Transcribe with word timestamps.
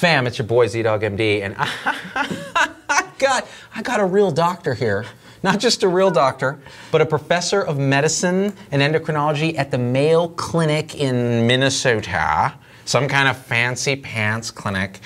fam? 0.00 0.26
It's 0.26 0.38
your 0.38 0.46
boy 0.46 0.66
ZDoggMD, 0.66 1.42
and 1.42 1.54
I 1.58 3.06
got 3.18 3.46
I 3.74 3.82
got 3.82 4.00
a 4.00 4.04
real 4.04 4.30
doctor 4.30 4.72
here. 4.72 5.04
Not 5.42 5.60
just 5.60 5.82
a 5.82 5.88
real 5.88 6.10
doctor, 6.10 6.58
but 6.90 7.02
a 7.02 7.06
professor 7.06 7.60
of 7.60 7.78
medicine 7.78 8.54
and 8.70 8.82
endocrinology 8.82 9.56
at 9.58 9.70
the 9.70 9.76
Mayo 9.76 10.28
Clinic 10.28 10.94
in 10.94 11.46
Minnesota, 11.46 12.54
some 12.86 13.08
kind 13.08 13.28
of 13.28 13.36
fancy 13.36 13.94
pants 13.94 14.50
clinic 14.50 15.00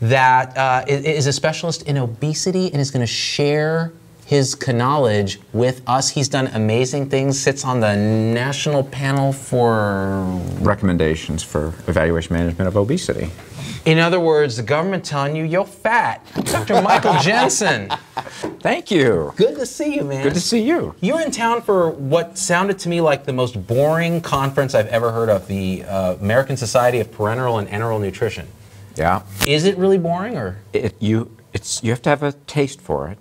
that 0.00 0.56
uh, 0.56 0.84
is 0.88 1.28
a 1.28 1.32
specialist 1.32 1.82
in 1.82 1.96
obesity 1.96 2.66
and 2.72 2.80
is 2.80 2.90
going 2.90 3.06
to 3.06 3.12
share 3.12 3.92
his 4.26 4.56
knowledge 4.66 5.38
with 5.52 5.82
us. 5.86 6.10
He's 6.10 6.28
done 6.28 6.48
amazing 6.48 7.10
things. 7.10 7.38
Sits 7.38 7.64
on 7.64 7.78
the 7.78 7.94
national 7.94 8.82
panel 8.84 9.32
for 9.32 10.22
recommendations 10.60 11.44
for 11.44 11.68
evaluation 11.86 12.34
management 12.34 12.66
of 12.66 12.76
obesity. 12.76 13.30
In 13.84 13.98
other 13.98 14.20
words, 14.20 14.56
the 14.56 14.62
government 14.62 15.04
telling 15.04 15.34
you 15.34 15.44
you're 15.44 15.64
fat. 15.64 16.24
Dr. 16.44 16.80
Michael 16.82 17.16
Jensen. 17.20 17.90
Thank 18.60 18.92
you. 18.92 19.32
Good 19.34 19.56
to 19.56 19.66
see 19.66 19.96
you, 19.96 20.04
man. 20.04 20.22
Good 20.22 20.34
to 20.34 20.40
see 20.40 20.62
you. 20.62 20.94
You're 21.00 21.20
in 21.20 21.32
town 21.32 21.62
for 21.62 21.90
what 21.90 22.38
sounded 22.38 22.78
to 22.80 22.88
me 22.88 23.00
like 23.00 23.24
the 23.24 23.32
most 23.32 23.66
boring 23.66 24.20
conference 24.20 24.74
I've 24.74 24.86
ever 24.86 25.10
heard 25.10 25.28
of, 25.28 25.48
the 25.48 25.82
uh, 25.84 26.14
American 26.14 26.56
Society 26.56 27.00
of 27.00 27.10
Parenteral 27.10 27.58
and 27.58 27.68
Enteral 27.68 28.00
Nutrition. 28.00 28.46
Yeah. 28.94 29.22
Is 29.48 29.64
it 29.64 29.76
really 29.76 29.98
boring 29.98 30.36
or? 30.36 30.58
It, 30.72 30.94
you, 31.00 31.36
it's, 31.52 31.82
you 31.82 31.90
have 31.90 32.02
to 32.02 32.10
have 32.10 32.22
a 32.22 32.32
taste 32.32 32.80
for 32.80 33.08
it. 33.08 33.18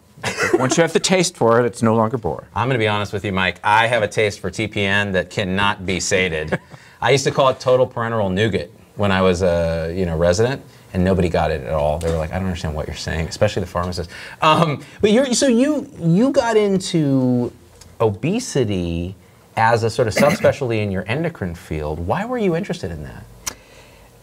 Once 0.53 0.77
you 0.77 0.81
have 0.81 0.93
the 0.93 0.99
taste 0.99 1.35
for 1.35 1.59
it, 1.59 1.65
it's 1.65 1.81
no 1.81 1.95
longer 1.95 2.19
boring. 2.19 2.45
I'm 2.53 2.67
going 2.67 2.75
to 2.75 2.83
be 2.83 2.87
honest 2.87 3.13
with 3.13 3.25
you, 3.25 3.31
Mike. 3.31 3.59
I 3.63 3.87
have 3.87 4.03
a 4.03 4.07
taste 4.07 4.39
for 4.39 4.51
TPN 4.51 5.13
that 5.13 5.31
cannot 5.31 5.87
be 5.87 5.99
sated. 5.99 6.59
I 7.01 7.09
used 7.09 7.23
to 7.23 7.31
call 7.31 7.49
it 7.49 7.59
total 7.59 7.87
parenteral 7.87 8.31
nougat 8.31 8.69
when 8.95 9.11
I 9.11 9.21
was 9.21 9.41
a 9.41 9.93
you 9.95 10.05
know 10.05 10.17
resident, 10.17 10.61
and 10.93 11.03
nobody 11.03 11.29
got 11.29 11.51
it 11.51 11.63
at 11.63 11.73
all. 11.73 11.97
They 11.99 12.11
were 12.11 12.17
like, 12.17 12.31
"I 12.31 12.35
don't 12.35 12.45
understand 12.45 12.75
what 12.75 12.87
you're 12.87 12.95
saying," 12.95 13.27
especially 13.27 13.61
the 13.61 13.67
pharmacists. 13.67 14.13
Um, 14.41 14.83
but 15.01 15.11
you're 15.11 15.33
so 15.33 15.47
you 15.47 15.89
you 15.99 16.31
got 16.31 16.57
into 16.57 17.51
obesity 17.99 19.15
as 19.55 19.83
a 19.83 19.89
sort 19.89 20.07
of 20.07 20.15
subspecialty 20.15 20.81
in 20.81 20.91
your 20.91 21.03
endocrine 21.07 21.55
field. 21.55 21.99
Why 21.99 22.25
were 22.25 22.37
you 22.37 22.55
interested 22.55 22.91
in 22.91 23.03
that? 23.03 23.25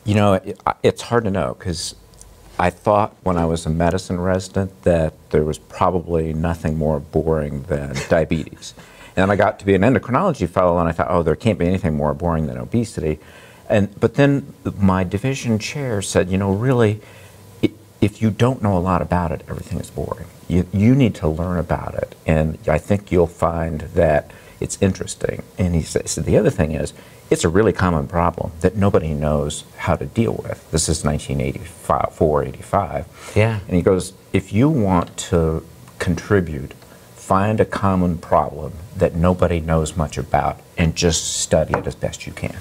You 0.04 0.14
know, 0.14 0.34
it, 0.34 0.60
it's 0.82 1.02
hard 1.02 1.24
to 1.24 1.30
know 1.30 1.54
because 1.58 1.94
I 2.58 2.70
thought 2.70 3.14
when 3.22 3.36
I 3.36 3.44
was 3.44 3.66
a 3.66 3.70
medicine 3.70 4.20
resident 4.20 4.82
that 4.82 5.14
there 5.30 5.44
was 5.44 5.58
probably 5.58 6.32
nothing 6.32 6.76
more 6.76 6.98
boring 6.98 7.62
than 7.64 7.94
diabetes. 8.08 8.74
And 9.14 9.22
then 9.22 9.30
I 9.30 9.36
got 9.36 9.58
to 9.60 9.66
be 9.66 9.74
an 9.74 9.82
endocrinology 9.82 10.48
fellow 10.48 10.78
and 10.78 10.88
I 10.88 10.92
thought, 10.92 11.08
oh, 11.10 11.22
there 11.22 11.36
can't 11.36 11.58
be 11.58 11.66
anything 11.66 11.94
more 11.94 12.14
boring 12.14 12.46
than 12.46 12.58
obesity. 12.58 13.18
And, 13.68 13.98
but 14.00 14.14
then 14.14 14.54
my 14.78 15.04
division 15.04 15.58
chair 15.58 16.00
said, 16.02 16.30
you 16.30 16.38
know, 16.38 16.52
really, 16.52 17.00
if 18.00 18.22
you 18.22 18.30
don't 18.30 18.62
know 18.62 18.76
a 18.76 18.80
lot 18.80 19.02
about 19.02 19.32
it, 19.32 19.42
everything 19.48 19.78
is 19.78 19.90
boring. 19.90 20.26
You, 20.46 20.66
you 20.72 20.94
need 20.94 21.14
to 21.16 21.28
learn 21.28 21.58
about 21.58 21.94
it. 21.94 22.14
And 22.26 22.58
I 22.66 22.78
think 22.78 23.12
you'll 23.12 23.26
find 23.26 23.80
that 23.80 24.30
it's 24.60 24.80
interesting. 24.80 25.42
And 25.58 25.74
he 25.74 25.82
said, 25.82 26.08
so 26.08 26.20
the 26.20 26.36
other 26.36 26.50
thing 26.50 26.72
is, 26.72 26.92
it's 27.30 27.44
a 27.44 27.48
really 27.48 27.72
common 27.74 28.06
problem 28.06 28.52
that 28.60 28.74
nobody 28.74 29.12
knows 29.12 29.64
how 29.76 29.96
to 29.96 30.06
deal 30.06 30.32
with. 30.32 30.70
This 30.70 30.88
is 30.88 31.04
1984, 31.04 32.44
85. 32.44 33.32
Yeah. 33.36 33.60
And 33.66 33.76
he 33.76 33.82
goes, 33.82 34.14
if 34.32 34.52
you 34.52 34.68
want 34.70 35.14
to 35.28 35.66
contribute, 35.98 36.72
find 37.14 37.60
a 37.60 37.66
common 37.66 38.16
problem 38.16 38.72
that 38.96 39.14
nobody 39.14 39.60
knows 39.60 39.96
much 39.96 40.16
about 40.16 40.60
and 40.78 40.96
just 40.96 41.38
study 41.38 41.74
it 41.74 41.86
as 41.86 41.94
best 41.94 42.26
you 42.26 42.32
can. 42.32 42.56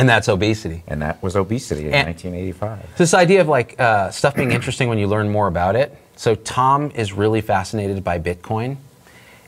And 0.00 0.08
that's 0.08 0.30
obesity. 0.30 0.82
And 0.86 1.02
that 1.02 1.22
was 1.22 1.36
obesity 1.36 1.82
in 1.88 1.92
And- 1.92 2.06
1985. 2.06 2.96
This 2.96 3.12
idea 3.12 3.42
of 3.42 3.48
like 3.48 3.78
uh, 3.78 4.10
stuff 4.10 4.34
being 4.34 4.50
interesting 4.50 4.88
when 4.88 4.96
you 4.98 5.06
learn 5.06 5.28
more 5.28 5.46
about 5.46 5.76
it. 5.76 5.94
So 6.16 6.34
Tom 6.34 6.90
is 6.94 7.12
really 7.12 7.42
fascinated 7.42 8.02
by 8.02 8.18
Bitcoin 8.18 8.78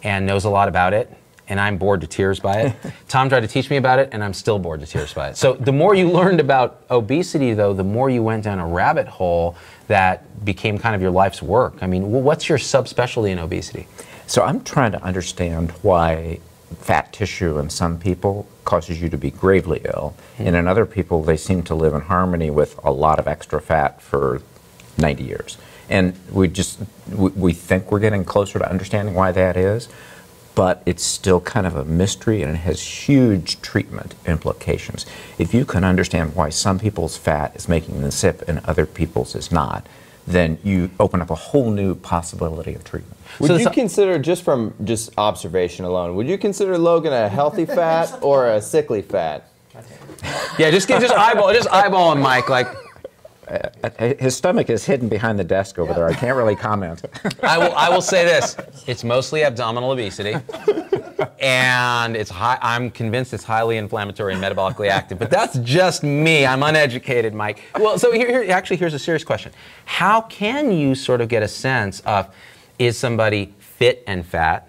and 0.03 0.27
knows 0.27 0.45
a 0.45 0.51
lot 0.51 0.69
about 0.69 0.93
it. 0.93 1.11
And 1.49 1.59
I'm 1.59 1.79
bored 1.79 2.03
to 2.03 2.07
tears 2.07 2.39
by 2.39 2.61
it. 2.63 2.77
Tom 3.09 3.31
tried 3.31 3.41
to 3.41 3.49
teach 3.49 3.71
me 3.71 3.77
about 3.79 3.99
it, 3.99 4.11
and 4.13 4.23
I'm 4.23 4.33
still 4.35 4.59
bored 4.59 4.81
to 4.81 4.87
tears 4.87 5.13
by 5.15 5.31
it. 5.31 5.37
So 5.39 5.55
the 5.55 5.73
more 5.73 5.95
you 5.95 6.11
learned 6.11 6.39
about 6.39 6.83
obesity, 6.91 7.55
though, 7.55 7.73
the 7.73 7.83
more 7.85 8.11
you 8.11 8.23
went 8.23 8.45
down 8.45 8.59
a 8.59 8.67
rabbit 8.67 9.09
hole 9.09 9.57
that 9.89 10.45
became 10.45 10.79
kind 10.79 10.95
of 10.95 11.01
your 11.01 11.11
life's 11.11 11.43
work. 11.43 11.75
I 11.83 11.87
mean, 11.87 12.11
what's 12.13 12.49
your 12.49 12.59
subspecialty 12.59 13.31
in 13.31 13.39
obesity? 13.39 13.87
So 14.27 14.43
I'm 14.43 14.63
trying 14.63 14.93
to 14.93 15.03
understand 15.03 15.71
why 15.83 16.41
fat 16.79 17.13
tissue 17.13 17.59
in 17.59 17.71
some 17.71 17.99
people 17.99 18.47
causes 18.65 19.01
you 19.01 19.09
to 19.09 19.19
be 19.19 19.31
gravely 19.31 19.81
ill, 19.85 20.15
hmm. 20.37 20.47
and 20.47 20.57
in 20.57 20.67
other 20.69 20.87
people 20.87 21.23
they 21.23 21.37
seem 21.37 21.63
to 21.65 21.75
live 21.75 21.95
in 21.95 22.03
harmony 22.03 22.51
with 22.51 22.79
a 22.85 22.91
lot 22.91 23.19
of 23.19 23.27
extra 23.27 23.61
fat 23.61 24.01
for 24.01 24.43
90 24.99 25.25
years. 25.25 25.59
And 25.89 26.15
we 26.31 26.49
just 26.49 26.81
we, 27.11 27.31
we 27.31 27.53
think 27.53 27.91
we're 27.91 28.01
getting 28.01 28.25
closer 28.25 28.59
to 28.59 28.71
understanding 28.71 29.15
why 29.15 29.33
that 29.33 29.57
is, 29.57 29.89
but 30.55 30.83
it's 30.87 31.03
still 31.03 31.41
kind 31.41 31.67
of 31.67 31.75
a 31.77 31.85
mystery 31.85 32.43
and 32.43 32.53
it 32.53 32.59
has 32.59 33.09
huge 33.09 33.61
treatment 33.63 34.15
implications. 34.27 35.07
If 35.39 35.55
you 35.55 35.65
can 35.65 35.85
understand 35.85 36.35
why 36.35 36.51
some 36.51 36.79
people's 36.79 37.17
fat 37.17 37.57
is 37.57 37.69
making 37.69 38.01
them 38.01 38.11
sick 38.11 38.43
and 38.47 38.61
other 38.65 38.87
people's 38.87 39.35
is 39.35 39.51
not, 39.51 39.87
then 40.27 40.59
you 40.63 40.91
open 41.01 41.21
up 41.21 41.31
a 41.31 41.35
whole 41.35 41.71
new 41.71 41.95
possibility 41.95 42.75
of 42.75 42.85
treatment. 42.85 43.17
Would 43.39 43.49
So 43.49 43.57
you 43.57 43.71
consider, 43.71 44.19
just 44.19 44.43
from 44.43 44.75
just 44.85 45.11
observation 45.19 45.85
alone, 45.85 46.15
would 46.17 46.29
you 46.29 46.39
consider 46.39 46.77
Logan 46.79 47.13
a 47.13 47.29
healthy 47.29 47.65
fat 47.79 48.19
or 48.23 48.49
a 48.49 48.61
sickly 48.61 49.03
fat? 49.03 49.49
Yeah, 50.59 50.71
just 50.71 50.87
get 50.87 51.01
just 51.01 51.15
eyeball, 51.15 51.53
just 51.53 51.69
eyeball 51.73 52.13
him, 52.13 52.21
Mike. 52.21 52.49
Like 52.49 52.69
Uh, 53.49 53.91
His 54.21 54.37
stomach 54.37 54.71
is 54.71 54.85
hidden 54.85 55.09
behind 55.09 55.39
the 55.39 55.45
desk 55.45 55.79
over 55.79 55.93
there. 55.95 56.07
I 56.07 56.15
can't 56.15 56.37
really 56.37 56.55
comment. 56.55 57.03
I 57.43 57.59
will, 57.59 57.75
I 57.75 57.89
will 57.89 58.01
say 58.03 58.25
this: 58.25 58.57
it's 58.87 59.03
mostly 59.03 59.43
abdominal 59.45 59.91
obesity, 59.91 60.37
and 61.41 62.17
it's 62.17 62.31
high. 62.31 62.59
I'm 62.63 62.91
convinced 62.91 63.35
it's 63.35 63.45
highly 63.45 63.77
inflammatory 63.79 64.35
and 64.35 64.43
metabolically 64.43 64.89
active. 64.89 65.19
But 65.19 65.31
that's 65.31 65.59
just 65.59 66.03
me. 66.03 66.47
I'm 66.47 66.63
uneducated, 66.63 67.35
Mike. 67.35 67.63
Well, 67.79 67.99
so 67.99 68.13
here, 68.13 68.29
here 68.29 68.53
actually, 68.53 68.77
here's 68.77 68.95
a 68.95 68.99
serious 68.99 69.25
question: 69.25 69.53
How 69.87 70.21
can 70.23 70.71
you 70.73 70.95
sort 70.95 71.21
of 71.21 71.29
get 71.29 71.43
a 71.43 71.49
sense 71.49 72.01
of 72.01 72.29
is 72.87 72.99
somebody 72.99 73.55
fit 73.59 74.03
and 74.07 74.25
fat? 74.25 74.69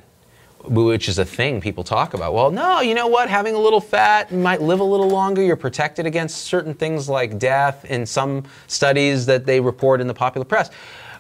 Which 0.66 1.10
is 1.10 1.20
a 1.20 1.26
thing 1.26 1.60
people 1.60 1.84
talk 1.84 2.14
about. 2.14 2.34
Well, 2.34 2.50
no, 2.50 2.80
you 2.80 2.96
know 2.96 3.08
what? 3.08 3.30
Having 3.30 3.56
a 3.56 3.60
little 3.60 3.82
fat, 3.82 4.32
might 4.32 4.62
live 4.62 4.80
a 4.80 4.84
little 4.84 5.10
longer. 5.10 5.42
You're 5.44 5.58
protected 5.58 6.06
against 6.06 6.44
certain 6.44 6.74
things 6.74 7.10
like 7.10 7.38
death 7.38 7.84
in 7.84 8.06
some 8.06 8.46
studies 8.68 9.26
that 9.26 9.46
they 9.46 9.60
report 9.60 10.00
in 10.00 10.08
the 10.08 10.14
popular 10.14 10.46
press 10.46 10.70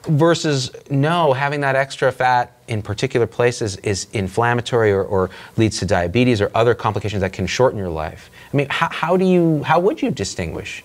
versus 0.07 0.71
no, 0.89 1.33
having 1.33 1.61
that 1.61 1.75
extra 1.75 2.11
fat 2.11 2.57
in 2.67 2.81
particular 2.81 3.25
places 3.25 3.77
is 3.77 4.07
inflammatory 4.13 4.91
or, 4.91 5.03
or 5.03 5.29
leads 5.57 5.79
to 5.79 5.85
diabetes 5.85 6.41
or 6.41 6.51
other 6.53 6.73
complications 6.73 7.21
that 7.21 7.33
can 7.33 7.47
shorten 7.47 7.77
your 7.77 7.89
life. 7.89 8.29
I 8.53 8.57
mean, 8.57 8.67
how, 8.69 8.89
how 8.89 9.17
do 9.17 9.25
you, 9.25 9.63
how 9.63 9.79
would 9.79 10.01
you 10.01 10.11
distinguish? 10.11 10.83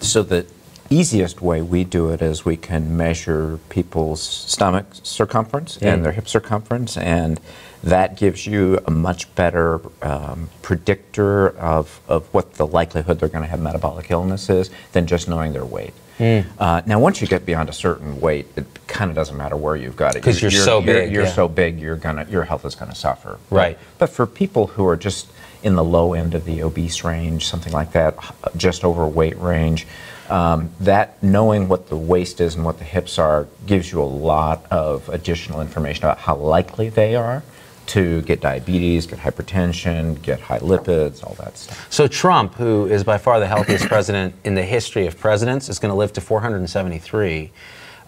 So 0.00 0.22
the 0.22 0.46
easiest 0.90 1.42
way 1.42 1.60
we 1.62 1.84
do 1.84 2.10
it 2.10 2.22
is 2.22 2.44
we 2.44 2.56
can 2.56 2.96
measure 2.96 3.58
people's 3.68 4.22
stomach 4.22 4.86
circumference 5.02 5.76
and 5.78 6.04
their 6.04 6.12
hip 6.12 6.28
circumference, 6.28 6.96
and 6.96 7.40
that 7.84 8.16
gives 8.16 8.46
you 8.46 8.78
a 8.86 8.90
much 8.90 9.32
better 9.34 9.80
um, 10.02 10.48
predictor 10.62 11.50
of, 11.58 12.00
of 12.08 12.26
what 12.34 12.54
the 12.54 12.66
likelihood 12.66 13.20
they're 13.20 13.28
going 13.28 13.44
to 13.44 13.48
have 13.50 13.60
metabolic 13.60 14.10
illness 14.10 14.48
is 14.50 14.70
than 14.92 15.06
just 15.06 15.28
knowing 15.28 15.52
their 15.52 15.64
weight. 15.64 15.92
Uh, 16.20 16.82
now, 16.84 16.98
once 16.98 17.20
you 17.20 17.28
get 17.28 17.46
beyond 17.46 17.68
a 17.68 17.72
certain 17.72 18.20
weight, 18.20 18.46
it 18.56 18.66
kind 18.88 19.08
of 19.08 19.14
doesn't 19.14 19.36
matter 19.36 19.56
where 19.56 19.76
you've 19.76 19.94
got 19.96 20.16
it. 20.16 20.22
'Cause 20.22 20.42
you're 20.42 20.50
so 20.50 20.80
big, 20.80 21.12
You're 21.12 21.22
yeah. 21.24 21.32
so 21.32 21.46
big, 21.46 21.78
you're 21.78 21.94
gonna 21.94 22.26
your 22.28 22.42
health 22.42 22.64
is 22.64 22.74
going 22.74 22.90
to 22.90 22.96
suffer. 22.96 23.38
Right. 23.50 23.78
But 23.98 24.08
for 24.10 24.26
people 24.26 24.66
who 24.66 24.84
are 24.88 24.96
just 24.96 25.28
in 25.62 25.76
the 25.76 25.84
low 25.84 26.14
end 26.14 26.34
of 26.34 26.44
the 26.44 26.60
obese 26.62 27.04
range, 27.04 27.46
something 27.46 27.72
like 27.72 27.92
that, 27.92 28.16
just 28.56 28.84
overweight 28.84 29.38
range, 29.38 29.86
um, 30.28 30.70
that 30.80 31.22
knowing 31.22 31.68
what 31.68 31.88
the 31.88 31.96
waist 31.96 32.40
is 32.40 32.54
and 32.54 32.64
what 32.64 32.78
the 32.78 32.84
hips 32.84 33.18
are 33.18 33.46
gives 33.66 33.90
you 33.90 34.02
a 34.02 34.04
lot 34.04 34.64
of 34.70 35.08
additional 35.08 35.60
information 35.60 36.04
about 36.04 36.18
how 36.18 36.36
likely 36.36 36.88
they 36.88 37.14
are 37.14 37.42
to 37.88 38.20
get 38.22 38.40
diabetes, 38.40 39.06
get 39.06 39.18
hypertension, 39.18 40.20
get 40.22 40.40
high 40.40 40.58
lipids, 40.58 41.24
all 41.24 41.34
that 41.34 41.56
stuff. 41.56 41.86
So 41.90 42.06
Trump, 42.06 42.54
who 42.54 42.86
is 42.86 43.02
by 43.02 43.16
far 43.16 43.40
the 43.40 43.46
healthiest 43.46 43.86
president 43.88 44.34
in 44.44 44.54
the 44.54 44.62
history 44.62 45.06
of 45.06 45.18
presidents, 45.18 45.68
is 45.68 45.78
going 45.78 45.90
to 45.90 45.96
live 45.96 46.12
to 46.14 46.20
473. 46.20 47.50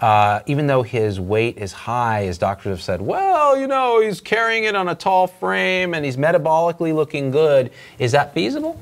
Uh, 0.00 0.40
even 0.46 0.66
though 0.66 0.82
his 0.82 1.18
weight 1.20 1.58
is 1.58 1.72
high, 1.72 2.24
his 2.24 2.38
doctors 2.38 2.70
have 2.70 2.82
said, 2.82 3.00
well, 3.02 3.58
you 3.58 3.66
know, 3.66 4.00
he's 4.00 4.20
carrying 4.20 4.64
it 4.64 4.74
on 4.74 4.88
a 4.88 4.94
tall 4.94 5.26
frame 5.26 5.94
and 5.94 6.04
he's 6.04 6.16
metabolically 6.16 6.94
looking 6.94 7.30
good. 7.30 7.70
Is 7.98 8.12
that 8.12 8.32
feasible? 8.32 8.80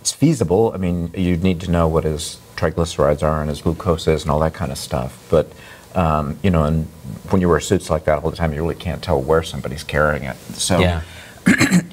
It's 0.00 0.12
feasible. 0.12 0.72
I 0.74 0.76
mean, 0.76 1.12
you 1.16 1.36
need 1.36 1.60
to 1.62 1.70
know 1.70 1.86
what 1.86 2.04
his 2.04 2.38
triglycerides 2.56 3.22
are 3.22 3.40
and 3.40 3.48
his 3.50 3.62
glucose 3.62 4.06
is 4.08 4.22
and 4.22 4.30
all 4.30 4.40
that 4.40 4.54
kind 4.54 4.72
of 4.72 4.78
stuff. 4.78 5.26
But 5.30 5.52
um, 5.94 6.38
you 6.42 6.50
know, 6.50 6.64
and 6.64 6.86
when 7.30 7.40
you 7.40 7.48
wear 7.48 7.60
suits 7.60 7.88
like 7.90 8.04
that 8.04 8.22
all 8.22 8.30
the 8.30 8.36
time, 8.36 8.52
you 8.52 8.62
really 8.62 8.74
can't 8.74 9.02
tell 9.02 9.20
where 9.20 9.42
somebody's 9.42 9.84
carrying 9.84 10.24
it. 10.24 10.36
So 10.54 10.80
Yeah. 10.80 11.02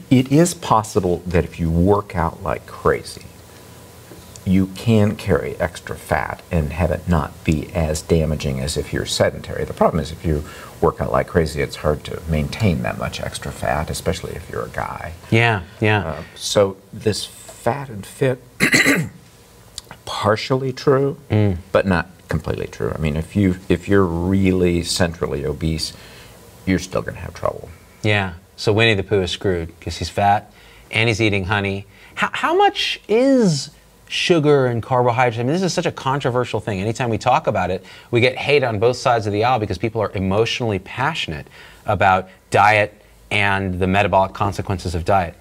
it 0.09 0.31
is 0.31 0.53
possible 0.53 1.21
that 1.27 1.43
if 1.43 1.59
you 1.59 1.69
work 1.69 2.15
out 2.15 2.41
like 2.41 2.65
crazy, 2.65 3.25
you 4.45 4.67
can 4.67 5.15
carry 5.15 5.55
extra 5.59 5.95
fat 5.95 6.41
and 6.51 6.73
have 6.73 6.89
it 6.89 7.07
not 7.07 7.43
be 7.43 7.71
as 7.73 8.01
damaging 8.01 8.59
as 8.59 8.75
if 8.75 8.91
you're 8.91 9.05
sedentary. 9.05 9.65
The 9.65 9.73
problem 9.73 10.01
is 10.01 10.11
if 10.11 10.25
you 10.25 10.43
work 10.79 10.99
out 10.99 11.11
like 11.11 11.27
crazy, 11.27 11.61
it's 11.61 11.75
hard 11.77 12.03
to 12.05 12.21
maintain 12.27 12.81
that 12.81 12.97
much 12.97 13.19
extra 13.19 13.51
fat, 13.51 13.89
especially 13.89 14.31
if 14.33 14.49
you're 14.49 14.65
a 14.65 14.69
guy. 14.69 15.13
Yeah, 15.29 15.63
yeah. 15.79 16.07
Uh, 16.07 16.23
so 16.35 16.77
this 16.91 17.25
fat 17.25 17.89
and 17.89 18.05
fit, 18.05 18.41
partially 20.11 20.73
true, 20.73 21.17
mm. 21.29 21.57
but 21.71 21.87
not 21.87 22.05
completely 22.27 22.67
true. 22.67 22.91
I 22.93 22.97
mean, 22.97 23.15
if 23.15 23.33
you 23.33 23.55
if 23.69 23.87
you're 23.87 24.03
really 24.03 24.83
centrally 24.83 25.45
obese, 25.45 25.93
you're 26.65 26.79
still 26.79 27.01
going 27.01 27.15
to 27.15 27.21
have 27.21 27.33
trouble. 27.33 27.69
Yeah. 28.03 28.33
So 28.57 28.73
Winnie 28.73 28.93
the 28.93 29.03
Pooh 29.03 29.21
is 29.21 29.31
screwed 29.31 29.69
because 29.79 29.97
he's 29.97 30.09
fat 30.09 30.51
and 30.91 31.07
he's 31.07 31.21
eating 31.21 31.45
honey. 31.45 31.87
How, 32.15 32.29
how 32.33 32.53
much 32.53 32.99
is 33.07 33.71
sugar 34.09 34.67
and 34.67 34.83
carbohydrates? 34.83 35.39
I 35.39 35.43
mean, 35.43 35.53
this 35.53 35.63
is 35.63 35.73
such 35.73 35.85
a 35.85 35.93
controversial 35.93 36.59
thing. 36.59 36.81
Anytime 36.81 37.09
we 37.09 37.17
talk 37.17 37.47
about 37.47 37.71
it, 37.71 37.85
we 38.11 38.19
get 38.19 38.35
hate 38.35 38.65
on 38.65 38.79
both 38.79 38.97
sides 38.97 39.27
of 39.27 39.33
the 39.33 39.45
aisle 39.45 39.59
because 39.59 39.77
people 39.77 40.01
are 40.01 40.11
emotionally 40.11 40.79
passionate 40.79 41.47
about 41.85 42.27
diet 42.49 43.01
and 43.31 43.79
the 43.79 43.87
metabolic 43.87 44.33
consequences 44.33 44.93
of 44.93 45.05
diet 45.05 45.35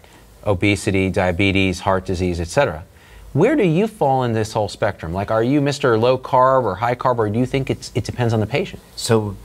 obesity, 0.46 1.11
diabetes, 1.11 1.81
heart 1.81 2.06
disease, 2.06 2.40
etc. 2.40 2.84
Where 3.32 3.55
do 3.55 3.62
you 3.62 3.87
fall 3.87 4.25
in 4.25 4.32
this 4.32 4.53
whole 4.53 4.69
spectrum? 4.69 5.12
Like, 5.12 5.31
are 5.31 5.43
you 5.43 5.61
Mr. 5.61 6.00
Low 6.00 6.19
Carb 6.19 6.65
or 6.65 6.75
High 6.75 6.97
Carb, 6.97 7.19
or 7.19 7.31
do 7.31 7.38
you 7.38 7.47
think 7.47 7.71
it's, 7.71 7.93
it 7.94 8.03
depends 8.03 8.35
on 8.35 8.41
the 8.41 8.47
patient? 8.47 8.82
So 8.97 9.37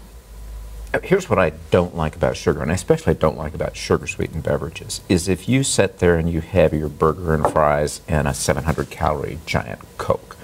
here's 1.04 1.30
what 1.30 1.38
I 1.38 1.52
don't 1.70 1.96
like 1.96 2.16
about 2.16 2.36
sugar, 2.36 2.64
and 2.64 2.72
especially 2.72 3.12
I 3.12 3.12
especially 3.12 3.22
don't 3.22 3.38
like 3.38 3.54
about 3.54 3.76
sugar 3.76 4.08
sweetened 4.08 4.42
beverages, 4.42 5.02
is 5.08 5.28
if 5.28 5.48
you 5.48 5.64
sit 5.64 6.00
there 6.00 6.16
and 6.16 6.32
you 6.32 6.42
have 6.42 6.74
your 6.74 6.90
burger 6.90 7.36
and 7.36 7.46
fries 7.52 8.02
and 8.08 8.28
a 8.28 8.34
700 8.34 8.90
calorie 8.90 9.38
giant 9.46 9.82
Coke, 10.00 10.36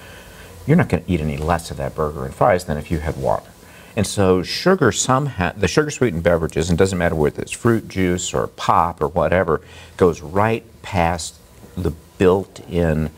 you're 0.67 0.77
not 0.77 0.89
going 0.89 1.03
to 1.03 1.11
eat 1.11 1.19
any 1.19 1.38
less 1.38 1.71
of 1.71 1.77
that 1.77 1.95
burger 1.95 2.25
and 2.25 2.35
fries 2.35 2.65
than 2.65 2.77
if 2.77 2.91
you 2.91 2.99
had 2.99 3.17
water. 3.17 3.49
And 3.95 4.05
so 4.05 4.43
sugar 4.43 4.91
somehow, 4.91 5.53
the 5.53 5.67
sugar 5.67 5.89
sweetened 5.89 6.21
beverages, 6.21 6.69
and 6.69 6.77
doesn't 6.77 6.97
matter 6.97 7.15
whether 7.15 7.41
it's 7.41 7.51
fruit 7.51 7.88
juice 7.88 8.35
or 8.35 8.45
pop 8.45 9.01
or 9.01 9.07
whatever, 9.07 9.61
goes 9.97 10.21
right 10.21 10.63
past 10.83 11.38
the 11.75 11.91
built 12.19 12.59
in 12.69 13.09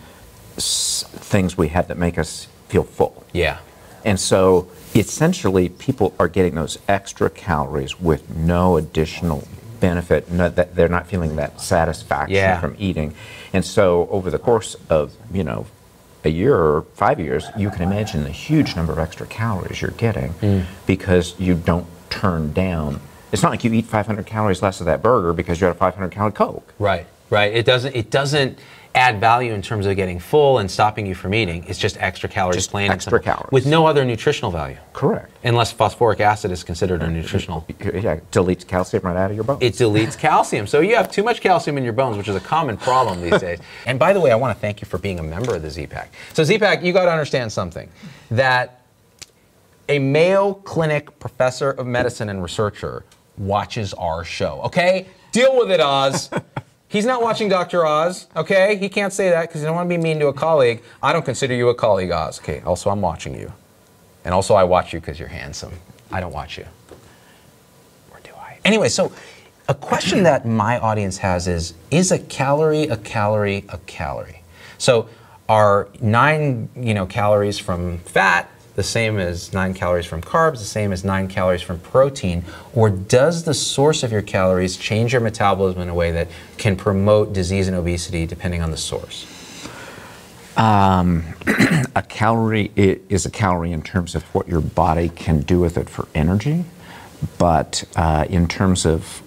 things 0.58 1.58
we 1.58 1.70
have 1.70 1.88
that 1.88 1.98
make 1.98 2.18
us 2.18 2.48
feel 2.68 2.84
full. 2.84 3.24
Yeah. 3.34 3.60
And 4.06 4.20
so 4.20 4.70
essentially, 4.94 5.70
people 5.70 6.14
are 6.20 6.28
getting 6.28 6.56
those 6.56 6.78
extra 6.88 7.30
calories 7.30 8.00
with 8.00 8.30
no 8.36 8.78
additional 8.78 9.48
benefit. 9.80 10.32
No, 10.32 10.50
that 10.50 10.76
they're 10.76 10.90
not 10.90 11.08
feeling 11.08 11.36
that 11.38 11.62
satisfaction 11.62 12.36
Yeah. 12.36 12.60
from 12.60 12.76
eating. 12.80 13.14
And 13.54 13.64
so, 13.66 14.08
over 14.12 14.30
the 14.30 14.40
course 14.40 14.76
of 14.90 15.14
you 15.32 15.44
know 15.44 15.66
a 16.24 16.30
year 16.30 16.56
or 16.56 16.84
five 16.96 17.20
years, 17.20 17.46
you 17.58 17.70
can 17.70 17.82
imagine 17.82 18.24
the 18.24 18.30
huge 18.30 18.76
number 18.76 18.94
of 18.94 19.00
extra 19.00 19.26
calories 19.28 19.82
you're 19.82 19.92
getting 19.92 20.34
mm. 20.36 20.66
because 20.86 21.36
you 21.38 21.54
don't 21.54 21.86
turn 22.10 22.54
down. 22.54 23.02
It's 23.32 23.42
not 23.42 23.50
like 23.50 23.64
you 23.64 23.74
eat 23.74 23.86
500 23.86 24.26
calories 24.26 24.62
less 24.62 24.80
of 24.80 24.86
that 24.86 25.02
burger 25.02 25.34
because 25.34 25.60
you 25.60 25.68
had 25.68 25.76
a 25.76 25.80
500 25.80 26.12
calorie 26.12 26.32
Coke. 26.32 26.74
Right, 26.80 27.08
right. 27.30 27.54
It 27.54 27.66
doesn't. 27.66 27.96
It 27.96 28.10
doesn't 28.10 28.60
add 28.96 29.20
value 29.20 29.54
in 29.54 29.62
terms 29.62 29.86
of 29.88 29.96
getting 29.96 30.20
full 30.20 30.60
and 30.60 30.70
stopping 30.70 31.06
you 31.08 31.16
from 31.16 31.34
eating. 31.34 31.64
It's 31.68 31.80
just 31.80 31.98
extra 32.00 32.30
calories, 32.30 32.58
Just 32.58 32.70
plain 32.72 32.92
extra 32.92 33.20
calories. 33.20 33.52
with 33.52 33.66
no 33.66 33.88
other 33.88 34.06
nutritional 34.06 34.52
value, 34.52 34.78
Correct. 34.94 35.32
unless 35.44 35.72
phosphoric 35.72 36.20
acid 36.20 36.52
is 36.52 36.64
considered 36.64 37.02
a 37.02 37.10
nutritional. 37.10 37.66
Yeah, 37.80 38.20
deletes 38.32 38.66
calcium 38.68 39.04
right 39.04 39.16
out 39.18 39.32
of 39.32 39.36
your 39.36 39.46
bones. 39.46 39.60
It 39.64 39.74
deletes 39.74 40.18
calcium, 40.18 40.68
so 40.68 40.80
you 40.82 40.96
have 40.96 41.12
too 41.12 41.24
much 41.24 41.42
calcium 41.42 41.78
in 41.78 41.84
your 41.84 41.94
bones, 41.94 42.18
which 42.18 42.28
is 42.28 42.36
a 42.36 42.40
common 42.40 42.78
problem 42.78 43.22
these 43.22 43.40
days. 43.42 43.60
And 43.88 43.98
by 43.98 44.14
the 44.14 44.20
way, 44.22 44.32
I 44.32 44.36
want 44.36 44.56
to 44.56 44.62
thank 44.62 44.80
you 44.82 44.86
for 44.88 44.98
being 44.98 45.20
a 45.20 45.24
member 45.24 45.56
of 45.56 45.62
the 45.64 45.70
Z-Pack. 45.70 46.12
So 46.34 46.44
Z-Pack, 46.44 46.84
you 46.84 46.94
got 46.94 47.06
to 47.06 47.12
understand 47.12 47.52
something 47.52 47.90
that 48.32 48.82
a 49.90 50.00
Mayo 50.00 50.54
Clinic 50.54 51.20
professor 51.20 51.72
of 51.72 51.86
medicine 51.88 52.30
and 52.30 52.42
researcher 52.42 53.04
watches 53.38 53.94
our 53.96 54.24
show. 54.24 54.62
Okay, 54.66 55.08
deal 55.32 55.58
with 55.58 55.72
it, 55.72 55.80
Oz. 55.80 56.30
He's 56.94 57.08
not 57.08 57.24
watching 57.24 57.50
Dr. 57.50 57.88
Oz, 57.88 58.28
okay? 58.36 58.76
He 58.76 58.88
can't 58.88 59.12
say 59.12 59.32
that 59.32 59.50
because 59.50 59.62
he 59.62 59.66
don't 59.66 59.74
want 59.74 59.90
to 59.90 59.98
be 59.98 60.00
mean 60.00 60.20
to 60.20 60.28
a 60.28 60.34
colleague. 60.34 60.84
I 61.02 61.12
don't 61.12 61.26
consider 61.26 61.56
you 61.56 61.70
a 61.70 61.74
colleague, 61.74 62.12
Oz. 62.12 62.40
Okay, 62.40 62.62
also 62.62 62.92
I'm 62.92 63.02
watching 63.02 63.34
you. 63.34 63.52
And 64.24 64.32
also 64.32 64.54
I 64.54 64.64
watch 64.64 64.94
you 64.94 65.00
because 65.00 65.18
you're 65.18 65.28
handsome. 65.28 65.74
I 66.12 66.20
don't 66.20 66.32
watch 66.32 66.56
you. 66.60 66.68
Or 68.12 68.20
do 68.24 68.30
I? 68.36 68.60
Anyway, 68.64 68.90
so 68.90 69.12
a 69.68 69.74
question 69.74 70.22
that 70.22 70.46
my 70.46 70.78
audience 70.78 71.18
has 71.18 71.48
is 71.48 71.74
Is 71.90 72.12
a 72.12 72.20
calorie 72.20 72.84
a 72.84 72.98
calorie 72.98 73.66
a 73.70 73.80
calorie? 73.80 74.44
So 74.78 75.10
are 75.50 75.90
nine 76.00 76.70
you 76.76 76.94
know, 76.94 77.08
calories 77.08 77.58
from 77.58 77.98
fat 77.98 78.52
the 78.76 78.84
same 78.84 79.20
as 79.20 79.54
nine 79.54 79.74
calories 79.74 80.06
from 80.06 80.22
carbs, 80.22 80.60
the 80.60 80.66
same 80.66 80.92
as 80.92 81.04
nine 81.04 81.28
calories 81.28 81.62
from 81.62 81.80
protein? 81.80 82.44
Or 82.74 82.90
does 82.90 83.44
the 83.44 83.54
source 83.54 84.04
of 84.04 84.12
your 84.12 84.22
calories 84.22 84.78
change 84.78 85.14
your 85.14 85.22
metabolism 85.22 85.82
in 85.82 85.90
a 85.90 85.94
way 85.94 86.12
that 86.12 86.28
can 86.58 86.76
promote 86.76 87.34
disease 87.34 87.68
and 87.68 87.78
obesity 87.78 88.26
depending 88.26 88.62
on 88.62 88.72
the 88.72 88.78
source? 88.78 89.28
a 91.96 92.04
calorie 92.08 92.72
is 92.76 93.26
a 93.26 93.32
calorie 93.32 93.72
in 93.72 93.82
terms 93.82 94.16
of 94.16 94.24
what 94.36 94.48
your 94.48 94.62
body 94.62 95.10
can 95.10 95.42
do 95.42 95.60
with 95.60 95.78
it 95.78 95.90
for 95.90 96.08
energy, 96.14 96.66
but 97.38 97.84
uh, 97.96 98.26
in 98.30 98.48
terms 98.48 98.86
of 98.86 99.22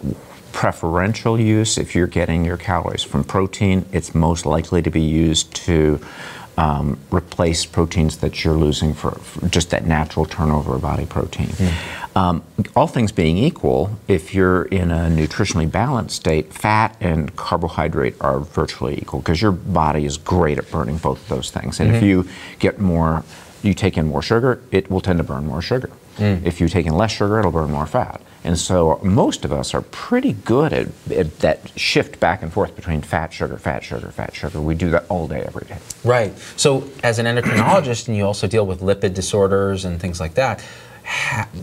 preferential 0.52 1.38
use, 1.38 1.76
if 1.76 1.94
you're 1.94 2.06
getting 2.06 2.44
your 2.44 2.56
calories 2.56 3.02
from 3.02 3.24
protein, 3.24 3.84
it's 3.92 4.14
most 4.14 4.46
likely 4.46 4.80
to 4.82 4.90
be 4.90 5.02
used 5.02 5.54
to 5.54 6.00
um, 6.56 6.98
replace 7.10 7.66
proteins 7.66 8.16
that 8.18 8.44
you're 8.44 8.54
losing 8.56 8.94
for, 8.94 9.10
for 9.12 9.46
just 9.48 9.70
that 9.70 9.86
natural 9.86 10.24
turnover 10.26 10.74
of 10.76 10.82
body 10.82 11.06
protein. 11.06 11.50
Um, 12.14 12.42
all 12.74 12.86
things 12.86 13.12
being 13.12 13.36
equal, 13.36 13.90
if 14.08 14.34
you're 14.34 14.62
in 14.64 14.90
a 14.90 15.10
nutritionally 15.10 15.70
balanced 15.70 16.16
state, 16.16 16.50
fat 16.52 16.96
and 17.00 17.36
carbohydrate 17.36 18.14
are 18.22 18.40
virtually 18.40 18.96
equal 18.98 19.20
because 19.20 19.42
your 19.42 19.52
body 19.52 20.06
is 20.06 20.16
great 20.16 20.56
at 20.58 20.70
burning 20.70 20.96
both 20.96 21.20
of 21.22 21.28
those 21.28 21.50
things. 21.50 21.78
And 21.78 21.94
if 21.94 22.02
you 22.02 22.26
get 22.58 22.80
more, 22.80 23.22
you 23.62 23.74
take 23.74 23.98
in 23.98 24.06
more 24.06 24.22
sugar, 24.22 24.62
it 24.70 24.90
will 24.90 25.02
tend 25.02 25.18
to 25.18 25.24
burn 25.24 25.46
more 25.46 25.60
sugar. 25.60 25.90
If 26.18 26.58
you 26.62 26.68
take 26.68 26.86
in 26.86 26.94
less 26.94 27.10
sugar, 27.12 27.38
it'll 27.38 27.52
burn 27.52 27.70
more 27.70 27.86
fat. 27.86 28.22
And 28.46 28.56
so 28.56 29.00
most 29.02 29.44
of 29.44 29.52
us 29.52 29.74
are 29.74 29.82
pretty 29.82 30.32
good 30.32 30.72
at, 30.72 30.86
at 31.10 31.40
that 31.40 31.68
shift 31.76 32.20
back 32.20 32.42
and 32.42 32.52
forth 32.52 32.76
between 32.76 33.02
fat, 33.02 33.32
sugar, 33.32 33.56
fat, 33.58 33.82
sugar, 33.82 34.08
fat, 34.12 34.34
sugar. 34.36 34.60
We 34.60 34.76
do 34.76 34.88
that 34.90 35.04
all 35.08 35.26
day, 35.26 35.40
every 35.40 35.66
day. 35.66 35.78
Right. 36.04 36.32
So, 36.56 36.88
as 37.02 37.18
an 37.18 37.26
endocrinologist, 37.26 38.06
and 38.06 38.16
you 38.16 38.24
also 38.24 38.46
deal 38.46 38.64
with 38.64 38.80
lipid 38.80 39.14
disorders 39.14 39.84
and 39.84 40.00
things 40.00 40.20
like 40.20 40.34
that, 40.34 40.60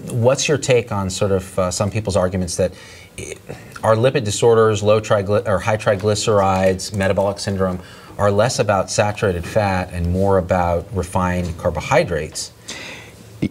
what's 0.09 0.49
your 0.49 0.57
take 0.57 0.91
on 0.91 1.09
sort 1.09 1.31
of 1.31 1.57
uh, 1.57 1.71
some 1.71 1.89
people's 1.89 2.17
arguments 2.17 2.57
that 2.57 2.73
i- 3.17 3.33
are 3.81 3.95
lipid 3.95 4.25
disorders, 4.25 4.83
low 4.83 4.99
trigly- 4.99 5.43
or 5.47 5.59
high 5.59 5.77
triglycerides, 5.77 6.93
metabolic 6.93 7.39
syndrome, 7.39 7.79
are 8.17 8.29
less 8.29 8.59
about 8.59 8.91
saturated 8.91 9.45
fat 9.45 9.89
and 9.93 10.11
more 10.11 10.37
about 10.37 10.85
refined 10.93 11.57
carbohydrates? 11.57 12.51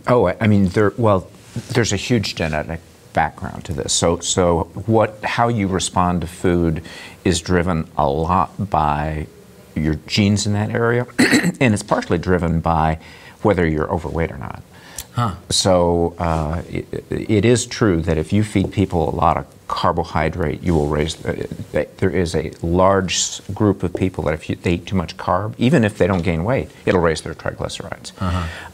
Oh, 0.06 0.26
I 0.28 0.36
I 0.38 0.46
mean, 0.48 0.68
there. 0.68 0.92
Well, 0.98 1.28
there's 1.70 1.92
a 1.94 1.96
huge 1.96 2.34
genetic 2.34 2.80
background 3.12 3.64
to 3.66 3.72
this. 3.72 3.92
So, 3.92 4.18
so 4.20 4.64
what, 4.86 5.22
how 5.24 5.48
you 5.48 5.68
respond 5.68 6.22
to 6.22 6.26
food, 6.26 6.82
is 7.24 7.40
driven 7.40 7.88
a 7.96 8.08
lot 8.08 8.70
by 8.70 9.26
your 9.74 9.94
genes 10.06 10.46
in 10.46 10.52
that 10.54 10.70
area, 10.70 11.06
and 11.18 11.72
it's 11.74 11.82
partially 11.82 12.18
driven 12.18 12.60
by 12.60 12.98
whether 13.42 13.66
you're 13.66 13.90
overweight 13.90 14.30
or 14.30 14.38
not. 14.38 14.62
So 15.50 16.14
uh, 16.18 16.62
it, 16.68 17.04
it 17.10 17.44
is 17.44 17.66
true 17.66 18.00
that 18.02 18.16
if 18.16 18.32
you 18.32 18.42
feed 18.42 18.72
people 18.72 19.08
a 19.08 19.14
lot 19.14 19.36
of 19.36 19.61
carbohydrate, 19.72 20.62
you 20.62 20.74
will 20.74 20.86
raise. 20.88 21.14
Uh, 21.24 21.46
there 21.96 22.10
is 22.10 22.34
a 22.34 22.52
large 22.62 23.40
group 23.54 23.82
of 23.82 23.94
people 23.94 24.24
that 24.24 24.34
if 24.34 24.48
you, 24.50 24.54
they 24.56 24.74
eat 24.74 24.86
too 24.86 24.94
much 24.96 25.16
carb, 25.16 25.54
even 25.56 25.82
if 25.82 25.96
they 25.96 26.06
don't 26.06 26.22
gain 26.22 26.44
weight, 26.44 26.68
it'll 26.84 27.00
raise 27.00 27.22
their 27.22 27.34
triglycerides. 27.34 28.12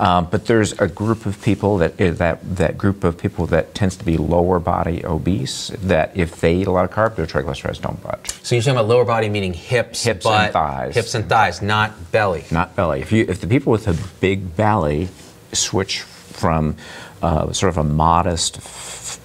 Um, 0.00 0.26
but 0.30 0.46
there's 0.46 0.72
a 0.80 0.88
group 0.88 1.24
of 1.24 1.40
people 1.40 1.78
that 1.78 1.92
uh, 2.00 2.10
that 2.24 2.38
that 2.56 2.76
group 2.76 3.04
of 3.04 3.16
people 3.16 3.46
that 3.46 3.74
tends 3.74 3.96
to 3.96 4.04
be 4.04 4.16
lower 4.16 4.58
body 4.58 5.04
obese. 5.04 5.68
That 5.82 6.10
if 6.16 6.40
they 6.40 6.56
eat 6.56 6.66
a 6.66 6.72
lot 6.72 6.84
of 6.84 6.90
carb, 6.90 7.14
their 7.14 7.26
triglycerides 7.26 7.80
don't 7.80 8.02
budge. 8.02 8.32
So 8.42 8.54
you're 8.56 8.62
talking 8.62 8.76
about 8.78 8.88
lower 8.88 9.04
body, 9.04 9.28
meaning 9.28 9.54
hips, 9.54 10.02
Hips 10.02 10.26
and 10.26 10.52
thighs. 10.52 10.94
hips 10.94 11.14
and 11.14 11.28
thighs, 11.28 11.62
not 11.62 12.10
belly. 12.10 12.44
not 12.50 12.74
belly. 12.74 13.00
If 13.00 13.12
you 13.12 13.24
if 13.28 13.40
the 13.40 13.46
people 13.46 13.70
with 13.70 13.86
a 13.86 13.96
big 14.20 14.56
belly 14.56 15.08
switch 15.52 16.00
from 16.02 16.76
uh, 17.22 17.52
sort 17.52 17.70
of 17.70 17.78
a 17.78 17.84
modest 17.84 18.60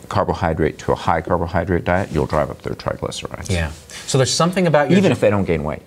carbohydrate 0.09 0.77
to 0.79 0.91
a 0.91 0.95
high 0.95 1.21
carbohydrate 1.21 1.83
diet, 1.83 2.11
you'll 2.11 2.25
drive 2.25 2.49
up 2.49 2.61
their 2.61 2.75
triglycerides. 2.75 3.49
Yeah. 3.49 3.71
So 4.05 4.17
there's 4.17 4.33
something 4.33 4.67
about 4.67 4.89
your 4.89 4.97
Even 4.97 5.11
if 5.11 5.19
they 5.19 5.29
don't 5.29 5.45
gain 5.45 5.63
weight. 5.63 5.83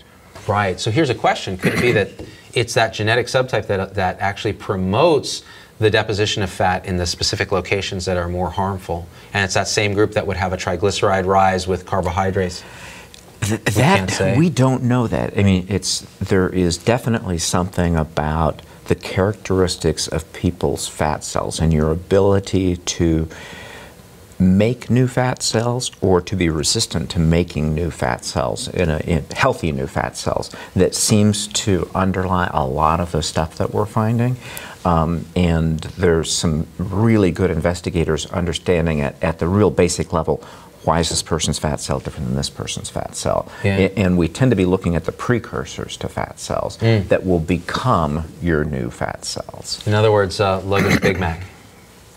Right. 0.46 0.78
So 0.78 0.90
here's 0.90 1.10
a 1.10 1.14
question: 1.14 1.58
Could 1.58 1.74
it 1.74 1.80
be 1.80 1.92
that 1.92 2.10
it's 2.54 2.74
that 2.74 2.94
genetic 2.94 3.26
subtype 3.26 3.66
that, 3.66 3.94
that 3.94 4.18
actually 4.20 4.54
promotes 4.54 5.42
the 5.78 5.90
deposition 5.90 6.42
of 6.42 6.50
fat 6.50 6.86
in 6.86 6.96
the 6.96 7.06
specific 7.06 7.52
locations 7.52 8.06
that 8.06 8.16
are 8.16 8.28
more 8.28 8.50
harmful. 8.50 9.06
And 9.34 9.44
it's 9.44 9.54
that 9.54 9.68
same 9.68 9.92
group 9.92 10.12
that 10.12 10.26
would 10.26 10.36
have 10.36 10.52
a 10.52 10.56
triglyceride 10.56 11.26
rise 11.26 11.66
with 11.66 11.84
carbohydrates. 11.84 12.64
Th- 13.42 13.60
that 13.62 14.38
we 14.38 14.48
don't 14.48 14.84
know 14.84 15.06
that. 15.06 15.38
I 15.38 15.42
mean, 15.42 15.66
it's 15.68 16.00
there 16.18 16.48
is 16.48 16.78
definitely 16.78 17.38
something 17.38 17.94
about 17.94 18.62
the 18.86 18.94
characteristics 18.94 20.08
of 20.08 20.32
people's 20.32 20.88
fat 20.88 21.22
cells 21.22 21.60
and 21.60 21.72
your 21.72 21.90
ability 21.90 22.76
to 22.76 23.28
make 24.38 24.90
new 24.90 25.08
fat 25.08 25.42
cells 25.42 25.90
or 26.00 26.20
to 26.20 26.36
be 26.36 26.48
resistant 26.48 27.10
to 27.10 27.18
making 27.18 27.74
new 27.74 27.90
fat 27.90 28.24
cells 28.24 28.68
in, 28.68 28.90
a, 28.90 28.98
in 28.98 29.24
healthy 29.32 29.72
new 29.72 29.86
fat 29.86 30.16
cells. 30.16 30.54
That 30.74 30.94
seems 30.94 31.46
to 31.48 31.88
underlie 31.94 32.50
a 32.52 32.66
lot 32.66 33.00
of 33.00 33.12
the 33.12 33.22
stuff 33.22 33.56
that 33.58 33.72
we're 33.72 33.86
finding. 33.86 34.36
Um, 34.84 35.26
and 35.34 35.80
there's 35.80 36.30
some 36.30 36.66
really 36.78 37.32
good 37.32 37.50
investigators 37.50 38.26
understanding 38.26 39.00
it 39.00 39.16
at 39.20 39.40
the 39.40 39.48
real 39.48 39.70
basic 39.70 40.12
level 40.12 40.44
why 40.86 41.00
is 41.00 41.08
this 41.08 41.22
person's 41.22 41.58
fat 41.58 41.80
cell 41.80 41.98
different 41.98 42.28
than 42.28 42.36
this 42.36 42.48
person's 42.48 42.88
fat 42.88 43.16
cell? 43.16 43.50
Yeah. 43.64 43.88
And 43.96 44.16
we 44.16 44.28
tend 44.28 44.52
to 44.52 44.56
be 44.56 44.64
looking 44.64 44.94
at 44.94 45.04
the 45.04 45.10
precursors 45.10 45.96
to 45.96 46.08
fat 46.08 46.38
cells 46.38 46.76
that 46.76 47.26
will 47.26 47.40
become 47.40 48.24
your 48.40 48.64
new 48.64 48.90
fat 48.90 49.24
cells. 49.24 49.84
In 49.86 49.94
other 49.94 50.12
words, 50.12 50.38
uh, 50.40 50.60
Logan's 50.60 51.00
Big 51.00 51.18
Mac, 51.18 51.42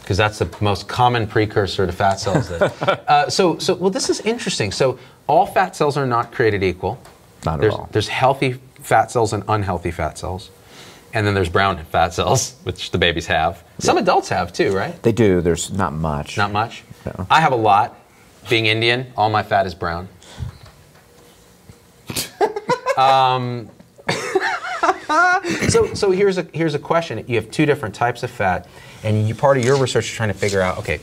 because 0.10 0.18
that's 0.18 0.40
the 0.40 0.50
most 0.60 0.88
common 0.88 1.28
precursor 1.28 1.86
to 1.86 1.94
fat 1.94 2.16
cells. 2.16 2.50
That, 2.50 3.04
uh, 3.08 3.30
so, 3.30 3.60
so, 3.60 3.76
well, 3.76 3.92
this 3.92 4.10
is 4.10 4.20
interesting. 4.22 4.72
So, 4.72 4.98
all 5.28 5.46
fat 5.46 5.76
cells 5.76 5.98
are 5.98 6.08
not 6.08 6.32
created 6.32 6.64
equal. 6.64 7.00
Not 7.46 7.54
at 7.54 7.62
there's, 7.62 7.74
all. 7.76 7.90
There's 7.92 8.08
healthy 8.08 8.54
fat 8.82 9.12
cells 9.12 9.34
and 9.34 9.44
unhealthy 9.48 9.92
fat 9.92 10.18
cells, 10.18 10.50
and 11.14 11.28
then 11.28 11.36
there's 11.36 11.50
brown 11.50 11.78
fat 11.86 12.16
cells, 12.16 12.56
which 12.64 12.90
the 12.90 12.98
babies 12.98 13.28
have. 13.28 13.64
Some 13.78 14.00
adults 14.00 14.30
have 14.30 14.52
too, 14.52 14.72
right? 14.72 15.00
they 15.04 15.12
do 15.12 15.42
there's 15.42 15.72
not 15.72 15.94
much 15.94 16.38
Not 16.38 16.52
much. 16.52 16.84
No. 17.06 17.28
I 17.30 17.40
have 17.40 17.52
a 17.52 17.58
lot. 17.58 17.96
Being 18.50 18.66
Indian, 18.66 19.14
all 19.16 19.30
my 19.30 19.44
fat 19.44 19.68
is 19.68 19.76
brown. 19.76 20.10
um, 22.98 23.70
so, 25.68 25.94
so 25.94 26.10
here's 26.10 26.40
a 26.40 26.48
here's 26.52 26.74
a 26.74 26.80
question. 26.80 27.24
You 27.28 27.36
have 27.36 27.52
two 27.52 27.68
different 27.68 27.94
types 27.94 28.24
of 28.24 28.32
fat, 28.32 28.68
and 29.04 29.28
you, 29.28 29.36
part 29.36 29.58
of 29.58 29.66
your 29.66 29.78
research 29.78 30.06
is 30.06 30.12
trying 30.12 30.30
to 30.30 30.38
figure 30.38 30.62
out. 30.62 30.78
Okay, 30.80 30.98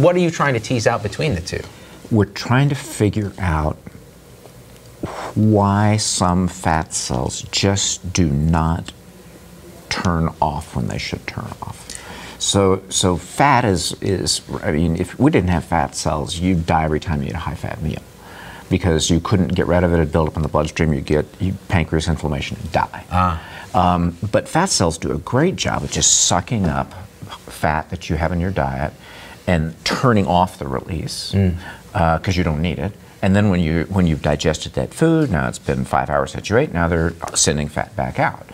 what 0.00 0.14
are 0.14 0.20
you 0.20 0.30
trying 0.30 0.54
to 0.54 0.60
tease 0.60 0.86
out 0.86 1.02
between 1.02 1.34
the 1.34 1.40
two? 1.40 1.60
we're 2.10 2.24
trying 2.24 2.68
to 2.68 2.74
figure 2.74 3.32
out 3.38 3.76
why 5.34 5.96
some 5.96 6.48
fat 6.48 6.92
cells 6.94 7.42
just 7.50 8.12
do 8.12 8.28
not 8.28 8.92
turn 9.88 10.28
off 10.40 10.74
when 10.74 10.88
they 10.88 10.98
should 10.98 11.24
turn 11.26 11.50
off. 11.62 11.84
So, 12.38 12.82
so 12.88 13.16
fat 13.16 13.64
is, 13.64 13.94
is, 14.00 14.42
I 14.62 14.72
mean, 14.72 14.96
if 14.96 15.18
we 15.18 15.30
didn't 15.30 15.50
have 15.50 15.64
fat 15.64 15.94
cells, 15.94 16.38
you'd 16.38 16.66
die 16.66 16.84
every 16.84 17.00
time 17.00 17.22
you 17.22 17.28
eat 17.28 17.34
a 17.34 17.38
high 17.38 17.54
fat 17.54 17.82
meal 17.82 18.02
because 18.70 19.10
you 19.10 19.18
couldn't 19.20 19.48
get 19.48 19.66
rid 19.66 19.82
of 19.82 19.92
it, 19.92 19.94
it'd 19.96 20.12
build 20.12 20.28
up 20.28 20.36
in 20.36 20.42
the 20.42 20.48
bloodstream, 20.48 20.92
you 20.92 21.00
get 21.00 21.26
you, 21.40 21.54
pancreas 21.68 22.06
inflammation 22.06 22.56
and 22.60 22.72
die. 22.72 23.04
Ah. 23.10 23.42
Um, 23.74 24.16
but 24.32 24.48
fat 24.48 24.66
cells 24.66 24.98
do 24.98 25.12
a 25.12 25.18
great 25.18 25.56
job 25.56 25.82
of 25.82 25.90
just 25.90 26.24
sucking 26.24 26.66
up 26.66 26.92
fat 27.50 27.90
that 27.90 28.08
you 28.08 28.16
have 28.16 28.32
in 28.32 28.40
your 28.40 28.50
diet 28.50 28.92
and 29.46 29.74
turning 29.84 30.26
off 30.26 30.58
the 30.58 30.66
release 30.68 31.32
because 31.92 32.36
you 32.36 32.44
don't 32.44 32.62
need 32.62 32.78
it. 32.78 32.92
And 33.20 33.34
then 33.34 33.50
when 33.50 33.60
you 33.60 33.84
when 33.84 34.06
you've 34.06 34.22
digested 34.22 34.74
that 34.74 34.94
food, 34.94 35.30
now 35.30 35.48
it's 35.48 35.58
been 35.58 35.84
five 35.84 36.08
hours 36.08 36.32
that 36.34 36.48
you 36.48 36.56
ate. 36.56 36.72
Now 36.72 36.86
they're 36.88 37.14
sending 37.34 37.68
fat 37.68 37.94
back 37.96 38.18
out. 38.20 38.48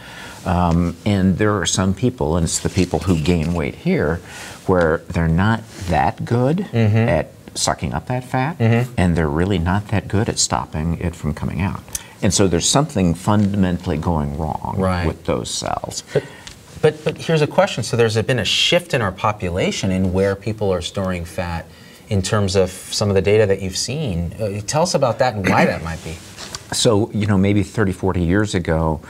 Um, 0.46 0.96
and 1.06 1.38
there 1.38 1.58
are 1.58 1.66
some 1.66 1.94
people, 1.94 2.36
and 2.36 2.44
it's 2.44 2.60
the 2.60 2.68
people 2.68 3.00
who 3.00 3.18
gain 3.20 3.54
weight 3.54 3.74
here, 3.76 4.20
where 4.66 4.98
they're 5.08 5.28
not 5.28 5.66
that 5.88 6.24
good 6.24 6.60
at 7.08 7.30
sucking 7.54 7.92
up 7.94 8.06
that 8.06 8.24
fat, 8.24 8.56
and 8.96 9.16
they're 9.16 9.28
really 9.28 9.58
not 9.58 9.88
that 9.88 10.08
good 10.08 10.28
at 10.28 10.38
stopping 10.38 10.98
it 10.98 11.14
from 11.14 11.34
coming 11.34 11.60
out. 11.60 11.82
And 12.24 12.32
so 12.32 12.48
there's 12.48 12.68
something 12.68 13.14
fundamentally 13.14 13.98
going 13.98 14.38
wrong 14.38 14.76
Right. 14.78 15.06
with 15.06 15.24
those 15.24 15.50
cells. 15.50 16.02
But 16.80 17.04
but 17.04 17.18
here's 17.18 17.42
a 17.42 17.46
question. 17.46 17.84
So 17.84 17.96
there's 17.96 18.20
been 18.22 18.38
a 18.38 18.44
shift 18.44 18.94
in 18.94 19.02
our 19.02 19.12
population 19.12 19.90
in 19.90 20.12
where 20.14 20.34
people 20.34 20.72
are 20.72 20.80
storing 20.80 21.26
fat, 21.26 21.66
in 22.08 22.22
terms 22.22 22.56
of 22.56 22.70
some 22.70 23.10
of 23.10 23.14
the 23.14 23.22
data 23.22 23.46
that 23.46 23.60
you've 23.60 23.76
seen. 23.76 24.32
Uh, 24.40 24.60
tell 24.66 24.82
us 24.82 24.94
about 24.94 25.18
that 25.18 25.34
and 25.34 25.48
why 25.48 25.66
that 25.66 25.84
might 25.84 26.02
be. 26.02 26.16
So, 26.72 27.08
you 27.12 27.26
know, 27.26 27.38
maybe 27.38 27.62
30, 27.62 27.92
40 27.92 28.22
years 28.24 28.54
ago, 28.56 29.00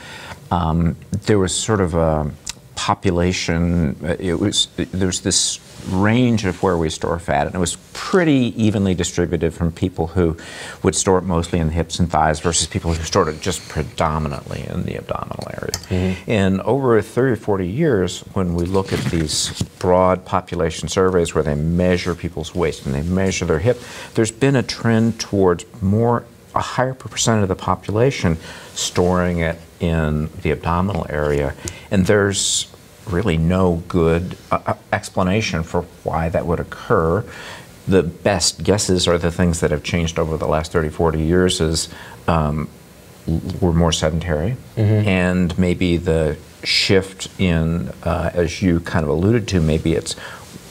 um, 0.51 0.97
there 1.27 1.39
was 1.39 1.55
sort 1.55 1.81
of 1.81 1.95
a 1.95 2.31
population, 2.75 3.97
uh, 4.05 4.17
it 4.19 4.39
was, 4.39 4.69
there's 4.77 5.21
this 5.21 5.59
range 5.89 6.45
of 6.45 6.63
where 6.63 6.77
we 6.77 6.91
store 6.91 7.19
fat, 7.19 7.47
and 7.47 7.55
it 7.55 7.59
was 7.59 7.77
pretty 7.93 8.53
evenly 8.63 8.95
distributed 8.95 9.53
from 9.53 9.73
people 9.73 10.09
who 10.09 10.37
would 10.83 10.95
store 10.95 11.19
it 11.19 11.25
mostly 11.25 11.59
in 11.59 11.69
the 11.69 11.73
hips 11.73 11.99
and 11.99 12.11
thighs 12.11 12.41
versus 12.41 12.67
people 12.67 12.93
who 12.93 13.03
stored 13.03 13.29
it 13.29 13.41
just 13.41 13.69
predominantly 13.69 14.65
in 14.69 14.85
the 14.85 14.97
abdominal 14.97 15.47
area. 15.51 15.73
Mm-hmm. 15.89 16.31
And 16.31 16.61
over 16.63 17.01
30 17.01 17.33
or 17.33 17.37
40 17.37 17.67
years, 17.67 18.21
when 18.35 18.55
we 18.55 18.65
look 18.65 18.93
at 18.93 19.01
these 19.07 19.63
broad 19.79 20.25
population 20.25 20.89
surveys 20.89 21.35
where 21.35 21.45
they 21.45 21.55
measure 21.55 22.15
people's 22.15 22.55
waist 22.55 22.87
and 22.87 22.95
they 22.95 23.03
measure 23.03 23.45
their 23.45 23.59
hip, 23.59 23.81
there's 24.15 24.33
been 24.33 24.57
a 24.57 24.63
trend 24.63 25.21
towards 25.21 25.65
more 25.83 26.25
a 26.55 26.61
higher 26.61 26.95
percent 26.95 27.43
of 27.43 27.49
the 27.49 27.57
population 27.57 28.37
storing 28.75 29.41
it 29.41 29.59
in 29.81 30.31
the 30.43 30.51
abdominal 30.51 31.07
area. 31.09 31.55
And 31.91 32.07
there's 32.07 32.74
really 33.07 33.37
no 33.37 33.83
good 33.89 34.37
uh, 34.51 34.61
uh, 34.67 34.75
explanation 34.93 35.63
for 35.63 35.83
why 36.03 36.29
that 36.29 36.47
would 36.47 36.61
occur. 36.61 37.25
The 37.87 38.03
best 38.03 38.63
guesses 38.63 39.07
are 39.07 39.19
the 39.19 39.31
things 39.31 39.61
that 39.61 39.71
have 39.71 39.83
changed 39.83 40.19
over 40.19 40.37
the 40.37 40.47
last 40.49 40.73
30, 40.73 40.89
40 40.89 41.21
years 41.21 41.61
is 41.61 41.89
um, 42.27 42.69
we're 43.61 43.73
more 43.73 43.93
sedentary 43.93 44.57
and 45.07 45.59
maybe 45.59 45.97
the 45.99 46.37
shift 46.63 47.29
in, 47.39 47.91
uh, 48.03 48.31
as 48.35 48.63
you 48.63 48.81
kind 48.81 49.03
of 49.05 49.11
alluded 49.11 49.47
to, 49.49 49.61
maybe 49.61 49.93
it's 49.95 50.17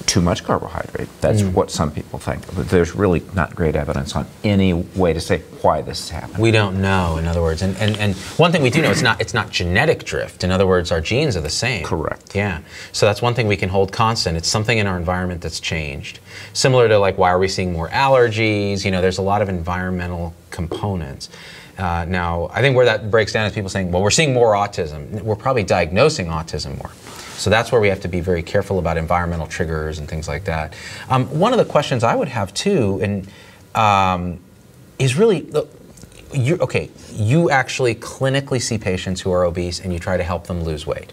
too 0.05 0.21
much 0.21 0.43
carbohydrate. 0.43 1.09
That's 1.21 1.43
what 1.43 1.71
some 1.71 1.91
people 1.91 2.19
think. 2.19 2.45
But 2.55 2.69
there's 2.69 2.95
really 2.95 3.21
not 3.33 3.55
great 3.55 3.75
evidence 3.75 4.15
on 4.15 4.27
any 4.43 4.73
way 4.73 5.13
to 5.13 5.19
say 5.19 5.39
why 5.61 5.81
this 5.81 5.99
is 5.99 6.09
happening. 6.09 6.41
We 6.41 6.51
don't 6.51 6.81
know, 6.81 7.17
in 7.17 7.25
other 7.25 7.41
words. 7.41 7.61
And, 7.61 7.75
and, 7.77 7.97
and 7.97 8.15
one 8.37 8.51
thing 8.51 8.61
we 8.61 8.69
do 8.69 8.81
know, 8.81 8.91
it's 8.91 9.01
not, 9.01 9.21
it's 9.21 9.33
not 9.33 9.49
genetic 9.49 10.03
drift. 10.03 10.43
In 10.43 10.51
other 10.51 10.67
words, 10.67 10.91
our 10.91 11.01
genes 11.01 11.35
are 11.37 11.41
the 11.41 11.49
same. 11.49 11.85
Correct. 11.85 12.35
Yeah. 12.35 12.61
So 12.91 13.05
that's 13.05 13.21
one 13.21 13.33
thing 13.33 13.47
we 13.47 13.57
can 13.57 13.69
hold 13.69 13.91
constant. 13.91 14.37
It's 14.37 14.47
something 14.47 14.77
in 14.77 14.87
our 14.87 14.97
environment 14.97 15.41
that's 15.41 15.59
changed. 15.59 16.19
Similar 16.53 16.87
to 16.89 16.99
like, 16.99 17.17
why 17.17 17.29
are 17.29 17.39
we 17.39 17.47
seeing 17.47 17.73
more 17.73 17.89
allergies? 17.89 18.85
You 18.85 18.91
know, 18.91 19.01
there's 19.01 19.17
a 19.17 19.23
lot 19.23 19.41
of 19.41 19.49
environmental 19.49 20.33
components. 20.51 21.29
Uh, 21.77 22.05
now, 22.07 22.49
I 22.53 22.61
think 22.61 22.75
where 22.75 22.85
that 22.85 23.09
breaks 23.09 23.33
down 23.33 23.47
is 23.47 23.53
people 23.53 23.69
saying, 23.69 23.91
well, 23.91 24.03
we're 24.03 24.11
seeing 24.11 24.33
more 24.33 24.53
autism. 24.53 25.21
We're 25.23 25.35
probably 25.35 25.63
diagnosing 25.63 26.27
autism 26.27 26.77
more. 26.77 26.91
So 27.37 27.49
that's 27.49 27.71
where 27.71 27.81
we 27.81 27.89
have 27.89 28.01
to 28.01 28.07
be 28.07 28.19
very 28.19 28.43
careful 28.43 28.79
about 28.79 28.97
environmental 28.97 29.47
triggers 29.47 29.99
and 29.99 30.07
things 30.07 30.27
like 30.27 30.45
that. 30.45 30.73
Um, 31.09 31.25
one 31.39 31.51
of 31.51 31.57
the 31.57 31.65
questions 31.65 32.03
I 32.03 32.15
would 32.15 32.27
have 32.27 32.53
too, 32.53 32.99
and 33.01 33.27
um, 33.75 34.39
is 34.99 35.17
really, 35.17 35.51
okay, 36.35 36.89
you 37.11 37.49
actually 37.49 37.95
clinically 37.95 38.61
see 38.61 38.77
patients 38.77 39.21
who 39.21 39.31
are 39.31 39.43
obese 39.43 39.79
and 39.79 39.91
you 39.91 39.99
try 39.99 40.17
to 40.17 40.23
help 40.23 40.47
them 40.47 40.63
lose 40.63 40.85
weight. 40.85 41.11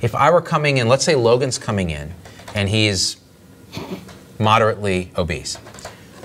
If 0.00 0.14
I 0.14 0.30
were 0.30 0.40
coming 0.40 0.78
in, 0.78 0.88
let's 0.88 1.04
say 1.04 1.14
Logan's 1.14 1.58
coming 1.58 1.90
in 1.90 2.12
and 2.54 2.68
he's 2.68 3.16
moderately 4.38 5.12
obese. 5.16 5.58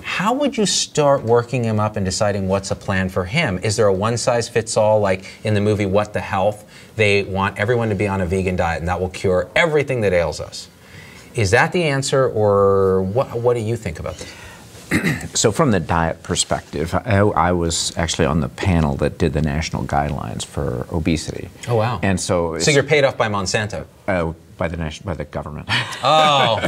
How 0.01 0.33
would 0.33 0.57
you 0.57 0.65
start 0.65 1.21
working 1.21 1.63
him 1.63 1.79
up 1.79 1.95
and 1.95 2.03
deciding 2.03 2.47
what's 2.47 2.71
a 2.71 2.75
plan 2.75 3.09
for 3.09 3.25
him? 3.25 3.59
Is 3.59 3.75
there 3.75 3.85
a 3.85 3.93
one 3.93 4.17
size 4.17 4.49
fits 4.49 4.75
all, 4.75 4.99
like 4.99 5.25
in 5.43 5.53
the 5.53 5.61
movie 5.61 5.85
What 5.85 6.13
the 6.13 6.21
Health? 6.21 6.66
They 6.97 7.23
want 7.23 7.57
everyone 7.57 7.89
to 7.89 7.95
be 7.95 8.07
on 8.07 8.19
a 8.21 8.25
vegan 8.25 8.55
diet 8.57 8.79
and 8.79 8.87
that 8.89 8.99
will 8.99 9.09
cure 9.09 9.49
everything 9.55 10.01
that 10.01 10.11
ails 10.13 10.41
us. 10.41 10.67
Is 11.35 11.51
that 11.51 11.71
the 11.71 11.83
answer, 11.83 12.27
or 12.27 13.03
what, 13.03 13.39
what 13.39 13.53
do 13.53 13.59
you 13.61 13.77
think 13.77 13.99
about 13.99 14.17
this? 14.17 14.33
So, 15.35 15.51
from 15.51 15.69
the 15.71 15.79
diet 15.79 16.23
perspective, 16.23 16.95
I, 16.95 17.17
I 17.19 17.51
was 17.51 17.95
actually 17.97 18.25
on 18.25 18.39
the 18.39 18.49
panel 18.49 18.95
that 18.95 19.17
did 19.19 19.33
the 19.33 19.41
national 19.41 19.83
guidelines 19.83 20.43
for 20.45 20.87
obesity. 20.91 21.49
Oh, 21.67 21.75
wow. 21.75 21.99
And 22.01 22.19
so, 22.19 22.57
So 22.57 22.71
you're 22.71 22.81
paid 22.83 23.03
off 23.03 23.17
by 23.17 23.27
Monsanto. 23.27 23.85
uh, 24.07 24.33
by 24.57 24.67
the 24.67 24.77
nation, 24.77 25.03
by 25.05 25.13
the 25.13 25.25
government. 25.25 25.69
Oh, 26.03 26.59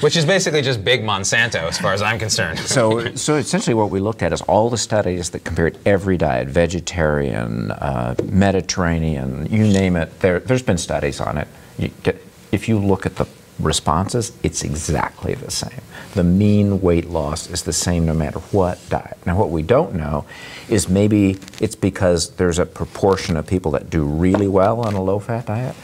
which 0.00 0.16
is 0.16 0.24
basically 0.24 0.60
just 0.60 0.84
big 0.84 1.02
Monsanto, 1.02 1.62
as 1.68 1.78
far 1.78 1.92
as 1.92 2.02
I'm 2.02 2.18
concerned. 2.18 2.58
so, 2.78 3.14
so 3.14 3.36
essentially, 3.36 3.74
what 3.74 3.90
we 3.90 4.00
looked 4.00 4.24
at 4.24 4.32
is 4.32 4.42
all 4.42 4.70
the 4.70 4.76
studies 4.76 5.30
that 5.30 5.44
compared 5.44 5.78
every 5.86 6.16
diet, 6.16 6.48
vegetarian, 6.48 7.70
uh, 7.70 8.16
Mediterranean, 8.24 9.46
you 9.46 9.64
name 9.64 9.94
it. 9.94 10.18
There, 10.18 10.40
there's 10.40 10.62
been 10.62 10.78
studies 10.78 11.20
on 11.20 11.38
it. 11.38 11.46
You 11.78 11.90
get, 12.02 12.20
if 12.50 12.68
you 12.68 12.76
look 12.76 13.06
at 13.06 13.16
the 13.16 13.26
responses, 13.60 14.32
it's 14.42 14.62
exactly 14.62 15.34
the 15.34 15.50
same. 15.50 15.80
The 16.14 16.24
mean 16.24 16.80
weight 16.80 17.08
loss 17.08 17.48
is 17.48 17.62
the 17.62 17.72
same 17.72 18.04
no 18.04 18.14
matter 18.14 18.40
what 18.50 18.78
diet. 18.88 19.18
Now, 19.24 19.36
what 19.36 19.50
we 19.50 19.62
don't 19.62 19.94
know 19.94 20.24
is 20.68 20.88
maybe 20.88 21.38
it's 21.60 21.76
because 21.76 22.30
there's 22.32 22.58
a 22.58 22.66
proportion 22.66 23.36
of 23.36 23.46
people 23.46 23.70
that 23.72 23.90
do 23.90 24.04
really 24.04 24.48
well 24.48 24.80
on 24.80 24.94
a 24.94 25.02
low 25.02 25.18
fat 25.18 25.46
diet, 25.46 25.76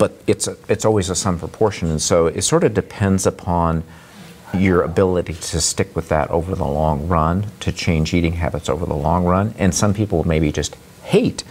but 0.00 0.18
it's, 0.26 0.48
a, 0.48 0.56
it's 0.66 0.86
always 0.86 1.10
a 1.10 1.14
some 1.14 1.38
proportion. 1.38 1.90
And 1.90 2.00
so 2.00 2.26
it 2.26 2.40
sort 2.40 2.64
of 2.64 2.72
depends 2.72 3.26
upon 3.26 3.84
your 4.54 4.80
ability 4.80 5.34
to 5.34 5.60
stick 5.60 5.94
with 5.94 6.08
that 6.08 6.30
over 6.30 6.54
the 6.54 6.64
long 6.64 7.06
run, 7.06 7.48
to 7.60 7.70
change 7.70 8.14
eating 8.14 8.32
habits 8.32 8.70
over 8.70 8.86
the 8.86 8.96
long 8.96 9.26
run. 9.26 9.54
And 9.58 9.74
some 9.74 9.92
people 9.92 10.24
maybe 10.24 10.50
just 10.52 10.74
hate 11.02 11.44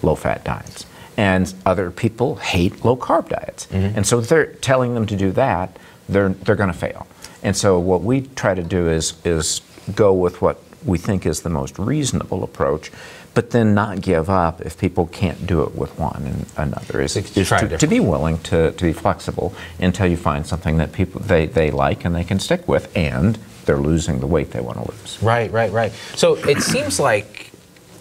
low 0.00 0.14
fat 0.14 0.42
diets. 0.42 0.86
And 1.18 1.52
other 1.66 1.90
people 1.90 2.36
hate 2.36 2.82
low 2.82 2.96
carb 2.96 3.28
diets. 3.28 3.66
Mm-hmm. 3.66 3.98
And 3.98 4.06
so 4.06 4.20
if 4.20 4.28
they're 4.30 4.54
telling 4.54 4.94
them 4.94 5.04
to 5.04 5.14
do 5.14 5.30
that, 5.32 5.76
they're, 6.08 6.30
they're 6.30 6.56
going 6.56 6.72
to 6.72 6.78
fail. 6.78 7.06
And 7.42 7.54
so 7.54 7.78
what 7.78 8.00
we 8.00 8.22
try 8.22 8.54
to 8.54 8.62
do 8.62 8.88
is, 8.88 9.14
is 9.22 9.60
go 9.94 10.14
with 10.14 10.40
what 10.40 10.62
we 10.86 10.96
think 10.96 11.26
is 11.26 11.42
the 11.42 11.50
most 11.50 11.78
reasonable 11.78 12.42
approach, 12.42 12.90
but 13.34 13.50
then 13.50 13.74
not 13.74 14.00
give 14.00 14.28
up 14.28 14.60
if 14.60 14.78
people 14.78 15.06
can't 15.06 15.46
do 15.46 15.62
it 15.62 15.74
with 15.74 15.98
one 15.98 16.22
and 16.26 16.46
another. 16.56 17.00
Is, 17.00 17.14
To 17.14 17.40
is 17.40 17.48
to, 17.48 17.78
to 17.78 17.86
be 17.86 18.00
willing 18.00 18.38
to, 18.40 18.72
to 18.72 18.84
be 18.84 18.92
flexible 18.92 19.54
until 19.78 20.06
you 20.06 20.16
find 20.16 20.46
something 20.46 20.76
that 20.78 20.92
people 20.92 21.20
they, 21.20 21.46
they 21.46 21.70
like 21.70 22.04
and 22.04 22.14
they 22.14 22.24
can 22.24 22.38
stick 22.38 22.68
with, 22.68 22.94
and 22.96 23.38
they're 23.64 23.78
losing 23.78 24.20
the 24.20 24.26
weight 24.26 24.50
they 24.50 24.60
want 24.60 24.78
to 24.78 24.90
lose. 24.90 25.22
Right, 25.22 25.50
right, 25.50 25.72
right. 25.72 25.92
So 26.14 26.34
it 26.34 26.60
seems 26.60 27.00
like 27.00 27.50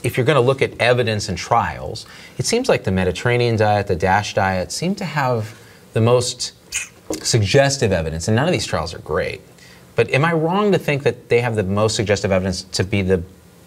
if 0.04 0.18
you're 0.18 0.26
going 0.26 0.36
to 0.36 0.42
look 0.42 0.62
at 0.62 0.74
evidence 0.80 1.30
and 1.30 1.38
trials, 1.38 2.06
it 2.38 2.46
seems 2.46 2.68
like 2.68 2.84
the 2.84 2.92
Mediterranean 2.92 3.56
diet, 3.56 3.88
the 3.88 3.96
DASH 3.96 4.34
diet 4.34 4.72
seem 4.72 4.96
to 4.96 5.06
have 5.06 5.58
the 5.94 6.02
most 6.02 6.54
suggestive 7.24 7.92
evidence, 7.92 8.28
and 8.28 8.36
none 8.36 8.48
of 8.48 8.52
these 8.52 8.66
trials 8.66 8.94
are 8.94 9.00
great. 9.00 9.42
But 9.96 10.10
am 10.12 10.26
I 10.26 10.34
wrong 10.34 10.72
to 10.72 10.80
think 10.80 11.04
that 11.04 11.30
they 11.30 11.42
have 11.42 11.56
the 11.56 11.64
most 11.64 11.96
suggestive 11.96 12.32
evidence 12.32 12.64
to 12.64 12.84
be 12.84 13.02
the 13.02 13.24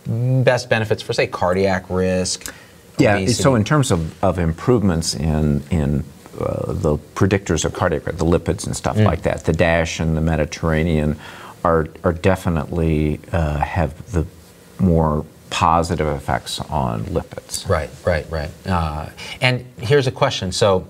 best 0.06 0.68
benefits 0.68 1.02
for, 1.02 1.12
say, 1.12 1.26
cardiac 1.26 1.88
risk? 1.88 2.52
Yeah. 2.98 3.16
obesity? 3.16 3.42
So 3.42 3.54
in 3.54 3.64
terms 3.64 3.90
of, 3.90 4.22
of 4.22 4.38
improvements 4.38 5.14
in 5.14 5.62
in 5.70 6.04
uh, 6.38 6.72
the 6.72 6.98
predictors 7.14 7.64
of 7.64 7.72
cardiac, 7.74 8.04
the 8.04 8.24
lipids 8.24 8.66
and 8.66 8.76
stuff 8.76 8.98
like 8.98 9.22
that, 9.22 9.44
the 9.44 9.52
DASH 9.52 10.00
and 10.00 10.16
the 10.16 10.20
Mediterranean 10.20 11.16
are 11.64 11.88
are 12.04 12.12
definitely 12.12 13.20
uh, 13.32 13.58
have 13.58 14.12
the 14.12 14.26
more 14.78 15.24
positive 15.50 16.08
effects 16.08 16.58
on 16.60 17.04
lipids. 17.04 17.68
Right, 17.68 17.88
right, 18.04 18.26
right. 18.30 18.50
Uh, 18.66 19.08
and 19.40 19.64
here's 19.78 20.06
a 20.08 20.10
question. 20.12 20.50
So, 20.50 20.86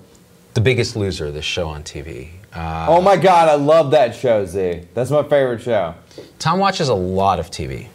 the 0.55 0.61
biggest 0.61 0.95
loser, 0.95 1.31
this 1.31 1.45
show 1.45 1.67
on 1.69 1.83
TV. 1.83 2.29
Uh, 2.53 2.87
Oh 2.89 3.01
my 3.01 3.15
god, 3.17 3.47
I 3.49 3.55
love 3.55 3.91
that 3.91 4.15
show, 4.15 4.45
Z. 4.45 4.81
That's 4.95 5.11
my 5.11 5.21
favorite 5.23 5.61
show. 5.61 5.93
Tom 6.39 6.59
watches 6.59 6.89
a 6.89 6.95
lot 6.95 7.39
of 7.39 7.51
TV, 7.51 7.87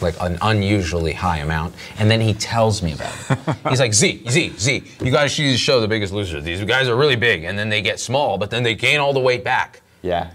like 0.00 0.14
an 0.20 0.38
unusually 0.42 1.12
high 1.12 1.38
amount, 1.38 1.74
and 1.98 2.10
then 2.10 2.20
he 2.20 2.34
tells 2.34 2.82
me 2.82 2.92
about 2.92 3.12
it. 3.30 3.38
He's 3.68 3.80
like, 3.80 3.94
Z, 3.94 4.24
Z, 4.28 4.52
Z, 4.58 4.84
you 5.02 5.10
guys 5.10 5.34
see 5.34 5.50
the 5.50 5.58
show 5.58 5.80
The 5.80 5.88
Biggest 5.88 6.12
Loser. 6.12 6.40
These 6.40 6.64
guys 6.64 6.88
are 6.88 6.96
really 6.96 7.16
big, 7.16 7.44
and 7.44 7.58
then 7.58 7.68
they 7.68 7.82
get 7.82 8.00
small, 8.00 8.38
but 8.38 8.50
then 8.50 8.62
they 8.62 8.74
gain 8.74 9.00
all 9.00 9.12
the 9.12 9.20
weight 9.20 9.44
back. 9.44 9.82
Yeah. 10.02 10.30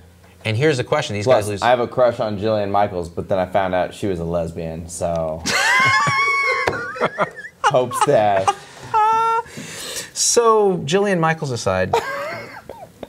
And 0.45 0.57
here's 0.57 0.77
the 0.77 0.83
question: 0.83 1.15
These 1.15 1.25
guys 1.25 1.47
lose. 1.47 1.61
I 1.61 1.69
have 1.69 1.79
a 1.79 1.87
crush 1.87 2.19
on 2.19 2.37
Jillian 2.37 2.69
Michaels, 2.69 3.09
but 3.09 3.29
then 3.29 3.39
I 3.39 3.45
found 3.45 3.73
out 3.73 3.93
she 3.93 4.07
was 4.07 4.19
a 4.19 4.25
lesbian, 4.25 4.89
so. 4.89 5.41
Hope's 7.63 8.05
that. 8.05 8.53
So, 10.13 10.77
Jillian 10.79 11.19
Michaels 11.19 11.51
aside, 11.51 11.93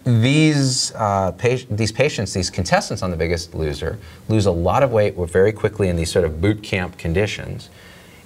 these 0.05 0.93
uh, 0.95 1.33
pa- 1.33 1.65
these 1.71 1.93
patients, 1.93 2.33
these 2.35 2.51
contestants 2.51 3.03
on 3.03 3.11
The 3.11 3.17
Biggest 3.17 3.55
Loser, 3.55 3.99
lose 4.29 4.47
a 4.47 4.51
lot 4.51 4.83
of 4.83 4.93
weight 4.93 5.15
very 5.17 5.53
quickly 5.53 5.89
in 5.89 5.97
these 5.97 6.11
sort 6.11 6.25
of 6.25 6.41
boot 6.41 6.63
camp 6.63 6.99
conditions, 6.99 7.71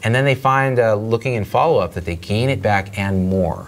and 0.03 0.14
then 0.14 0.24
they 0.24 0.35
find, 0.35 0.79
uh, 0.79 0.94
looking 0.94 1.35
in 1.35 1.44
follow 1.44 1.79
up, 1.81 1.94
that 1.94 2.05
they 2.05 2.16
gain 2.16 2.48
it 2.50 2.62
back 2.62 2.98
and 2.98 3.29
more. 3.29 3.64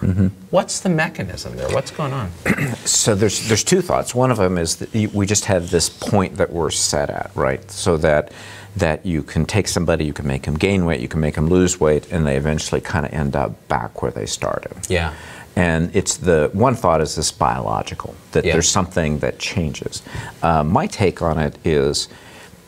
What's 0.49 0.79
the 0.81 0.89
mechanism 0.89 1.55
there? 1.55 1.69
What's 1.69 1.91
going 1.91 2.13
on? 2.13 2.31
So 2.83 3.15
there's 3.15 3.47
there's 3.47 3.63
two 3.63 3.81
thoughts. 3.81 4.13
One 4.15 4.31
of 4.31 4.37
them 4.37 4.57
is 4.57 4.77
that 4.77 4.93
you, 4.93 5.09
we 5.09 5.25
just 5.25 5.45
have 5.45 5.69
this 5.71 5.89
point 5.89 6.35
that 6.37 6.51
we're 6.51 6.71
set 6.71 7.09
at, 7.09 7.31
right? 7.35 7.69
So 7.71 7.97
that 7.97 8.31
that 8.75 9.05
you 9.05 9.21
can 9.21 9.45
take 9.45 9.67
somebody, 9.67 10.05
you 10.05 10.13
can 10.13 10.25
make 10.25 10.43
them 10.43 10.55
gain 10.55 10.85
weight, 10.85 11.01
you 11.01 11.07
can 11.07 11.19
make 11.19 11.35
them 11.35 11.47
lose 11.47 11.79
weight, 11.79 12.09
and 12.11 12.25
they 12.25 12.37
eventually 12.37 12.79
kind 12.81 13.05
of 13.05 13.13
end 13.13 13.35
up 13.35 13.67
back 13.67 14.01
where 14.01 14.11
they 14.11 14.25
started. 14.25 14.71
Yeah. 14.89 15.13
And 15.55 15.93
it's 15.95 16.17
the 16.17 16.49
one 16.53 16.75
thought 16.75 17.01
is 17.01 17.15
this 17.15 17.31
biological 17.31 18.15
that 18.31 18.45
Yeah. 18.45 18.53
there's 18.53 18.69
something 18.69 19.19
that 19.19 19.37
changes. 19.39 20.01
Uh, 20.41 20.63
my 20.63 20.87
take 20.87 21.21
on 21.21 21.37
it 21.37 21.57
is 21.65 22.07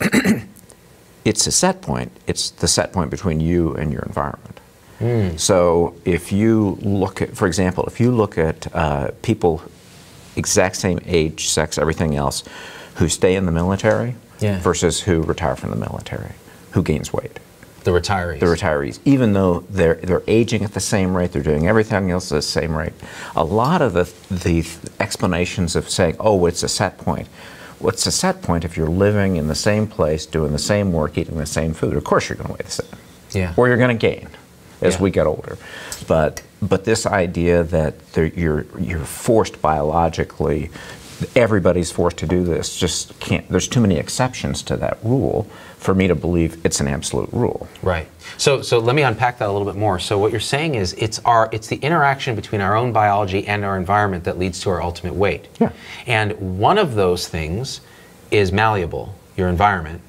it's 1.24 1.46
a 1.46 1.52
set 1.52 1.80
point. 1.82 2.12
It's 2.26 2.50
the 2.50 2.68
set 2.68 2.92
point 2.92 3.10
between 3.10 3.40
you 3.40 3.74
and 3.74 3.92
your 3.92 4.02
environment. 4.02 4.60
So 5.36 5.94
if 6.06 6.32
you 6.32 6.78
look 6.80 7.20
at, 7.20 7.36
for 7.36 7.46
example, 7.46 7.84
if 7.84 8.00
you 8.00 8.10
look 8.10 8.38
at 8.38 8.74
uh, 8.74 9.10
people 9.20 9.60
exact 10.34 10.76
same 10.76 10.98
age, 11.04 11.48
sex, 11.48 11.76
everything 11.76 12.16
else, 12.16 12.42
who 12.94 13.08
stay 13.10 13.34
in 13.34 13.44
the 13.44 13.52
military 13.52 14.14
Yeah. 14.40 14.60
versus 14.60 15.00
who 15.02 15.20
retire 15.22 15.56
from 15.56 15.70
the 15.70 15.76
military, 15.76 16.32
who 16.70 16.82
gains 16.82 17.12
weight? 17.12 17.38
The 17.84 17.90
retirees. 17.90 18.40
the 18.40 18.46
retirees, 18.46 18.98
even 19.04 19.34
though 19.34 19.60
they're 19.68 19.96
they're 19.96 20.22
aging 20.26 20.64
at 20.64 20.72
the 20.72 20.80
same 20.80 21.14
rate, 21.16 21.32
they're 21.32 21.42
doing 21.42 21.68
everything 21.68 22.10
else 22.10 22.32
at 22.32 22.36
the 22.36 22.42
same 22.42 22.74
rate. 22.76 22.94
A 23.36 23.44
lot 23.44 23.82
of 23.82 23.92
the 23.92 24.10
the 24.34 24.66
explanations 25.00 25.76
of 25.76 25.88
saying, 25.90 26.16
"Oh, 26.18 26.46
it's 26.46 26.62
a 26.62 26.68
set 26.68 26.96
point." 26.98 27.28
What's 27.80 28.06
a 28.06 28.10
set 28.12 28.40
point 28.40 28.64
if 28.64 28.76
you're 28.78 28.88
living 28.88 29.36
in 29.36 29.48
the 29.48 29.54
same 29.54 29.86
place, 29.86 30.24
doing 30.24 30.52
the 30.52 30.58
same 30.58 30.92
work, 30.92 31.18
eating 31.18 31.36
the 31.36 31.44
same 31.44 31.74
food? 31.74 31.94
Of 31.96 32.04
course, 32.04 32.28
you're 32.30 32.36
going 32.36 32.46
to 32.48 32.52
weigh 32.54 32.64
the 32.64 32.70
same, 32.70 32.98
Yeah. 33.32 33.52
or 33.56 33.68
you're 33.68 33.76
going 33.76 33.96
to 33.98 34.06
gain 34.10 34.28
as 34.80 34.94
Yeah. 34.94 35.02
we 35.02 35.10
get 35.10 35.26
older. 35.26 35.58
But 36.06 36.40
but 36.62 36.84
this 36.84 37.04
idea 37.04 37.62
that 37.64 38.12
there, 38.14 38.26
you're 38.26 38.64
you're 38.78 39.00
forced 39.04 39.60
biologically, 39.60 40.70
everybody's 41.36 41.90
forced 41.90 42.16
to 42.18 42.26
do 42.26 42.44
this. 42.44 42.74
Just 42.76 43.18
can't. 43.20 43.46
There's 43.50 43.68
too 43.68 43.80
many 43.80 43.98
exceptions 43.98 44.62
to 44.62 44.76
that 44.78 44.96
rule 45.02 45.46
for 45.84 45.94
me 45.94 46.08
to 46.08 46.14
believe 46.14 46.64
it's 46.64 46.80
an 46.80 46.88
absolute 46.88 47.28
rule. 47.30 47.68
Right. 47.82 48.08
So, 48.38 48.62
so 48.62 48.78
let 48.78 48.96
me 48.96 49.02
unpack 49.02 49.38
that 49.38 49.48
a 49.48 49.52
little 49.52 49.66
bit 49.70 49.76
more. 49.76 49.98
So, 49.98 50.18
what 50.18 50.32
you're 50.32 50.40
saying 50.40 50.76
is 50.76 50.94
it's 50.94 51.18
our 51.20 51.50
it's 51.52 51.68
the 51.68 51.76
interaction 51.76 52.34
between 52.34 52.62
our 52.62 52.74
own 52.74 52.90
biology 52.90 53.46
and 53.46 53.64
our 53.64 53.76
environment 53.76 54.24
that 54.24 54.38
leads 54.38 54.60
to 54.60 54.70
our 54.70 54.82
ultimate 54.82 55.14
weight. 55.14 55.46
Yeah. 55.60 55.72
And 56.06 56.58
one 56.58 56.78
of 56.78 56.94
those 56.94 57.28
things 57.28 57.82
is 58.30 58.50
malleable, 58.50 59.14
your 59.36 59.48
environment, 59.48 60.00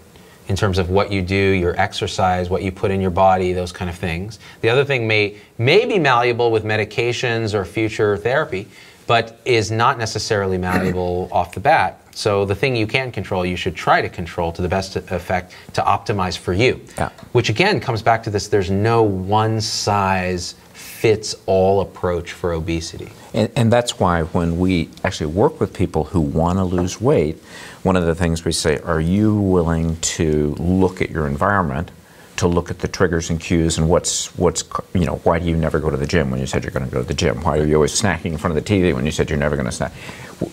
in 0.48 0.56
terms 0.56 0.78
of 0.78 0.90
what 0.90 1.12
you 1.12 1.22
do, 1.22 1.36
your 1.36 1.78
exercise, 1.80 2.50
what 2.50 2.64
you 2.64 2.72
put 2.72 2.90
in 2.90 3.02
your 3.02 3.12
body, 3.12 3.52
those 3.52 3.74
kind 3.74 3.90
of 3.90 3.98
things. 3.98 4.40
The 4.62 4.70
other 4.70 4.86
thing 4.86 5.08
may 5.08 5.38
may 5.58 5.86
be 5.86 6.00
malleable 6.00 6.52
with 6.52 6.64
medications 6.64 7.54
or 7.54 7.66
future 7.66 8.16
therapy, 8.16 8.70
but 9.08 9.40
is 9.46 9.72
not 9.72 9.98
necessarily 9.98 10.58
malleable 10.58 11.30
off 11.32 11.54
the 11.54 11.60
bat. 11.60 12.00
So 12.16 12.46
the 12.46 12.56
thing 12.56 12.76
you 12.76 12.88
can 12.88 13.12
control, 13.12 13.46
you 13.46 13.58
should 13.58 13.76
try 13.76 14.02
to 14.02 14.10
control 14.10 14.52
to 14.54 14.62
the 14.62 14.70
best 14.70 14.96
effect 14.96 15.54
to 15.74 15.82
optimize 15.82 16.38
for 16.38 16.54
you. 16.54 16.80
Yeah. 16.98 17.10
Which 17.34 17.50
again 17.50 17.80
comes 17.80 18.02
back 18.02 18.24
to 18.24 18.30
this 18.30 18.48
there's 18.48 18.72
no 18.72 19.04
one 19.04 19.60
size 19.60 20.56
fits 20.74 21.36
all 21.46 21.82
approach 21.82 22.32
for 22.32 22.54
obesity. 22.54 23.10
And, 23.34 23.52
and 23.56 23.72
that's 23.72 24.00
why 24.00 24.24
when 24.24 24.58
we 24.58 24.90
actually 25.04 25.28
work 25.28 25.60
with 25.60 25.74
people 25.74 26.06
who 26.06 26.22
want 26.22 26.58
to 26.58 26.64
lose 26.64 27.02
weight, 27.02 27.38
one 27.84 27.96
of 27.96 28.06
the 28.06 28.16
things 28.16 28.46
we 28.46 28.54
say, 28.54 28.80
are 28.80 29.02
you 29.02 29.36
willing 29.36 29.98
to 29.98 30.56
look 30.58 31.02
at 31.02 31.12
your 31.12 31.28
environment, 31.28 31.92
to 32.38 32.48
look 32.48 32.70
at 32.70 32.80
the 32.80 32.88
triggers 32.88 33.30
and 33.30 33.40
cues 33.40 33.78
and 33.78 33.90
what's, 33.90 34.36
what's 34.38 34.64
you 34.94 35.06
know, 35.06 35.18
why 35.18 35.40
do 35.40 35.46
you 35.46 35.56
never 35.56 35.80
go 35.80 35.90
to 35.90 35.98
the 35.98 36.08
gym 36.08 36.32
when 36.32 36.40
you 36.40 36.46
said 36.46 36.64
you're 36.64 36.72
going 36.72 36.86
to 36.86 36.92
go 36.92 37.02
to 37.02 37.08
the 37.08 37.14
gym? 37.14 37.42
Why 37.42 37.60
are 37.60 37.66
you 37.66 37.76
always 37.76 38.00
snacking 38.00 38.26
in 38.26 38.38
front 38.38 38.58
of 38.58 38.64
the 38.64 38.70
TV 38.70 38.94
when 38.94 39.06
you 39.06 39.12
said 39.12 39.30
you're 39.30 39.40
never 39.40 39.56
going 39.56 39.68
to 39.68 39.72
snack? 39.72 39.94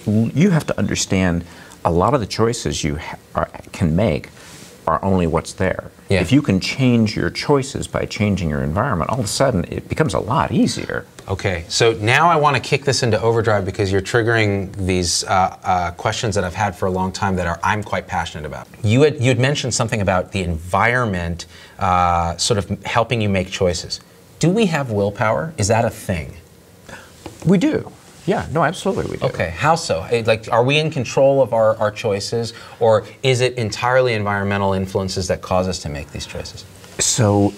You 0.06 0.50
have 0.50 0.66
to 0.66 0.78
understand 0.78 1.44
a 1.84 1.90
lot 1.90 2.14
of 2.14 2.20
the 2.20 2.26
choices 2.26 2.84
you 2.84 2.96
ha- 2.96 3.18
are, 3.34 3.50
can 3.72 3.96
make 3.96 4.28
are 4.86 5.02
only 5.04 5.26
what's 5.26 5.52
there. 5.52 5.90
Yeah. 6.08 6.20
If 6.20 6.32
you 6.32 6.42
can 6.42 6.60
change 6.60 7.16
your 7.16 7.30
choices 7.30 7.86
by 7.86 8.04
changing 8.04 8.50
your 8.50 8.62
environment, 8.62 9.10
all 9.10 9.18
of 9.18 9.24
a 9.24 9.28
sudden 9.28 9.64
it 9.72 9.88
becomes 9.88 10.14
a 10.14 10.18
lot 10.18 10.52
easier. 10.52 11.06
Okay, 11.28 11.64
so 11.68 11.92
now 11.94 12.28
I 12.28 12.36
want 12.36 12.56
to 12.56 12.62
kick 12.62 12.84
this 12.84 13.02
into 13.04 13.20
overdrive 13.20 13.64
because 13.64 13.92
you're 13.92 14.02
triggering 14.02 14.74
these 14.74 15.22
uh, 15.24 15.56
uh, 15.62 15.90
questions 15.92 16.34
that 16.34 16.42
I've 16.42 16.54
had 16.54 16.74
for 16.74 16.86
a 16.86 16.90
long 16.90 17.12
time 17.12 17.36
that 17.36 17.46
are 17.46 17.60
I'm 17.62 17.82
quite 17.82 18.08
passionate 18.08 18.44
about. 18.44 18.66
You 18.82 19.02
had 19.02 19.20
you 19.20 19.28
had 19.28 19.38
mentioned 19.38 19.72
something 19.72 20.00
about 20.00 20.32
the 20.32 20.42
environment 20.42 21.46
uh, 21.82 22.36
sort 22.36 22.58
of 22.58 22.82
helping 22.84 23.20
you 23.20 23.28
make 23.28 23.50
choices. 23.50 24.00
Do 24.38 24.50
we 24.50 24.66
have 24.66 24.92
willpower? 24.92 25.52
Is 25.58 25.66
that 25.68 25.84
a 25.84 25.90
thing? 25.90 26.36
We 27.44 27.58
do. 27.58 27.90
Yeah, 28.24 28.46
no, 28.52 28.62
absolutely 28.62 29.10
we 29.10 29.16
do. 29.16 29.26
Okay, 29.26 29.50
how 29.50 29.74
so? 29.74 30.06
Like, 30.24 30.46
are 30.52 30.62
we 30.62 30.78
in 30.78 30.92
control 30.92 31.42
of 31.42 31.52
our, 31.52 31.76
our 31.78 31.90
choices, 31.90 32.52
or 32.78 33.04
is 33.24 33.40
it 33.40 33.54
entirely 33.54 34.14
environmental 34.14 34.72
influences 34.74 35.26
that 35.26 35.42
cause 35.42 35.66
us 35.66 35.80
to 35.80 35.88
make 35.88 36.12
these 36.12 36.24
choices? 36.24 36.64
So, 37.00 37.52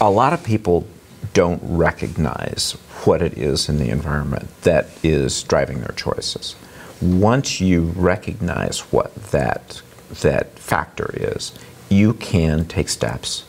a 0.00 0.10
lot 0.10 0.32
of 0.32 0.42
people 0.42 0.86
don't 1.34 1.60
recognize 1.62 2.72
what 3.04 3.20
it 3.20 3.36
is 3.36 3.68
in 3.68 3.76
the 3.76 3.90
environment 3.90 4.48
that 4.62 4.88
is 5.02 5.42
driving 5.42 5.80
their 5.80 5.94
choices. 5.94 6.56
Once 7.02 7.60
you 7.60 7.92
recognize 7.96 8.80
what 8.92 9.14
that 9.30 9.82
that 10.22 10.58
factor 10.58 11.10
is, 11.14 11.52
you 11.88 12.14
can 12.14 12.64
take 12.66 12.88
steps 12.88 13.44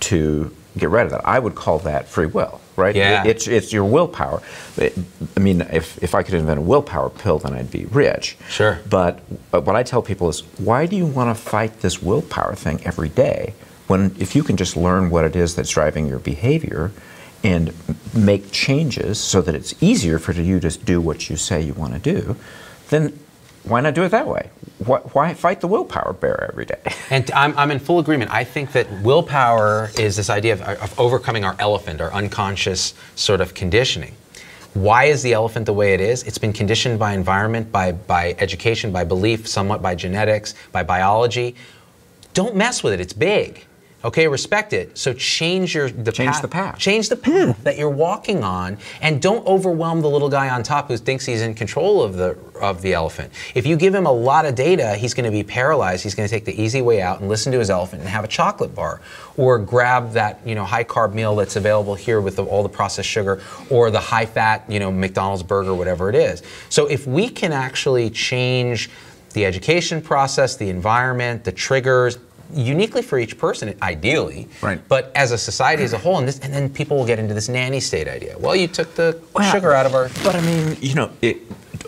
to 0.00 0.54
get 0.76 0.90
rid 0.90 1.04
of 1.04 1.10
that. 1.10 1.26
I 1.26 1.38
would 1.38 1.54
call 1.54 1.78
that 1.80 2.08
free 2.08 2.26
will, 2.26 2.60
right? 2.76 2.94
Yeah. 2.94 3.24
It's, 3.24 3.46
it's 3.46 3.72
your 3.72 3.84
willpower. 3.84 4.42
It- 4.76 4.96
I 5.36 5.40
mean, 5.40 5.60
if, 5.62 6.02
if 6.02 6.14
I 6.14 6.22
could 6.22 6.34
invent 6.34 6.58
a 6.58 6.62
willpower 6.62 7.10
pill, 7.10 7.38
then 7.38 7.54
I'd 7.54 7.70
be 7.70 7.84
rich. 7.86 8.36
Sure. 8.48 8.80
But, 8.88 9.20
but 9.50 9.64
what 9.64 9.76
I 9.76 9.82
tell 9.82 10.02
people 10.02 10.28
is, 10.28 10.40
why 10.58 10.86
do 10.86 10.96
you 10.96 11.06
want 11.06 11.34
to 11.36 11.40
fight 11.42 11.80
this 11.80 12.02
willpower 12.02 12.54
thing 12.54 12.80
every 12.84 13.08
day 13.08 13.54
when 13.86 14.14
if 14.18 14.34
you 14.34 14.42
can 14.42 14.56
just 14.56 14.76
learn 14.76 15.10
what 15.10 15.24
it 15.24 15.36
is 15.36 15.54
that's 15.56 15.70
driving 15.70 16.06
your 16.06 16.18
behavior 16.18 16.90
and 17.42 17.72
make 18.14 18.50
changes 18.50 19.20
so 19.20 19.42
that 19.42 19.54
it's 19.54 19.74
easier 19.82 20.18
for 20.18 20.32
you 20.32 20.58
to 20.60 20.70
do 20.70 21.00
what 21.00 21.28
you 21.28 21.36
say 21.36 21.60
you 21.60 21.74
want 21.74 21.92
to 21.92 21.98
do, 21.98 22.34
then 22.88 23.18
why 23.64 23.80
not 23.80 23.94
do 23.94 24.02
it 24.02 24.08
that 24.08 24.26
way? 24.26 24.48
Why, 24.78 24.98
why 24.98 25.34
fight 25.34 25.60
the 25.60 25.68
willpower 25.68 26.12
bear 26.12 26.48
every 26.50 26.64
day? 26.64 26.80
And 27.10 27.30
I'm, 27.30 27.56
I'm 27.56 27.70
in 27.70 27.78
full 27.78 27.98
agreement. 28.00 28.32
I 28.32 28.44
think 28.44 28.72
that 28.72 28.90
willpower 29.02 29.90
is 29.98 30.16
this 30.16 30.30
idea 30.30 30.54
of, 30.54 30.62
of 30.62 30.98
overcoming 30.98 31.44
our 31.44 31.54
elephant, 31.58 32.00
our 32.00 32.12
unconscious 32.12 32.94
sort 33.14 33.40
of 33.40 33.54
conditioning. 33.54 34.14
Why 34.74 35.04
is 35.04 35.22
the 35.22 35.32
elephant 35.32 35.66
the 35.66 35.72
way 35.72 35.94
it 35.94 36.00
is? 36.00 36.24
It's 36.24 36.38
been 36.38 36.52
conditioned 36.52 36.98
by 36.98 37.12
environment, 37.12 37.70
by, 37.70 37.92
by 37.92 38.34
education, 38.38 38.90
by 38.90 39.04
belief, 39.04 39.46
somewhat 39.46 39.80
by 39.80 39.94
genetics, 39.94 40.54
by 40.72 40.82
biology. 40.82 41.54
Don't 42.32 42.56
mess 42.56 42.82
with 42.82 42.92
it. 42.92 43.00
It's 43.00 43.12
big. 43.12 43.64
Okay, 44.04 44.28
respect 44.28 44.74
it. 44.74 44.98
So 44.98 45.14
change 45.14 45.74
your 45.74 45.88
the 45.88 46.12
Change 46.12 46.32
path, 46.32 46.42
the 46.42 46.48
path. 46.48 46.78
Change 46.78 47.08
the 47.08 47.16
path 47.16 47.56
hmm. 47.56 47.62
that 47.62 47.78
you're 47.78 47.88
walking 47.88 48.44
on, 48.44 48.76
and 49.00 49.20
don't 49.20 49.46
overwhelm 49.46 50.02
the 50.02 50.10
little 50.10 50.28
guy 50.28 50.50
on 50.50 50.62
top 50.62 50.88
who 50.88 50.98
thinks 50.98 51.24
he's 51.24 51.40
in 51.40 51.54
control 51.54 52.02
of 52.02 52.14
the 52.14 52.36
of 52.60 52.82
the 52.82 52.92
elephant. 52.92 53.32
If 53.54 53.66
you 53.66 53.76
give 53.76 53.94
him 53.94 54.04
a 54.04 54.12
lot 54.12 54.44
of 54.44 54.54
data, 54.54 54.94
he's 54.94 55.14
going 55.14 55.24
to 55.24 55.30
be 55.30 55.42
paralyzed. 55.42 56.02
He's 56.02 56.14
going 56.14 56.28
to 56.28 56.34
take 56.34 56.44
the 56.44 56.60
easy 56.60 56.82
way 56.82 57.00
out 57.00 57.20
and 57.20 57.30
listen 57.30 57.50
to 57.52 57.58
his 57.58 57.70
elephant 57.70 58.02
and 58.02 58.10
have 58.10 58.24
a 58.24 58.28
chocolate 58.28 58.74
bar, 58.74 59.00
or 59.38 59.58
grab 59.58 60.12
that 60.12 60.38
you 60.44 60.54
know 60.54 60.64
high 60.64 60.84
carb 60.84 61.14
meal 61.14 61.34
that's 61.34 61.56
available 61.56 61.94
here 61.94 62.20
with 62.20 62.36
the, 62.36 62.44
all 62.44 62.62
the 62.62 62.68
processed 62.68 63.08
sugar, 63.08 63.40
or 63.70 63.90
the 63.90 64.00
high 64.00 64.26
fat 64.26 64.64
you 64.68 64.80
know 64.80 64.92
McDonald's 64.92 65.42
burger, 65.42 65.74
whatever 65.74 66.10
it 66.10 66.14
is. 66.14 66.42
So 66.68 66.86
if 66.86 67.06
we 67.06 67.30
can 67.30 67.52
actually 67.52 68.10
change 68.10 68.90
the 69.32 69.46
education 69.46 70.00
process, 70.00 70.56
the 70.56 70.68
environment, 70.68 71.42
the 71.42 71.52
triggers, 71.52 72.18
uniquely 72.54 73.02
for 73.02 73.18
each 73.18 73.36
person, 73.38 73.74
ideally. 73.82 74.48
Right. 74.62 74.80
But 74.88 75.12
as 75.14 75.32
a 75.32 75.38
society 75.38 75.82
as 75.82 75.92
a 75.92 75.98
whole, 75.98 76.18
and, 76.18 76.26
this, 76.28 76.38
and 76.40 76.52
then 76.52 76.68
people 76.68 76.96
will 76.96 77.06
get 77.06 77.18
into 77.18 77.34
this 77.34 77.48
nanny 77.48 77.80
state 77.80 78.08
idea. 78.08 78.36
Well, 78.38 78.56
you 78.56 78.68
took 78.68 78.94
the 78.94 79.20
Well, 79.34 79.50
sugar 79.52 79.72
out 79.72 79.86
of 79.86 79.94
our. 79.94 80.08
But 80.22 80.34
I 80.36 80.40
mean, 80.40 80.76
you 80.80 80.94
know, 80.94 81.10
it, 81.20 81.38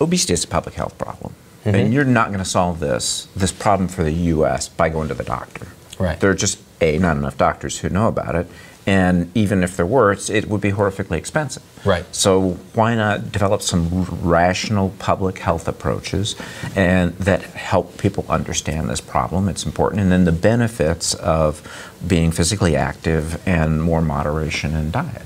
obesity 0.00 0.32
is 0.32 0.44
a 0.44 0.48
public 0.48 0.74
health 0.74 0.96
problem, 0.98 1.34
Mm-hmm. 1.64 1.74
and 1.74 1.92
you're 1.92 2.04
not 2.04 2.28
going 2.28 2.38
to 2.38 2.44
solve 2.44 2.78
this 2.78 3.26
this 3.34 3.50
problem 3.50 3.88
for 3.88 4.04
the 4.04 4.12
U.S. 4.12 4.68
by 4.68 4.88
going 4.88 5.08
to 5.08 5.14
the 5.14 5.24
doctor. 5.24 5.66
Right. 5.98 6.20
There 6.20 6.30
are 6.30 6.34
just 6.34 6.60
a 6.80 6.96
not 6.98 7.16
enough 7.16 7.36
doctors 7.36 7.78
who 7.80 7.88
know 7.88 8.06
about 8.06 8.36
it, 8.36 8.46
and 8.86 9.30
even 9.34 9.64
if 9.64 9.76
there 9.76 9.86
were, 9.86 10.12
it's, 10.12 10.30
it 10.30 10.48
would 10.48 10.60
be 10.60 10.70
horrifically 10.70 11.16
expensive. 11.16 11.62
Right. 11.84 12.04
So 12.14 12.52
why 12.74 12.94
not 12.94 13.32
develop 13.32 13.62
some 13.62 14.04
rational 14.22 14.90
public 14.98 15.38
health 15.40 15.66
approaches, 15.68 16.36
and 16.76 17.12
that 17.18 17.42
help 17.42 17.98
people 17.98 18.24
understand 18.28 18.88
this 18.88 19.00
problem? 19.00 19.48
It's 19.48 19.64
important, 19.66 20.02
and 20.02 20.12
then 20.12 20.24
the 20.24 20.32
benefits 20.32 21.14
of 21.14 21.62
being 22.06 22.30
physically 22.30 22.76
active 22.76 23.40
and 23.46 23.82
more 23.82 24.00
moderation 24.00 24.74
in 24.76 24.90
diet. 24.92 25.22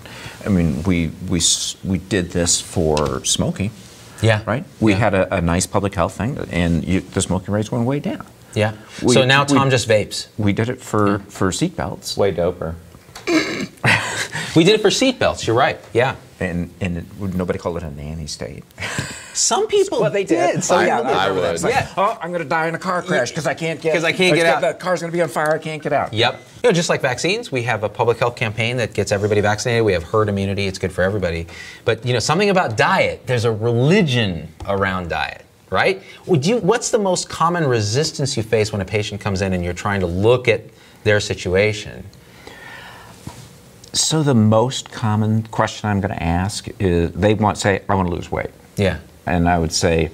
I 0.46 0.48
mean, 0.48 0.82
we 0.84 1.10
we 1.28 1.40
we 1.84 1.98
did 1.98 2.30
this 2.30 2.60
for 2.62 3.22
smoking 3.24 3.70
Yeah. 4.22 4.42
right? 4.46 4.64
We 4.80 4.92
Yeah. 4.92 4.98
had 4.98 5.14
a, 5.14 5.34
a 5.36 5.40
nice 5.42 5.66
public 5.66 5.94
health 5.94 6.16
thing, 6.16 6.38
and 6.50 6.82
you, 6.86 7.00
the 7.00 7.20
smoking 7.20 7.52
rates 7.52 7.70
went 7.70 7.84
way 7.84 8.00
down. 8.00 8.24
Yeah. 8.54 8.72
We- 9.02 9.12
so 9.14 9.24
now 9.26 9.42
we- 9.44 9.54
Tom 9.54 9.68
just 9.70 9.86
vapes. 9.88 10.28
We 10.38 10.52
did 10.54 10.68
it 10.70 10.80
for 10.80 11.18
for 11.28 11.50
seatbelts, 11.50 12.16
Way 12.16 12.32
doper. 12.32 12.74
We 14.56 14.64
did 14.64 14.74
it 14.74 14.80
for 14.82 14.88
seatbelts. 14.88 15.46
You're 15.46 15.54
right. 15.54 15.78
Yeah. 15.92 16.16
and 16.40 16.70
and 16.80 16.96
it, 16.98 17.04
nobody 17.20 17.56
called 17.58 17.76
it 17.76 17.84
a 17.84 17.90
nanny 17.92 18.26
state. 18.26 18.64
Some 19.32 19.68
people 19.68 19.98
Some 19.98 20.06
I, 20.08 20.24
people 20.24 20.36
did. 20.36 20.70
I 20.72 20.82
remember 20.98 21.12
that. 21.12 21.34
would. 21.34 21.54
It's 21.54 21.62
like, 21.62 21.72
Yeah. 21.74 21.94
oh, 21.96 22.18
I'm 22.20 22.30
going 22.32 22.42
to 22.42 22.48
die 22.48 22.66
in 22.66 22.74
a 22.74 22.78
car 22.78 23.00
crash 23.00 23.30
because 23.30 23.46
I 23.46 23.54
can't 23.54 23.80
get 23.80 23.94
'Cause 23.94 24.02
I 24.02 24.10
can't 24.10 24.34
get 24.34 24.46
out. 24.46 24.60
The 24.60 24.74
car's 24.74 25.00
going 25.00 25.12
to 25.12 25.16
be 25.16 25.22
on 25.22 25.28
fire. 25.28 25.52
I 25.54 25.58
can't 25.58 25.80
get 25.80 25.92
out. 25.92 26.12
Yep. 26.12 26.40
You 26.64 26.68
know, 26.68 26.72
just 26.72 26.88
like 26.88 27.00
vaccines, 27.00 27.52
we 27.52 27.62
have 27.62 27.84
a 27.84 27.88
public 27.88 28.18
health 28.18 28.34
campaign 28.34 28.76
that 28.78 28.92
gets 28.92 29.12
everybody 29.12 29.40
vaccinated. 29.40 29.84
We 29.84 29.92
have 29.92 30.02
herd 30.02 30.28
immunity. 30.28 30.66
It's 30.66 30.78
good 30.78 30.92
for 30.92 31.02
everybody. 31.02 31.46
But 31.84 32.04
you 32.04 32.12
know, 32.12 32.18
something 32.18 32.50
about 32.50 32.76
diet. 32.76 33.28
There's 33.28 33.44
a 33.44 33.52
religion 33.52 34.48
around 34.66 35.10
diet, 35.10 35.44
right? 35.70 36.02
Would 36.26 36.44
you? 36.44 36.58
What's 36.58 36.90
the 36.90 36.98
most 36.98 37.28
common 37.28 37.64
resistance 37.68 38.36
you 38.36 38.42
face 38.42 38.72
when 38.72 38.80
a 38.80 38.84
patient 38.84 39.20
comes 39.20 39.42
in 39.42 39.52
and 39.52 39.62
you're 39.64 39.72
trying 39.74 40.00
to 40.00 40.06
look 40.08 40.48
at 40.48 40.62
their 41.04 41.20
situation? 41.20 42.04
So 43.92 44.22
the 44.22 44.34
most 44.34 44.90
common 44.92 45.42
question 45.44 45.88
I'm 45.90 46.00
going 46.00 46.14
to 46.14 46.22
ask 46.22 46.68
is 46.78 47.12
they 47.12 47.34
want 47.34 47.56
to 47.56 47.60
say 47.60 47.82
I 47.88 47.94
want 47.94 48.08
to 48.08 48.14
lose 48.14 48.30
weight. 48.30 48.50
Yeah. 48.76 48.98
And 49.26 49.48
I 49.48 49.58
would 49.58 49.72
say, 49.72 50.10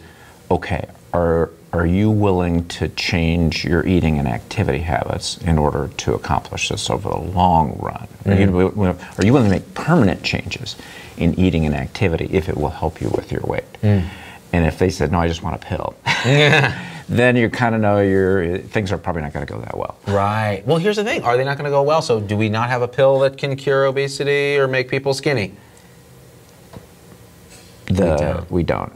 okay, 0.50 0.88
are, 1.12 1.50
are 1.72 1.86
you 1.86 2.10
willing 2.10 2.66
to 2.68 2.88
change 2.88 3.64
your 3.64 3.86
eating 3.86 4.18
and 4.18 4.26
activity 4.26 4.78
habits 4.78 5.38
in 5.38 5.58
order 5.58 5.90
to 5.98 6.14
accomplish 6.14 6.70
this 6.70 6.88
over 6.88 7.08
the 7.10 7.18
long 7.18 7.78
run? 7.78 8.08
Are, 8.24 8.34
you, 8.34 8.46
mm-hmm. 8.46 9.20
are 9.20 9.24
you 9.24 9.32
willing 9.32 9.50
to 9.50 9.56
make 9.56 9.74
permanent 9.74 10.22
changes 10.22 10.76
in 11.16 11.38
eating 11.38 11.66
and 11.66 11.74
activity 11.74 12.28
if 12.32 12.48
it 12.48 12.56
will 12.56 12.70
help 12.70 13.00
you 13.00 13.10
with 13.10 13.30
your 13.30 13.42
weight? 13.42 13.70
Mm. 13.82 14.08
And 14.52 14.64
if 14.64 14.78
they 14.78 14.88
said, 14.90 15.12
no, 15.12 15.18
I 15.20 15.28
just 15.28 15.42
want 15.42 15.56
a 15.56 15.66
pill, 15.66 15.94
then 17.08 17.36
you 17.36 17.48
kind 17.48 17.74
of 17.74 17.80
know 17.80 18.00
your 18.00 18.58
things 18.58 18.90
are 18.90 18.98
probably 18.98 19.22
not 19.22 19.32
going 19.32 19.46
to 19.46 19.52
go 19.52 19.60
that 19.60 19.76
well. 19.76 19.96
Right. 20.06 20.62
Well, 20.66 20.78
here's 20.78 20.96
the 20.96 21.04
thing. 21.04 21.22
Are 21.22 21.36
they 21.36 21.44
not 21.44 21.56
going 21.56 21.66
to 21.66 21.70
go 21.70 21.82
well? 21.82 22.02
So, 22.02 22.20
do 22.20 22.36
we 22.36 22.48
not 22.48 22.68
have 22.68 22.82
a 22.82 22.88
pill 22.88 23.20
that 23.20 23.36
can 23.38 23.56
cure 23.56 23.84
obesity 23.84 24.56
or 24.58 24.66
make 24.66 24.88
people 24.88 25.14
skinny? 25.14 25.54
The, 27.86 28.44
we 28.50 28.62
don't. 28.64 28.92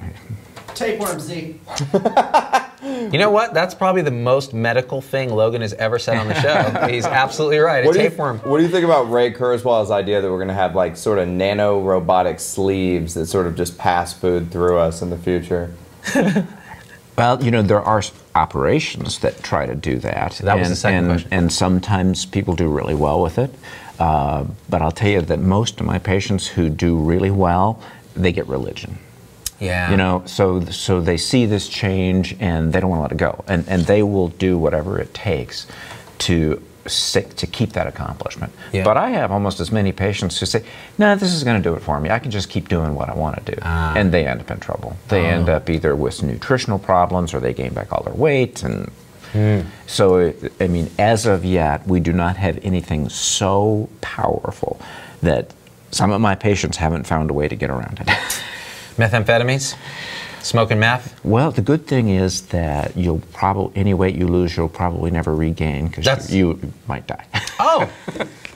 Tapeworm 0.75 1.21
Z. 1.21 1.61
You 2.83 3.19
know 3.19 3.31
what? 3.31 3.53
That's 3.53 3.75
probably 3.75 4.01
the 4.03 4.11
most 4.11 4.55
medical 4.55 5.03
thing 5.03 5.31
Logan 5.31 5.61
has 5.61 5.75
ever 5.75 5.99
said 5.99 6.17
on 6.17 6.29
the 6.29 6.41
show. 6.41 6.87
He's 6.91 7.05
absolutely 7.05 7.59
right. 7.59 7.85
A 7.85 7.87
What 7.87 7.95
do, 7.95 8.03
you, 8.03 8.09
tapeworm. 8.09 8.39
what 8.39 8.57
do 8.57 8.63
you 8.63 8.71
think 8.71 8.85
about 8.87 9.11
Ray 9.11 9.33
Kurzweil's 9.33 9.91
idea 9.91 10.23
that 10.23 10.31
we're 10.31 10.39
going 10.39 10.49
to 10.49 10.55
have 10.55 10.75
like 10.75 10.97
sort 10.97 11.19
of 11.19 11.29
nano 11.29 11.81
robotic 11.81 12.41
sleeves 12.41 13.15
that 13.15 13.27
sort 13.27 13.47
of 13.47 13.55
just 13.55 13.77
pass 13.77 14.15
food 14.15 14.51
through 14.51 14.79
us 14.79 15.03
in 15.03 15.11
the 15.11 15.19
future? 15.19 15.75
Well, 17.21 17.45
you 17.45 17.51
know, 17.51 17.61
there 17.61 17.83
are 17.83 18.03
operations 18.35 19.19
that 19.19 19.43
try 19.43 19.67
to 19.67 19.75
do 19.75 19.99
that. 19.99 20.41
that 20.43 20.59
was 20.59 20.69
and, 20.69 20.73
the 20.73 20.77
second 20.77 20.99
and, 20.99 21.09
question. 21.09 21.29
And 21.33 21.53
sometimes 21.53 22.25
people 22.25 22.55
do 22.55 22.69
really 22.69 22.95
well 22.95 23.21
with 23.21 23.39
it. 23.39 23.51
Uh, 23.99 24.47
but 24.71 24.81
I'll 24.81 24.91
tell 24.91 25.11
you 25.11 25.21
that 25.21 25.39
most 25.39 25.81
of 25.81 25.87
my 25.87 25.99
patients 25.99 26.47
who 26.47 26.71
do 26.71 26.97
really 26.97 27.31
well, 27.31 27.79
they 28.17 28.33
get 28.33 28.49
religion. 28.49 28.99
Yeah. 29.59 29.91
You 29.91 29.99
know, 29.99 30.23
so 30.25 30.65
so 30.65 31.03
they 31.03 31.19
see 31.19 31.45
this 31.45 31.69
change 31.69 32.35
and 32.41 32.73
they 32.73 32.81
don't 32.81 32.89
want 32.89 33.01
to 33.01 33.03
let 33.03 33.13
it 33.13 33.19
go, 33.19 33.45
and 33.47 33.69
and 33.69 33.85
they 33.85 34.03
will 34.03 34.29
do 34.29 34.57
whatever 34.57 34.99
it 34.99 35.13
takes 35.13 35.67
to 36.21 36.63
sick 36.87 37.37
to 37.37 37.47
keep 37.47 37.73
that 37.73 37.87
accomplishment. 37.87 38.53
Yeah. 38.73 38.85
But 38.85 38.97
I 38.97 39.11
have 39.11 39.31
almost 39.33 39.61
as 39.61 39.71
many 39.71 39.93
patients 39.93 40.39
who 40.41 40.47
say, 40.47 40.63
"No, 40.99 41.15
this 41.17 41.33
is 41.33 41.45
going 41.45 41.63
to 41.63 41.69
do 41.69 41.75
it 41.75 41.83
for 41.83 42.01
me. 42.01 42.11
I 42.11 42.19
can 42.19 42.31
just 42.31 42.49
keep 42.49 42.69
doing 42.69 42.95
what 42.95 43.09
I 43.09 43.15
want 43.15 43.45
to 43.45 43.53
do," 43.55 43.59
Ah. 43.63 43.95
and 43.97 44.13
they 44.13 44.27
end 44.27 44.41
up 44.41 44.51
in 44.51 44.59
trouble. 44.61 44.97
They 45.09 45.27
end 45.27 45.49
up 45.49 45.69
either 45.71 45.95
with 45.95 46.23
nutritional 46.23 46.79
problems 46.79 47.35
or 47.35 47.41
they 47.41 47.53
gain 47.53 47.73
back 47.75 47.93
all 47.93 48.03
their 48.03 48.15
weight 48.15 48.63
and. 48.63 48.91
So, 49.87 50.33
I 50.61 50.67
mean, 50.67 50.91
as 50.99 51.25
of 51.25 51.45
yet, 51.45 51.87
we 51.87 52.01
do 52.01 52.13
not 52.13 52.37
have 52.37 52.59
anything 52.65 53.09
so 53.09 53.89
powerful 54.01 54.81
that 55.23 55.53
some 55.93 56.11
of 56.11 56.21
my 56.21 56.35
patients 56.35 56.79
haven't 56.79 57.07
found 57.07 57.31
a 57.31 57.33
way 57.33 57.47
to 57.47 57.55
get 57.55 57.71
around 57.71 58.01
it. 58.01 58.09
Methamphetamines? 58.97 59.77
Smoking 60.43 60.79
meth? 60.79 61.23
Well, 61.25 61.51
the 61.51 61.63
good 61.63 61.87
thing 61.87 62.09
is 62.09 62.43
that 62.49 62.97
you'll 62.97 63.21
probably 63.33 63.73
any 63.77 63.95
weight 63.95 64.15
you 64.15 64.27
lose, 64.27 64.57
you'll 64.57 64.69
probably 64.69 65.11
never 65.11 65.35
regain 65.35 65.89
because 65.89 66.33
you, 66.33 66.59
you 66.63 66.73
might 66.87 67.07
die. 67.07 67.27
Oh, 67.63 67.91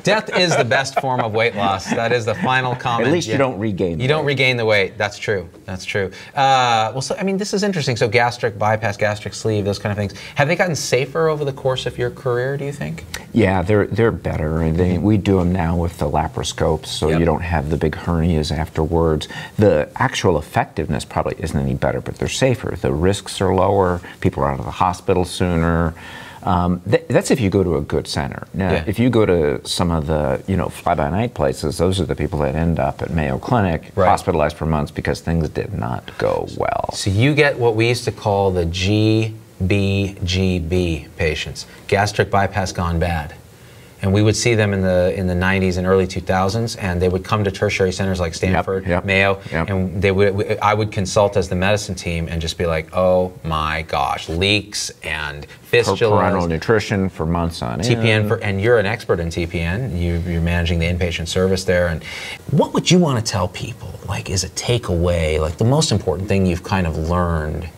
death 0.05 0.37
is 0.39 0.57
the 0.57 0.65
best 0.65 1.01
form 1.01 1.21
of 1.21 1.33
weight 1.35 1.55
loss. 1.57 1.87
That 1.91 2.13
is 2.13 2.25
the 2.25 2.35
final 2.37 2.75
comment. 2.77 3.09
At 3.09 3.13
least 3.13 3.27
you 3.29 3.39
don't 3.39 3.59
regain. 3.59 3.99
You 3.99 4.07
don't 4.09 4.25
weight. 4.25 4.33
regain 4.35 4.57
the 4.57 4.65
weight. 4.65 4.97
That's 4.97 5.19
true. 5.19 5.49
That's 5.65 5.85
true. 5.85 6.13
Uh, 6.35 6.91
well, 6.93 7.01
so 7.01 7.17
I 7.17 7.23
mean, 7.23 7.37
this 7.39 7.53
is 7.53 7.63
interesting. 7.63 7.97
So, 7.97 8.07
gastric 8.09 8.59
bypass, 8.59 8.97
gastric 8.97 9.35
sleeve, 9.35 9.65
those 9.65 9.79
kind 9.79 9.91
of 9.91 9.97
things. 9.99 10.19
Have 10.37 10.47
they 10.49 10.57
gotten 10.57 10.77
safer 10.77 11.29
over 11.29 11.45
the 11.45 11.53
course 11.53 11.87
of 11.87 11.99
your 11.99 12.11
career? 12.11 12.57
Do 12.57 12.65
you 12.65 12.73
think? 12.73 13.05
Yeah, 13.33 13.63
they're 13.63 13.87
they're 13.87 14.13
better, 14.13 14.71
they, 14.71 14.99
we 14.99 15.17
do 15.17 15.39
them 15.39 15.53
now 15.53 15.77
with 15.77 15.99
the 15.99 16.09
laparoscopes, 16.09 16.87
so 16.87 17.09
Yep. 17.09 17.19
you 17.19 17.25
don't 17.25 17.43
have 17.43 17.71
the 17.71 17.77
big 17.77 17.95
hernias 17.95 18.57
afterwards. 18.57 19.27
The 19.57 19.89
actual 19.97 20.39
effectiveness 20.39 21.05
probably 21.05 21.35
isn't 21.39 21.59
any 21.59 21.75
better, 21.75 22.01
but 22.01 22.17
they're 22.17 22.29
safer. 22.29 22.77
The 22.81 22.93
risks 22.93 23.41
are 23.41 23.53
lower. 23.55 24.01
People 24.21 24.45
are 24.45 24.51
out 24.53 24.59
of 24.61 24.65
the 24.65 24.71
hospital 24.71 25.25
sooner. 25.25 25.95
Um, 26.45 26.81
th- 26.91 27.05
that's 27.09 27.31
if 27.31 27.41
you 27.41 27.51
go 27.51 27.63
to 27.65 27.77
a 27.77 27.81
good 27.81 28.07
center. 28.07 28.47
Now, 28.55 28.73
Yeah. 28.73 28.85
if 28.87 28.99
you 28.99 29.11
go 29.11 29.27
to 29.27 29.61
some 29.67 29.91
of 29.91 30.07
the 30.07 30.43
you 30.47 30.57
know 30.57 30.69
fly-by-night 30.69 31.35
places, 31.35 31.79
those 31.79 32.01
are 32.01 32.05
the 32.05 32.15
people 32.15 32.39
that 32.41 32.55
end 32.55 32.79
up 32.79 33.03
at 33.03 33.11
Mayo 33.11 33.39
Clinic, 33.39 33.91
Right. 33.95 34.09
hospitalized 34.09 34.57
for 34.57 34.67
months 34.67 34.91
because 34.93 35.21
things 35.21 35.49
did 35.49 35.73
not 35.79 36.11
go 36.19 36.47
well. 36.57 36.91
So 36.93 37.11
you 37.11 37.35
get 37.35 37.59
what 37.59 37.75
we 37.77 37.89
used 37.89 38.05
to 38.05 38.13
call 38.13 38.51
the 38.51 38.67
GBGB 38.67 39.35
patients, 41.17 41.67
gastric 41.89 42.31
bypass 42.31 42.73
gone 42.73 42.99
bad. 42.99 43.35
And 44.05 44.13
we 44.13 44.21
would 44.21 44.37
see 44.37 44.55
them 44.55 44.75
in 44.75 44.83
the 44.83 45.15
in 45.17 45.27
the 45.27 45.35
90s 45.35 45.79
and 45.79 45.87
early 45.87 46.07
2000s, 46.07 46.77
and 46.79 47.01
they 47.01 47.09
would 47.09 47.25
come 47.25 47.43
to 47.43 47.51
tertiary 47.51 47.91
centers 47.91 48.21
like 48.21 48.35
Stanford, 48.35 48.87
yep, 48.87 49.07
Mayo, 49.07 49.41
yep. 49.51 49.71
and 49.71 50.03
they 50.03 50.13
would. 50.13 50.59
I 50.59 50.75
would 50.75 50.93
consult 50.93 51.39
as 51.39 51.49
the 51.49 51.55
medicine 51.55 51.95
team 51.95 52.29
and 52.29 52.39
just 52.39 52.59
be 52.59 52.67
like, 52.67 52.95
"Oh 52.95 53.33
my 53.45 53.81
gosh, 53.81 54.29
leaks 54.29 54.91
and 55.03 55.47
fistulas, 55.73 55.97
parenteral 55.97 56.47
nutrition 56.47 57.09
for 57.09 57.25
months 57.25 57.63
on 57.63 57.81
end. 57.81 57.85
TPN, 57.85 58.29
for, 58.29 58.37
and 58.43 58.61
you're 58.61 58.79
an 58.79 58.85
expert 58.85 59.21
in 59.21 59.29
TPN. 59.29 59.99
You, 59.99 60.19
you're 60.31 60.43
managing 60.43 60.81
the 60.81 60.87
inpatient 60.87 61.29
service 61.29 61.65
there. 61.65 61.89
And 61.89 62.05
what 62.51 62.75
would 62.75 62.91
you 62.91 62.99
want 62.99 63.25
to 63.25 63.33
tell 63.33 63.49
people? 63.49 63.99
Like, 64.07 64.29
is 64.29 64.45
a 64.45 64.51
takeaway, 64.51 65.41
like 65.41 65.57
the 65.57 65.65
most 65.65 65.93
important 65.93 66.29
thing 66.29 66.45
you've 66.45 66.63
kind 66.63 66.87
of 66.87 66.99
learned 66.99 67.71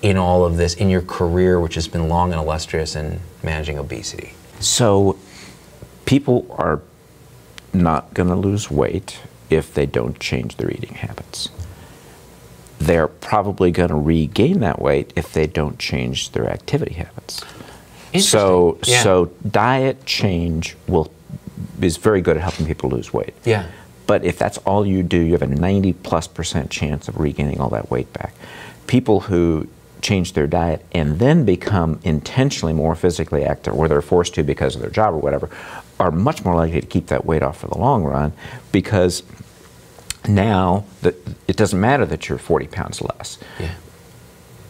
in 0.00 0.16
all 0.16 0.44
of 0.44 0.58
this 0.58 0.74
in 0.74 0.88
your 0.88 1.02
career, 1.02 1.58
which 1.58 1.74
has 1.74 1.88
been 1.88 2.08
long 2.08 2.32
and 2.32 2.40
illustrious 2.40 2.94
in 2.94 3.18
managing 3.42 3.78
obesity? 3.78 4.34
So, 4.64 5.18
people 6.06 6.46
are 6.58 6.80
not 7.72 8.14
going 8.14 8.28
to 8.28 8.34
lose 8.34 8.70
weight 8.70 9.18
if 9.50 9.74
they 9.74 9.86
don't 9.86 10.18
change 10.18 10.56
their 10.56 10.70
eating 10.70 10.94
habits. 10.94 11.48
They're 12.78 13.08
probably 13.08 13.70
going 13.70 13.90
to 13.90 13.94
regain 13.94 14.60
that 14.60 14.80
weight 14.80 15.12
if 15.16 15.32
they 15.32 15.46
don't 15.46 15.78
change 15.78 16.30
their 16.30 16.48
activity 16.48 16.94
habits. 16.94 17.44
So. 18.18 18.78
Yeah. 18.84 19.02
so 19.02 19.32
diet 19.48 20.06
change 20.06 20.76
will 20.86 21.10
is 21.80 21.96
very 21.96 22.20
good 22.20 22.36
at 22.36 22.42
helping 22.42 22.66
people 22.66 22.90
lose 22.90 23.12
weight. 23.12 23.34
Yeah. 23.44 23.66
But 24.06 24.24
if 24.24 24.38
that's 24.38 24.58
all 24.58 24.86
you 24.86 25.02
do, 25.02 25.18
you 25.18 25.32
have 25.32 25.42
a 25.42 25.46
90 25.46 25.92
plus 25.94 26.26
percent 26.28 26.70
chance 26.70 27.08
of 27.08 27.18
regaining 27.18 27.60
all 27.60 27.70
that 27.70 27.90
weight 27.90 28.12
back. 28.12 28.34
People 28.86 29.20
who 29.20 29.68
change 30.04 30.34
their 30.34 30.46
diet 30.46 30.84
and 30.92 31.18
then 31.18 31.44
become 31.44 31.98
intentionally 32.04 32.74
more 32.74 32.94
physically 32.94 33.42
active, 33.44 33.74
or 33.74 33.88
they're 33.88 34.02
forced 34.02 34.34
to 34.34 34.42
because 34.42 34.74
of 34.76 34.82
their 34.82 34.90
job 34.90 35.14
or 35.14 35.18
whatever, 35.18 35.48
are 35.98 36.10
much 36.10 36.44
more 36.44 36.54
likely 36.54 36.80
to 36.80 36.86
keep 36.86 37.06
that 37.06 37.24
weight 37.24 37.42
off 37.42 37.58
for 37.58 37.68
the 37.68 37.78
long 37.78 38.04
run 38.04 38.32
because 38.70 39.22
now 40.28 40.84
that 41.02 41.14
it 41.48 41.56
doesn't 41.56 41.80
matter 41.80 42.04
that 42.04 42.28
you're 42.28 42.38
40 42.38 42.66
pounds 42.68 43.00
less 43.02 43.38
Yeah. 43.58 43.72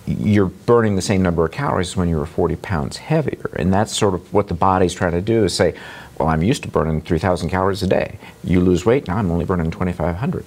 you're 0.07 0.47
burning 0.47 0.97
the 0.97 1.03
same 1.03 1.23
number 1.23 1.45
of 1.45 1.51
calories 1.53 1.89
as 1.91 1.97
when 1.97 2.09
you 2.09 2.17
were 2.17 2.27
40 2.27 2.57
pounds 2.57 2.97
heavier. 2.99 3.51
And 3.57 3.73
that's 3.73 3.97
sort 3.97 4.15
of 4.15 4.33
what 4.33 4.49
the 4.49 4.55
body's 4.55 4.93
trying 4.95 5.13
to 5.13 5.21
do 5.23 5.45
is 5.45 5.55
say, 5.55 5.75
well, 6.19 6.29
I'm 6.29 6.43
used 6.43 6.63
to 6.65 6.69
burning 6.69 7.01
3,000 7.01 7.49
calories 7.49 7.83
a 7.83 7.87
day. 7.87 8.19
You 8.45 8.61
lose 8.61 8.85
weight, 8.85 9.09
now 9.09 9.17
I'm 9.17 9.31
only 9.31 9.45
burning 9.47 9.71
2,500. 9.71 10.45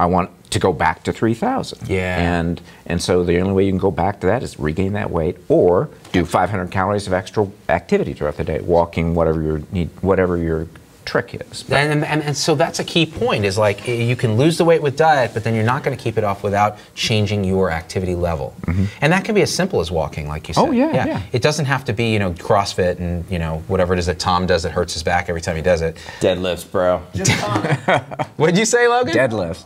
I 0.00 0.06
want 0.06 0.30
to 0.50 0.58
go 0.58 0.72
back 0.72 1.02
to 1.04 1.12
3,000. 1.12 1.88
Yeah. 1.88 2.18
And, 2.18 2.60
and 2.86 3.00
so 3.02 3.22
the 3.22 3.38
only 3.38 3.52
way 3.52 3.64
you 3.66 3.70
can 3.70 3.78
go 3.78 3.90
back 3.90 4.20
to 4.20 4.26
that 4.28 4.42
is 4.42 4.58
regain 4.58 4.94
that 4.94 5.10
weight 5.10 5.36
or 5.48 5.90
do 6.12 6.24
500 6.24 6.70
calories 6.70 7.06
of 7.06 7.12
extra 7.12 7.46
activity 7.68 8.14
throughout 8.14 8.36
the 8.36 8.44
day, 8.44 8.60
walking, 8.60 9.14
whatever 9.14 9.42
your 9.42 9.62
need, 9.70 9.90
whatever 10.00 10.36
your 10.38 10.66
trick 11.04 11.34
is. 11.34 11.62
But- 11.62 11.76
And, 11.78 12.04
and, 12.04 12.22
and 12.22 12.36
so 12.36 12.54
that's 12.54 12.78
a 12.80 12.84
key 12.84 13.06
point 13.06 13.44
is 13.44 13.56
like 13.58 13.86
you 13.86 14.16
can 14.16 14.36
lose 14.36 14.58
the 14.58 14.64
weight 14.64 14.82
with 14.82 14.96
diet, 14.96 15.32
but 15.34 15.44
then 15.44 15.54
you're 15.54 15.64
not 15.64 15.82
going 15.84 15.96
to 15.96 16.02
keep 16.02 16.18
it 16.18 16.24
off 16.24 16.42
without 16.42 16.78
changing 16.94 17.44
your 17.44 17.70
activity 17.70 18.14
level. 18.14 18.54
And 19.00 19.12
that 19.12 19.24
can 19.24 19.34
be 19.34 19.42
as 19.42 19.52
simple 19.54 19.80
as 19.80 19.90
walking, 19.90 20.26
like 20.28 20.48
you 20.48 20.54
said. 20.54 20.62
Mm-hmm. 20.62 20.70
Oh, 20.70 20.92
yeah, 20.94 21.06
yeah. 21.06 21.22
It 21.32 21.42
doesn't 21.42 21.66
have 21.66 21.84
to 21.86 21.92
be, 21.92 22.12
you 22.12 22.18
know, 22.18 22.32
CrossFit 22.32 22.98
and, 22.98 23.24
you 23.30 23.38
know, 23.38 23.62
whatever 23.68 23.92
it 23.92 23.98
is 23.98 24.06
that 24.06 24.18
Tom 24.18 24.46
does 24.46 24.62
that 24.64 24.70
hurts 24.72 24.94
his 24.94 25.02
back 25.02 25.28
every 25.28 25.40
time 25.40 25.56
he 25.56 25.62
does 25.62 25.80
it. 25.82 25.96
Deadlifts, 26.20 26.70
bro. 26.70 27.02
What 28.36 28.46
did 28.46 28.58
you 28.58 28.64
say, 28.64 28.88
Logan? 28.88 29.14
Deadlift. 29.14 29.64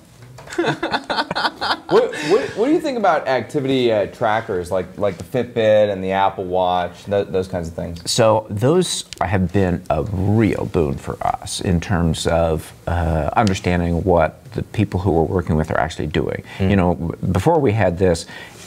What, 0.57 2.15
what, 2.15 2.51
what 2.57 2.67
do 2.67 2.73
you 2.73 2.81
think 2.81 2.99
about 2.99 3.27
activity 3.29 3.93
uh, 3.93 4.07
trackers 4.07 4.71
like 4.71 4.99
like 4.99 5.17
the 5.19 5.25
Fitbit 5.25 5.93
and 5.93 6.03
the 6.03 6.13
Apple 6.13 6.45
Watch, 6.45 7.05
th- 7.05 7.29
those 7.29 7.49
kinds 7.49 7.69
of 7.69 7.75
things? 7.75 8.11
So 8.11 8.47
those 8.51 9.05
have 9.21 9.53
been 9.53 9.83
a 9.91 10.05
real 10.05 10.67
boon 10.67 10.97
for 10.97 11.17
us 11.27 11.61
in 11.61 11.81
terms 11.81 12.27
of 12.27 12.73
uh, 12.87 13.31
understanding 13.37 14.03
what 14.05 14.45
the 14.53 14.63
people 14.63 15.01
who 15.01 15.11
we're 15.11 15.23
working 15.23 15.57
with 15.57 15.71
are 15.71 15.79
actually 15.79 16.07
doing. 16.07 16.45
You 16.61 16.77
know, 16.77 16.95
before 17.33 17.59
we 17.59 17.73
had 17.73 17.99
this, 17.99 18.27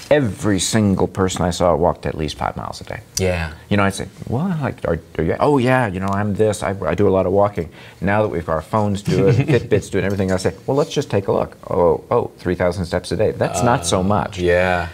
every 0.10 0.60
single 0.60 1.08
person 1.08 1.42
I 1.44 1.50
saw 1.52 1.76
walked 1.76 2.06
at 2.06 2.16
least 2.16 2.38
five 2.38 2.56
miles 2.56 2.80
a 2.82 2.84
day. 2.86 3.02
Yeah. 3.18 3.54
You 3.70 3.78
know, 3.78 3.84
I'd 3.84 3.96
say, 3.96 4.08
well, 4.28 4.48
like, 4.62 4.84
are, 4.86 5.00
are 5.18 5.24
you, 5.24 5.36
oh 5.40 5.58
yeah, 5.58 5.88
you 5.88 6.00
know, 6.00 6.08
I'm 6.08 6.36
this, 6.36 6.64
I, 6.64 6.76
I 6.86 6.96
do 6.96 7.08
a 7.08 7.12
lot 7.12 7.26
of 7.26 7.32
walking. 7.34 7.70
Now 8.02 8.22
that 8.22 8.30
we've 8.30 8.46
got 8.46 8.54
our 8.54 8.62
phones 8.62 9.02
do 9.02 9.28
it, 9.28 9.36
Fitbits 9.48 9.92
do 9.92 9.98
it, 9.98 10.04
everything, 10.04 10.32
I 10.32 10.38
say, 10.38 10.56
well, 10.66 10.78
let's 10.78 10.92
just 10.94 11.10
take 11.10 11.28
a 11.28 11.32
look. 11.32 11.58
Oh, 11.70 12.04
oh, 12.12 12.32
3,000 12.38 12.86
steps 12.86 13.12
a 13.12 13.18
day. 13.18 13.32
That's 13.32 13.64
not 13.64 13.86
so 13.86 14.02
much. 14.04 14.40
Yeah. 14.40 14.90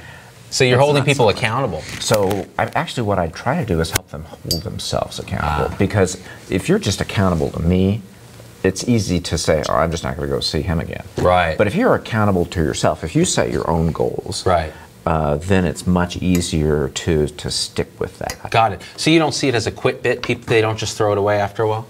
So 0.49 0.63
you're 0.63 0.77
That's 0.77 0.85
holding 0.85 1.03
people 1.03 1.25
so- 1.31 1.35
accountable. 1.35 1.81
So 1.99 2.47
I, 2.59 2.65
actually, 2.75 3.03
what 3.07 3.17
I 3.19 3.27
try 3.29 3.59
to 3.59 3.65
do 3.65 3.79
is 3.81 3.89
help 3.91 4.09
them 4.09 4.23
hold 4.23 4.61
themselves 4.63 5.19
accountable. 5.19 5.71
Ah. 5.73 5.75
Because 5.79 6.21
if 6.49 6.69
you're 6.69 6.79
just 6.79 7.01
accountable 7.01 7.49
to 7.51 7.59
me, 7.59 8.01
it's 8.63 8.87
easy 8.87 9.19
to 9.19 9.37
say, 9.37 9.61
"Oh, 9.67 9.73
I'm 9.73 9.91
just 9.91 10.03
not 10.05 10.15
going 10.15 10.29
to 10.29 10.33
go 10.35 10.39
see 10.39 10.61
him 10.61 10.79
again." 10.79 11.03
Right. 11.17 11.57
But 11.57 11.67
if 11.67 11.75
you're 11.75 11.95
accountable 11.95 12.45
to 12.45 12.61
yourself, 12.63 13.03
if 13.03 13.13
you 13.13 13.25
set 13.25 13.51
your 13.51 13.69
own 13.69 13.91
goals, 13.91 14.45
Right. 14.45 14.71
Uh, 15.05 15.35
then 15.35 15.65
it's 15.65 15.85
much 15.85 16.17
easier 16.17 16.89
to 16.89 17.27
to 17.27 17.51
stick 17.51 17.99
with 17.99 18.19
that. 18.19 18.49
Got 18.51 18.73
it. 18.73 18.81
So 18.97 19.09
you 19.11 19.19
don't 19.19 19.33
see 19.33 19.47
it 19.47 19.55
as 19.55 19.67
a 19.67 19.71
quit 19.71 20.01
bit? 20.03 20.23
People, 20.23 20.45
they 20.45 20.61
don't 20.61 20.77
just 20.77 20.97
throw 20.97 21.11
it 21.11 21.17
away 21.17 21.39
after 21.39 21.63
a 21.63 21.67
while? 21.67 21.87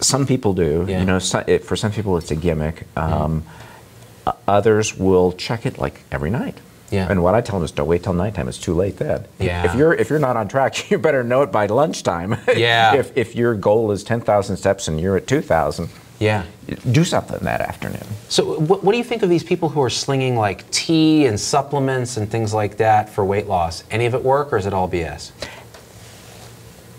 Some 0.00 0.26
people 0.26 0.52
do. 0.54 0.84
Yeah. 0.88 1.00
You 1.00 1.06
know, 1.06 1.18
so, 1.18 1.42
it, 1.46 1.64
for 1.64 1.74
some 1.74 1.90
people, 1.90 2.16
it's 2.16 2.30
a 2.30 2.36
gimmick. 2.36 2.86
Um, 2.96 3.42
o- 4.26 4.36
Others 4.46 4.96
will 4.96 5.32
check 5.32 5.66
it 5.66 5.78
like 5.78 6.02
every 6.12 6.30
night. 6.30 6.56
Yeah. 6.90 7.10
And 7.10 7.22
what 7.22 7.34
I 7.34 7.40
tell 7.40 7.58
them 7.58 7.64
is, 7.64 7.72
don't 7.72 7.88
wait 7.88 8.02
till 8.04 8.14
nighttime. 8.14 8.48
It's 8.48 8.58
too 8.58 8.74
late 8.74 8.96
then. 8.96 9.26
Yeah. 9.38 9.64
If 9.66 9.74
you're 9.74 9.92
if 9.92 10.08
you're 10.08 10.18
not 10.20 10.36
on 10.36 10.48
track, 10.48 10.90
you 10.90 10.98
better 10.98 11.24
know 11.24 11.42
it 11.42 11.50
by 11.52 11.66
lunchtime. 11.66 12.36
Yeah. 12.54 12.94
if 13.00 13.16
if 13.16 13.34
your 13.34 13.54
goal 13.54 13.90
is 13.90 14.04
ten 14.04 14.20
thousand 14.20 14.56
steps 14.56 14.88
and 14.88 15.00
you're 15.00 15.16
at 15.16 15.26
two 15.26 15.42
thousand, 15.42 15.88
Yeah. 16.18 16.44
do 16.90 17.04
something 17.04 17.38
that 17.42 17.60
afternoon. 17.60 18.02
So, 18.28 18.58
what, 18.58 18.82
what 18.82 18.92
do 18.92 18.98
you 18.98 19.04
think 19.04 19.22
of 19.22 19.28
these 19.28 19.44
people 19.44 19.68
who 19.68 19.80
are 19.82 19.90
slinging 19.90 20.36
like 20.36 20.68
tea 20.70 21.26
and 21.26 21.38
supplements 21.38 22.16
and 22.16 22.28
things 22.28 22.52
like 22.52 22.76
that 22.78 23.08
for 23.08 23.24
weight 23.24 23.46
loss? 23.46 23.84
Any 23.90 24.06
of 24.06 24.14
it 24.14 24.22
work, 24.24 24.52
or 24.52 24.56
is 24.56 24.66
it 24.66 24.72
all 24.72 24.88
BS? 24.88 25.30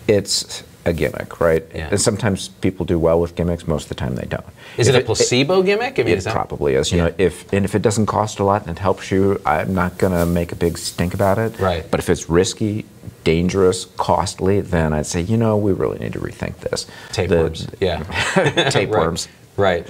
It's 0.08 0.64
a 0.90 0.94
gimmick, 0.94 1.40
right? 1.40 1.66
Yeah. 1.74 1.88
And 1.92 2.02
sometimes 2.02 2.50
people 2.50 2.86
do 2.86 3.00
well 3.00 3.22
with 3.22 3.36
gimmicks. 3.36 3.68
Most 3.68 3.84
of 3.84 3.90
the 3.90 3.96
time, 3.96 4.16
they 4.16 4.26
don't. 4.28 4.44
Is 4.78 4.88
If 4.88 4.96
it 4.96 5.04
a 5.04 5.06
placebo 5.06 5.62
gimmick? 5.64 5.98
I 6.00 6.04
mean, 6.04 6.14
It 6.14 6.18
is 6.18 6.24
that- 6.26 6.34
probably 6.34 6.74
is. 6.76 6.92
You 6.92 6.98
Yeah. 6.98 7.04
know, 7.06 7.14
if 7.18 7.54
and 7.54 7.64
if 7.66 7.76
it 7.76 7.82
doesn't 7.82 8.08
cost 8.08 8.40
a 8.40 8.44
lot 8.44 8.64
and 8.64 8.72
it 8.76 8.80
helps 8.80 9.12
you, 9.12 9.40
I'm 9.46 9.74
not 9.74 9.98
going 9.98 10.14
to 10.14 10.26
make 10.26 10.52
a 10.52 10.56
big 10.56 10.78
stink 10.78 11.14
about 11.14 11.38
it. 11.38 11.60
Right. 11.60 11.90
But 11.90 12.00
if 12.00 12.10
it's 12.10 12.30
risky, 12.30 12.86
dangerous, 13.24 13.86
costly, 13.98 14.60
then 14.62 14.92
I'd 14.94 15.06
say, 15.06 15.22
you 15.22 15.38
know, 15.38 15.56
we 15.56 15.72
really 15.72 16.00
need 16.00 16.14
to 16.14 16.20
rethink 16.20 16.58
this. 16.60 16.86
The- 16.86 17.14
Tapeworms. 17.14 17.68
yeah. 17.80 18.04
tapeworms. 18.70 19.28
Right. 19.58 19.86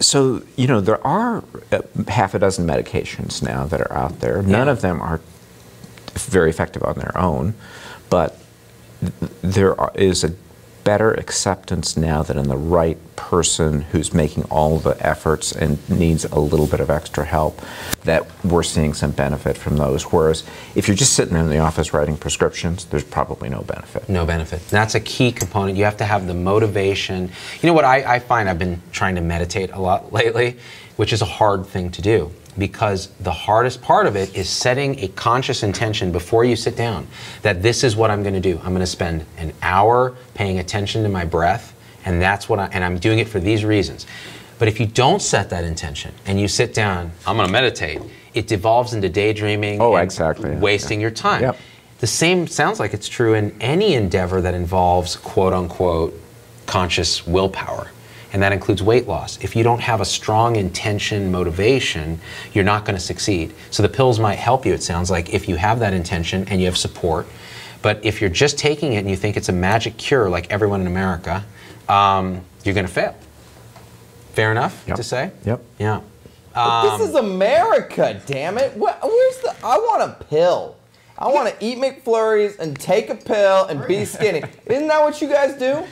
So 0.00 0.42
you 0.56 0.66
know, 0.66 0.80
there 0.80 1.04
are 1.06 1.44
uh, 1.70 1.80
half 2.08 2.34
a 2.34 2.38
dozen 2.38 2.66
medications 2.66 3.42
now 3.42 3.64
that 3.66 3.80
are 3.82 3.92
out 3.92 4.20
there. 4.20 4.42
None 4.42 4.66
Yeah. 4.66 4.72
of 4.72 4.80
them 4.80 5.00
are 5.02 5.20
very 6.14 6.48
effective 6.48 6.82
on 6.82 6.94
their 6.96 7.16
own, 7.18 7.54
but 8.08 8.38
there 9.42 9.74
is 9.94 10.24
a 10.24 10.34
better 10.84 11.14
acceptance 11.14 11.96
now 11.96 12.22
that 12.22 12.36
in 12.36 12.46
the 12.46 12.56
right 12.56 12.98
person 13.16 13.80
who's 13.80 14.12
making 14.12 14.44
all 14.44 14.78
the 14.78 14.94
efforts 15.04 15.50
and 15.50 15.78
needs 15.88 16.24
a 16.26 16.38
little 16.38 16.66
bit 16.66 16.78
of 16.78 16.90
extra 16.90 17.24
help, 17.24 17.60
that 18.02 18.26
we're 18.44 18.62
seeing 18.62 18.92
some 18.92 19.10
benefit 19.10 19.56
from 19.56 19.76
those. 19.76 20.04
Whereas 20.04 20.44
if 20.74 20.86
you're 20.86 20.96
just 20.96 21.14
sitting 21.14 21.36
in 21.36 21.48
the 21.48 21.58
office 21.58 21.94
writing 21.94 22.16
prescriptions, 22.16 22.84
there's 22.84 23.04
probably 23.04 23.48
no 23.48 23.62
benefit. 23.62 24.08
No 24.08 24.26
benefit. 24.26 24.66
That's 24.68 24.94
a 24.94 25.00
key 25.00 25.32
component. 25.32 25.78
You 25.78 25.84
have 25.84 25.96
to 25.96 26.04
have 26.04 26.26
the 26.26 26.34
motivation. 26.34 27.30
You 27.60 27.66
know 27.66 27.72
what 27.72 27.86
I, 27.86 28.16
I 28.16 28.18
find 28.18 28.48
I've 28.48 28.58
been 28.58 28.82
trying 28.92 29.14
to 29.14 29.22
meditate 29.22 29.70
a 29.70 29.80
lot 29.80 30.12
lately, 30.12 30.58
which 30.96 31.12
is 31.12 31.22
a 31.22 31.26
hard 31.26 31.66
thing 31.66 31.90
to 31.92 32.02
do 32.02 32.30
because 32.58 33.08
the 33.20 33.32
hardest 33.32 33.82
part 33.82 34.06
of 34.06 34.16
it 34.16 34.34
is 34.36 34.48
setting 34.48 34.98
a 35.00 35.08
conscious 35.08 35.62
intention 35.62 36.12
before 36.12 36.44
you 36.44 36.56
sit 36.56 36.76
down 36.76 37.06
that 37.42 37.62
this 37.62 37.82
is 37.84 37.96
what 37.96 38.10
I'm 38.10 38.22
going 38.22 38.34
to 38.34 38.40
do. 38.40 38.56
I'm 38.58 38.70
going 38.70 38.80
to 38.80 38.86
spend 38.86 39.26
an 39.38 39.52
hour 39.62 40.14
paying 40.34 40.58
attention 40.58 41.02
to 41.02 41.08
my 41.08 41.24
breath, 41.24 41.74
and 42.04 42.20
that's 42.22 42.48
what 42.48 42.58
I, 42.58 42.66
and 42.66 42.84
I'm 42.84 42.98
doing 42.98 43.18
it 43.18 43.28
for 43.28 43.40
these 43.40 43.64
reasons. 43.64 44.06
But 44.58 44.68
if 44.68 44.78
you 44.78 44.86
don't 44.86 45.20
set 45.20 45.50
that 45.50 45.64
intention 45.64 46.14
and 46.26 46.40
you 46.40 46.46
sit 46.46 46.74
down, 46.74 47.10
I'm 47.26 47.36
going 47.36 47.48
to 47.48 47.52
meditate, 47.52 48.00
it 48.34 48.46
devolves 48.46 48.94
into 48.94 49.08
daydreaming 49.08 49.80
Oh, 49.80 49.94
and 49.96 50.04
exactly, 50.04 50.50
wasting 50.56 51.00
yeah. 51.00 51.04
your 51.04 51.10
time. 51.10 51.42
Yep. 51.42 51.56
The 51.98 52.06
same 52.06 52.46
sounds 52.46 52.78
like 52.78 52.94
it's 52.94 53.08
true 53.08 53.34
in 53.34 53.56
any 53.60 53.94
endeavor 53.94 54.40
that 54.42 54.54
involves 54.54 55.16
quote 55.16 55.52
unquote 55.52 56.14
conscious 56.66 57.26
willpower. 57.26 57.90
And 58.34 58.42
that 58.42 58.52
includes 58.52 58.82
weight 58.82 59.06
loss. 59.06 59.38
If 59.42 59.54
you 59.54 59.62
don't 59.62 59.80
have 59.80 60.00
a 60.00 60.04
strong 60.04 60.56
intention, 60.56 61.30
motivation, 61.30 62.18
you're 62.52 62.64
not 62.64 62.84
going 62.84 62.96
to 62.96 63.00
succeed. 63.02 63.54
So 63.70 63.80
the 63.80 63.88
pills 63.88 64.18
might 64.18 64.40
help 64.40 64.66
you, 64.66 64.74
it 64.74 64.82
sounds 64.82 65.08
like, 65.08 65.32
if 65.32 65.48
you 65.48 65.54
have 65.54 65.78
that 65.78 65.94
intention 65.94 66.44
and 66.48 66.60
you 66.60 66.66
have 66.66 66.76
support. 66.76 67.28
But 67.80 68.04
if 68.04 68.20
you're 68.20 68.30
just 68.30 68.58
taking 68.58 68.94
it 68.94 68.98
and 68.98 69.08
you 69.08 69.14
think 69.14 69.36
it's 69.36 69.48
a 69.48 69.52
magic 69.52 69.96
cure 69.98 70.28
like 70.28 70.50
everyone 70.50 70.80
in 70.80 70.88
America, 70.88 71.44
um, 71.88 72.40
you're 72.64 72.74
going 72.74 72.86
to 72.86 72.92
fail. 72.92 73.14
Fair 74.32 74.50
enough 74.50 74.82
Yep. 74.88 74.96
to 74.96 75.02
say? 75.04 75.30
Yep. 75.44 75.62
Yeah. 75.78 76.00
this 76.82 77.08
is 77.08 77.14
America, 77.14 78.20
damn 78.26 78.58
it. 78.58 78.76
What, 78.76 78.98
where's 79.00 79.38
the? 79.38 79.54
I 79.62 79.76
want 79.78 80.02
a 80.02 80.24
pill. 80.24 80.74
I 81.16 81.28
want 81.28 81.48
to 81.56 81.64
eat 81.64 81.78
McFlurries 81.78 82.58
and 82.58 82.76
take 82.80 83.10
a 83.10 83.14
pill 83.14 83.66
and 83.66 83.86
be 83.86 84.04
skinny. 84.04 84.42
Isn't 84.66 84.88
that 84.88 85.00
what 85.02 85.22
you 85.22 85.28
guys 85.28 85.56
do? 85.56 85.84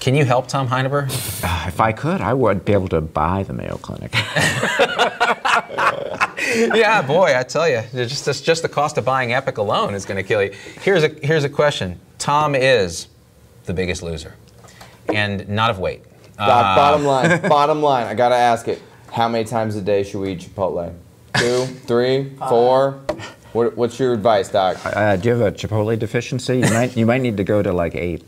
Can 0.00 0.14
you 0.14 0.24
help 0.24 0.46
Tom 0.46 0.68
Heineber? 0.68 1.08
Uh, 1.42 1.68
if 1.68 1.80
I 1.80 1.92
could, 1.92 2.20
I 2.20 2.32
would 2.32 2.64
be 2.64 2.72
able 2.72 2.88
to 2.88 3.00
buy 3.00 3.42
the 3.42 3.52
Mayo 3.52 3.78
Clinic. 3.78 4.12
yeah, 6.74 7.02
boy, 7.02 7.36
I 7.36 7.42
tell 7.42 7.68
you, 7.68 7.82
just, 7.92 8.24
just, 8.24 8.44
just 8.44 8.62
the 8.62 8.68
cost 8.68 8.96
of 8.96 9.04
buying 9.04 9.32
Epic 9.32 9.58
alone 9.58 9.94
is 9.94 10.04
going 10.04 10.16
to 10.16 10.22
kill 10.22 10.42
you. 10.42 10.52
Here's 10.82 11.02
a, 11.02 11.08
here's 11.08 11.44
a 11.44 11.48
question 11.48 11.98
Tom 12.18 12.54
is 12.54 13.08
the 13.64 13.74
biggest 13.74 14.02
loser, 14.02 14.34
and 15.12 15.48
not 15.48 15.70
of 15.70 15.78
weight. 15.78 16.04
Doc, 16.36 16.76
bottom 16.76 17.04
uh, 17.04 17.08
line, 17.08 17.40
bottom 17.48 17.82
line. 17.82 18.06
I 18.06 18.14
gotta 18.14 18.36
ask 18.36 18.68
it. 18.68 18.80
How 19.10 19.28
many 19.28 19.44
times 19.44 19.74
a 19.74 19.82
day 19.82 20.04
should 20.04 20.20
we 20.20 20.32
eat 20.32 20.40
Chipotle? 20.40 20.94
Two, 21.36 21.64
three, 21.66 22.32
uh, 22.40 22.48
four. 22.48 23.00
What, 23.52 23.76
what's 23.76 23.98
your 23.98 24.12
advice, 24.12 24.48
Doc? 24.48 24.78
uh, 24.84 25.16
do 25.16 25.28
you 25.28 25.34
have 25.34 25.54
a 25.54 25.56
Chipotle 25.56 25.98
deficiency? 25.98 26.58
You 26.58 26.70
might, 26.70 26.96
you 26.96 27.06
might 27.06 27.22
need 27.22 27.36
to 27.38 27.44
go 27.44 27.62
to 27.62 27.72
like 27.72 27.94
eight. 27.96 28.22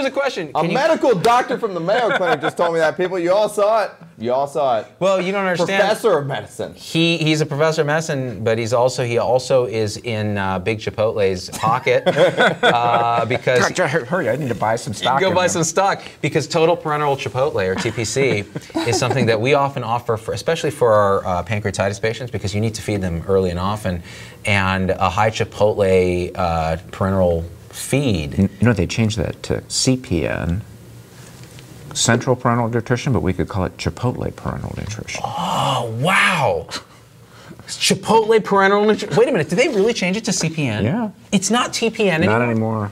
Here's 0.00 0.10
a 0.10 0.18
question. 0.18 0.50
A 0.54 0.66
you- 0.66 0.72
medical 0.72 1.14
doctor 1.14 1.58
from 1.58 1.74
the 1.74 1.80
Mayo 1.80 2.16
Clinic 2.16 2.40
just 2.40 2.56
told 2.56 2.72
me 2.72 2.80
that. 2.80 2.96
People, 2.96 3.18
you 3.18 3.34
all 3.34 3.50
saw 3.50 3.84
it. 3.84 3.90
You 4.16 4.32
all 4.32 4.46
saw 4.46 4.80
it. 4.80 4.86
well, 4.98 5.20
you 5.20 5.30
don't 5.30 5.44
understand. 5.44 5.78
Professor 5.82 6.16
of 6.18 6.26
medicine. 6.26 6.74
He, 6.74 7.18
he's 7.18 7.42
a 7.42 7.46
professor 7.46 7.82
of 7.82 7.86
medicine, 7.86 8.42
but 8.42 8.56
he's 8.56 8.72
also 8.72 9.04
he 9.04 9.18
also 9.18 9.66
is 9.66 9.98
in 9.98 10.38
uh, 10.38 10.58
Big 10.58 10.78
Chipotle's 10.78 11.50
pocket 11.50 12.02
uh, 12.06 13.26
because 13.26 13.60
Doctor, 13.60 13.88
hur- 13.88 14.04
hurry! 14.06 14.30
I 14.30 14.36
need 14.36 14.48
to 14.48 14.54
buy 14.54 14.76
some 14.76 14.94
stock. 14.94 15.20
Go 15.20 15.34
buy 15.34 15.42
there. 15.42 15.48
some 15.50 15.64
stock 15.64 16.02
because 16.22 16.46
total 16.48 16.76
parenteral 16.78 17.16
Chipotle 17.18 17.66
or 17.66 17.74
TPC 17.74 18.86
is 18.88 18.98
something 18.98 19.26
that 19.26 19.38
we 19.40 19.52
often 19.52 19.82
offer, 19.84 20.16
for, 20.16 20.32
especially 20.32 20.70
for 20.70 20.92
our 20.92 21.26
uh, 21.26 21.42
pancreatitis 21.42 22.00
patients, 22.00 22.30
because 22.30 22.54
you 22.54 22.60
need 22.62 22.74
to 22.74 22.82
feed 22.82 23.02
them 23.02 23.22
early 23.28 23.50
and 23.50 23.58
often. 23.58 24.02
And 24.46 24.90
a 24.90 25.10
high 25.10 25.30
Chipotle 25.30 26.30
uh, 26.34 26.76
parenteral 26.90 27.44
feed. 27.80 28.38
You 28.38 28.48
know, 28.62 28.72
they 28.72 28.86
changed 28.86 29.16
that 29.18 29.42
to 29.44 29.62
CPN, 29.62 30.60
Central 31.94 32.36
Parenteral 32.36 32.70
Nutrition, 32.72 33.12
but 33.12 33.20
we 33.22 33.32
could 33.32 33.48
call 33.48 33.64
it 33.64 33.76
Chipotle 33.76 34.30
Parenteral 34.32 34.76
Nutrition. 34.76 35.22
Oh 35.24 35.96
wow! 36.00 36.66
Chipotle 37.66 38.38
parenteral 38.40 38.86
nutrition. 38.86 39.16
Wait 39.16 39.28
a 39.28 39.32
minute, 39.32 39.48
did 39.48 39.58
they 39.58 39.68
really 39.68 39.92
change 39.92 40.16
it 40.16 40.24
to 40.24 40.30
CPN? 40.32 40.82
Yeah. 40.82 41.10
It's 41.32 41.50
not 41.50 41.70
TPN 41.72 42.10
anymore. 42.10 42.38
Not 42.38 42.48
anymore. 42.50 42.90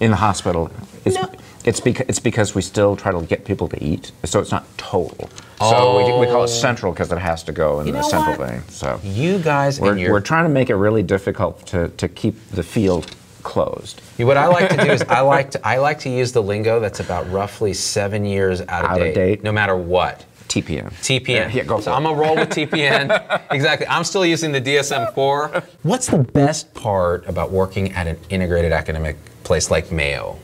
In 0.00 0.10
the 0.10 0.16
hospital, 0.16 0.70
it's, 1.04 1.16
No. 1.16 1.30
it's, 1.64 1.80
beca- 1.80 2.04
it's 2.08 2.18
because 2.18 2.54
we 2.54 2.60
still 2.62 2.96
try 2.96 3.12
to 3.12 3.20
get 3.22 3.44
people 3.44 3.68
to 3.68 3.82
eat, 3.82 4.12
so 4.24 4.40
it's 4.40 4.50
not 4.50 4.64
total. 4.78 5.28
So 5.58 5.96
we, 6.18 6.26
we 6.26 6.32
call 6.32 6.44
it 6.44 6.48
central 6.48 6.92
because 6.92 7.10
it 7.12 7.18
has 7.18 7.42
to 7.44 7.52
go 7.52 7.80
in 7.80 7.86
You 7.88 7.92
the 7.94 8.02
central 8.02 8.36
what? 8.36 8.48
vein. 8.50 8.62
So 8.68 9.00
You 9.02 9.38
guys 9.38 9.80
we're, 9.80 9.96
your 9.96 10.12
we're 10.12 10.20
trying 10.20 10.44
to 10.44 10.50
make 10.50 10.68
it 10.70 10.74
really 10.76 11.02
difficult 11.02 11.66
to, 11.68 11.88
to 11.88 12.08
keep 12.08 12.34
the 12.50 12.62
field 12.62 13.14
closed. 13.56 14.00
What 14.18 14.36
I 14.36 14.48
like 14.48 14.68
to 14.68 14.76
do 14.76 14.90
is 14.92 15.00
I 15.02 15.20
like 15.34 15.52
to 15.52 15.66
I 15.66 15.78
like 15.78 16.00
to 16.00 16.10
use 16.10 16.30
the 16.32 16.42
lingo 16.42 16.78
that's 16.78 17.00
about 17.00 17.30
roughly 17.30 17.72
seven 17.72 18.26
years 18.26 18.60
out 18.60 18.84
of, 18.84 18.90
Out 18.90 19.00
of 19.02 19.14
date. 19.14 19.42
no 19.42 19.50
matter 19.50 19.74
what. 19.74 20.26
TPN. 20.48 20.90
TPN. 21.00 21.28
Yeah, 21.28 21.48
yeah, 21.48 21.64
go 21.64 21.80
so. 21.80 21.92
I'm 21.94 22.02
gonna 22.04 22.16
roll 22.20 22.36
with 22.36 22.50
TPN. 22.58 23.40
exactly. 23.50 23.86
I'm 23.86 24.04
still 24.04 24.26
using 24.26 24.52
the 24.52 24.60
DSM-4. 24.60 25.64
What's 25.82 26.06
the 26.08 26.18
best 26.18 26.72
part 26.74 27.26
about 27.26 27.50
working 27.50 27.92
at 27.92 28.06
an 28.06 28.18
integrated 28.28 28.72
academic 28.72 29.16
place 29.42 29.70
like 29.70 29.90
Mayo? 29.90 30.38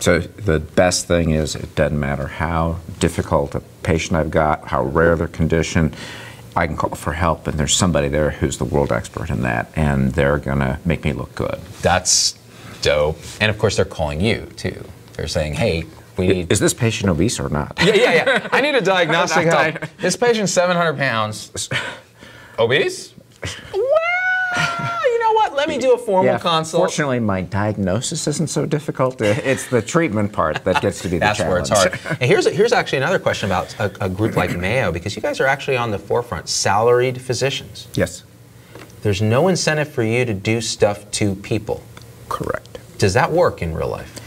So 0.00 0.18
the 0.18 0.58
best 0.58 1.06
thing 1.06 1.30
is 1.30 1.54
it 1.54 1.74
doesn't 1.76 1.98
matter 1.98 2.26
how 2.26 2.78
difficult 2.98 3.54
a 3.54 3.60
patient 3.84 4.16
I've 4.16 4.32
got, 4.32 4.66
how 4.66 4.82
rare 4.82 5.14
their 5.14 5.28
condition, 5.28 5.94
I 6.54 6.66
can 6.66 6.76
call 6.76 6.90
for 6.90 7.12
help 7.12 7.46
and 7.46 7.58
there's 7.58 7.74
somebody 7.74 8.08
there 8.08 8.30
who's 8.30 8.58
the 8.58 8.64
world 8.64 8.92
expert 8.92 9.30
in 9.30 9.42
that 9.42 9.70
and 9.76 10.12
they're 10.12 10.38
gonna 10.38 10.80
make 10.84 11.04
me 11.04 11.12
look 11.12 11.34
good. 11.34 11.58
That's 11.80 12.38
dope. 12.82 13.18
And 13.40 13.50
of 13.50 13.58
course, 13.58 13.76
they're 13.76 13.84
calling 13.84 14.20
you 14.20 14.46
too. 14.56 14.84
They're 15.14 15.28
saying, 15.28 15.54
"Hey, 15.54 15.84
we 16.16 16.26
need." 16.28 16.52
Is 16.52 16.60
this 16.60 16.74
patient 16.74 17.10
obese 17.10 17.38
or 17.40 17.48
not? 17.48 17.78
yeah, 17.84 17.94
yeah, 17.94 18.12
yeah. 18.12 18.48
I 18.52 18.60
need 18.60 18.74
a 18.74 18.80
diagnostic 18.94 19.46
help. 19.46 19.76
This 19.98 20.16
patient's 20.16 20.52
700 20.52 20.96
pounds. 20.96 21.68
Obese? 22.58 23.14
Well, 23.72 23.82
Let 25.54 25.68
me 25.68 25.78
do 25.78 25.92
a 25.92 25.98
formal 25.98 26.24
Yeah, 26.32 26.38
consult. 26.38 26.80
Fortunately, 26.80 27.20
my 27.20 27.42
diagnosis 27.42 28.26
isn't 28.26 28.48
so 28.48 28.66
difficult. 28.66 29.20
It's 29.52 29.66
the 29.68 29.82
treatment 29.82 30.32
part 30.32 30.64
that 30.64 30.80
gets 30.82 31.00
to 31.02 31.08
be 31.08 31.16
the 31.18 31.20
That's 31.26 31.40
where 31.40 31.58
it's 31.58 31.68
hard. 31.70 31.98
and 32.20 32.22
here's 32.22 32.46
here's 32.46 32.72
actually 32.72 32.98
another 32.98 33.18
question 33.18 33.48
about 33.50 33.74
a, 33.78 34.04
a 34.06 34.08
group 34.08 34.36
like 34.36 34.56
Mayo 34.56 34.90
because 34.92 35.14
you 35.16 35.22
guys 35.22 35.40
are 35.40 35.46
actually 35.46 35.76
on 35.76 35.90
the 35.90 35.98
forefront. 35.98 36.48
Salaried 36.48 37.20
physicians. 37.20 37.86
yes, 37.94 38.24
There's 39.02 39.20
no 39.22 39.48
incentive 39.48 39.88
for 39.92 40.02
you 40.02 40.24
to 40.24 40.34
do 40.34 40.60
stuff 40.60 40.98
to 41.12 41.34
people. 41.36 41.82
correct. 42.28 42.78
Does 42.98 43.14
that 43.14 43.30
work 43.32 43.62
in 43.62 43.74
real 43.74 43.88
life? 43.88 44.18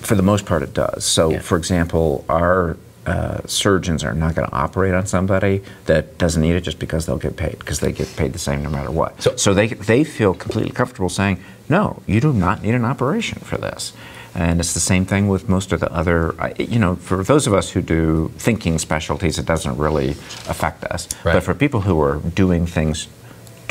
For 0.00 0.14
the 0.16 0.22
most 0.22 0.46
part, 0.46 0.62
it 0.62 0.74
does. 0.74 1.04
So, 1.04 1.30
Yeah. 1.30 1.40
for 1.40 1.56
example, 1.56 2.24
our 2.28 2.76
uh, 3.06 3.40
surgeons 3.46 4.04
are 4.04 4.14
not 4.14 4.34
going 4.34 4.48
to 4.48 4.54
operate 4.54 4.94
on 4.94 5.06
somebody 5.06 5.62
that 5.86 6.18
doesn't 6.18 6.42
need 6.42 6.54
it 6.54 6.60
just 6.60 6.78
because 6.78 7.06
they'll 7.06 7.18
get 7.18 7.36
paid, 7.36 7.58
because 7.58 7.80
they 7.80 7.92
get 7.92 8.14
paid 8.16 8.32
the 8.32 8.38
same 8.38 8.62
no 8.62 8.70
matter 8.70 8.90
what. 8.90 9.20
So- 9.22 9.52
they, 9.54 9.68
they 9.68 10.04
feel 10.04 10.34
completely 10.34 10.72
comfortable 10.72 11.08
saying, 11.08 11.42
no, 11.68 12.02
you 12.06 12.20
do 12.20 12.32
not 12.32 12.62
need 12.62 12.74
an 12.74 12.84
operation 12.84 13.40
for 13.40 13.56
this. 13.58 13.92
And 14.34 14.60
it's 14.60 14.72
the 14.72 14.80
same 14.80 15.04
thing 15.04 15.28
with 15.28 15.48
most 15.48 15.72
of 15.72 15.80
the 15.80 15.92
other, 15.92 16.34
you 16.58 16.78
know, 16.78 16.96
for 16.96 17.22
those 17.22 17.46
of 17.46 17.52
us 17.52 17.70
who 17.70 17.82
do 17.82 18.32
thinking 18.38 18.78
specialties, 18.78 19.38
it 19.38 19.44
doesn't 19.44 19.76
really 19.76 20.10
affect 20.48 20.84
us. 20.84 21.06
Right. 21.22 21.34
But 21.34 21.42
for 21.42 21.54
people 21.54 21.82
who 21.82 22.00
are 22.00 22.16
doing 22.16 22.66
things 22.66 23.08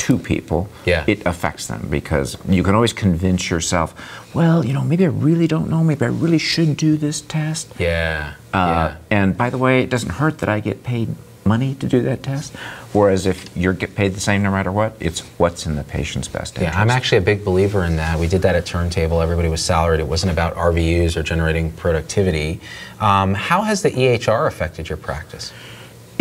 to 0.06 0.18
people, 0.18 0.68
Yeah. 0.84 1.04
it 1.06 1.24
affects 1.26 1.66
them 1.66 1.86
because 1.90 2.36
you 2.48 2.62
can 2.62 2.74
always 2.74 2.92
convince 2.92 3.50
yourself, 3.50 3.94
well, 4.34 4.64
you 4.64 4.72
know, 4.72 4.82
maybe 4.82 5.04
I 5.04 5.08
really 5.28 5.46
don't 5.46 5.68
know, 5.70 5.84
maybe 5.84 6.04
I 6.04 6.08
really 6.08 6.38
should 6.38 6.76
do 6.76 6.96
this 6.96 7.20
test. 7.20 7.68
Yeah. 7.78 8.32
Uh, 8.52 8.92
And 9.10 9.36
by 9.36 9.48
the 9.50 9.58
way, 9.58 9.82
it 9.82 9.90
doesn't 9.90 10.10
hurt 10.22 10.38
that 10.38 10.48
I 10.48 10.60
get 10.60 10.82
paid 10.82 11.08
money 11.44 11.74
to 11.74 11.86
do 11.88 12.00
that 12.02 12.22
test. 12.22 12.52
Whereas 12.92 13.26
if 13.26 13.38
you 13.56 13.72
get 13.72 13.94
paid 13.96 14.14
the 14.14 14.20
same 14.20 14.42
no 14.42 14.50
matter 14.52 14.70
what, 14.70 14.94
it's 15.00 15.20
what's 15.38 15.66
in 15.66 15.74
the 15.76 15.82
patient's 15.82 16.28
best 16.28 16.54
interest. 16.56 16.74
yeah. 16.74 16.80
I'm 16.80 16.90
actually 16.90 17.18
a 17.18 17.26
big 17.32 17.44
believer 17.44 17.84
in 17.84 17.96
that. 17.96 18.18
We 18.18 18.28
did 18.28 18.42
that 18.42 18.54
at 18.54 18.64
Turntable. 18.66 19.20
Everybody 19.20 19.48
was 19.48 19.62
salaried. 19.64 20.00
It 20.00 20.06
wasn't 20.06 20.32
about 20.32 20.54
RVUs 20.56 21.16
or 21.16 21.22
generating 21.22 21.72
productivity. 21.72 22.60
Um, 23.00 23.34
how 23.34 23.62
has 23.62 23.82
the 23.82 23.90
EHR 23.90 24.46
affected 24.46 24.88
your 24.88 24.98
practice? 24.98 25.52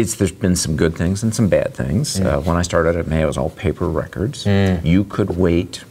It's 0.02 0.16
there's 0.16 0.32
been 0.32 0.56
some 0.56 0.76
good 0.76 0.96
things 0.96 1.24
and 1.24 1.34
some 1.34 1.48
bad 1.48 1.74
things. 1.74 2.20
Mm. 2.20 2.26
Uh, 2.26 2.42
when 2.42 2.58
I 2.58 2.62
started 2.64 2.96
at 2.96 3.08
Mayo, 3.08 3.24
it 3.24 3.28
was 3.28 3.38
all 3.38 3.50
paper 3.52 3.88
records. 3.88 4.46
You 4.46 5.04
could 5.06 5.32
wait 5.38 5.84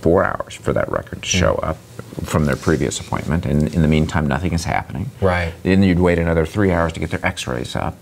four 0.00 0.24
hours 0.24 0.54
for 0.54 0.72
that 0.72 0.90
record 0.90 1.22
to 1.22 1.28
show 1.28 1.54
Mm. 1.56 1.68
up 1.70 1.76
from 2.24 2.46
their 2.46 2.56
previous 2.56 2.98
appointment, 3.00 3.46
and 3.46 3.72
in 3.74 3.82
the 3.82 3.88
meantime, 3.88 4.26
nothing 4.26 4.52
is 4.52 4.64
happening. 4.64 5.10
Right. 5.20 5.52
Then 5.62 5.82
you'd 5.82 6.00
wait 6.00 6.18
another 6.18 6.44
three 6.46 6.72
hours 6.72 6.92
to 6.94 7.00
get 7.00 7.10
their 7.10 7.24
X-rays 7.24 7.76
up. 7.76 7.96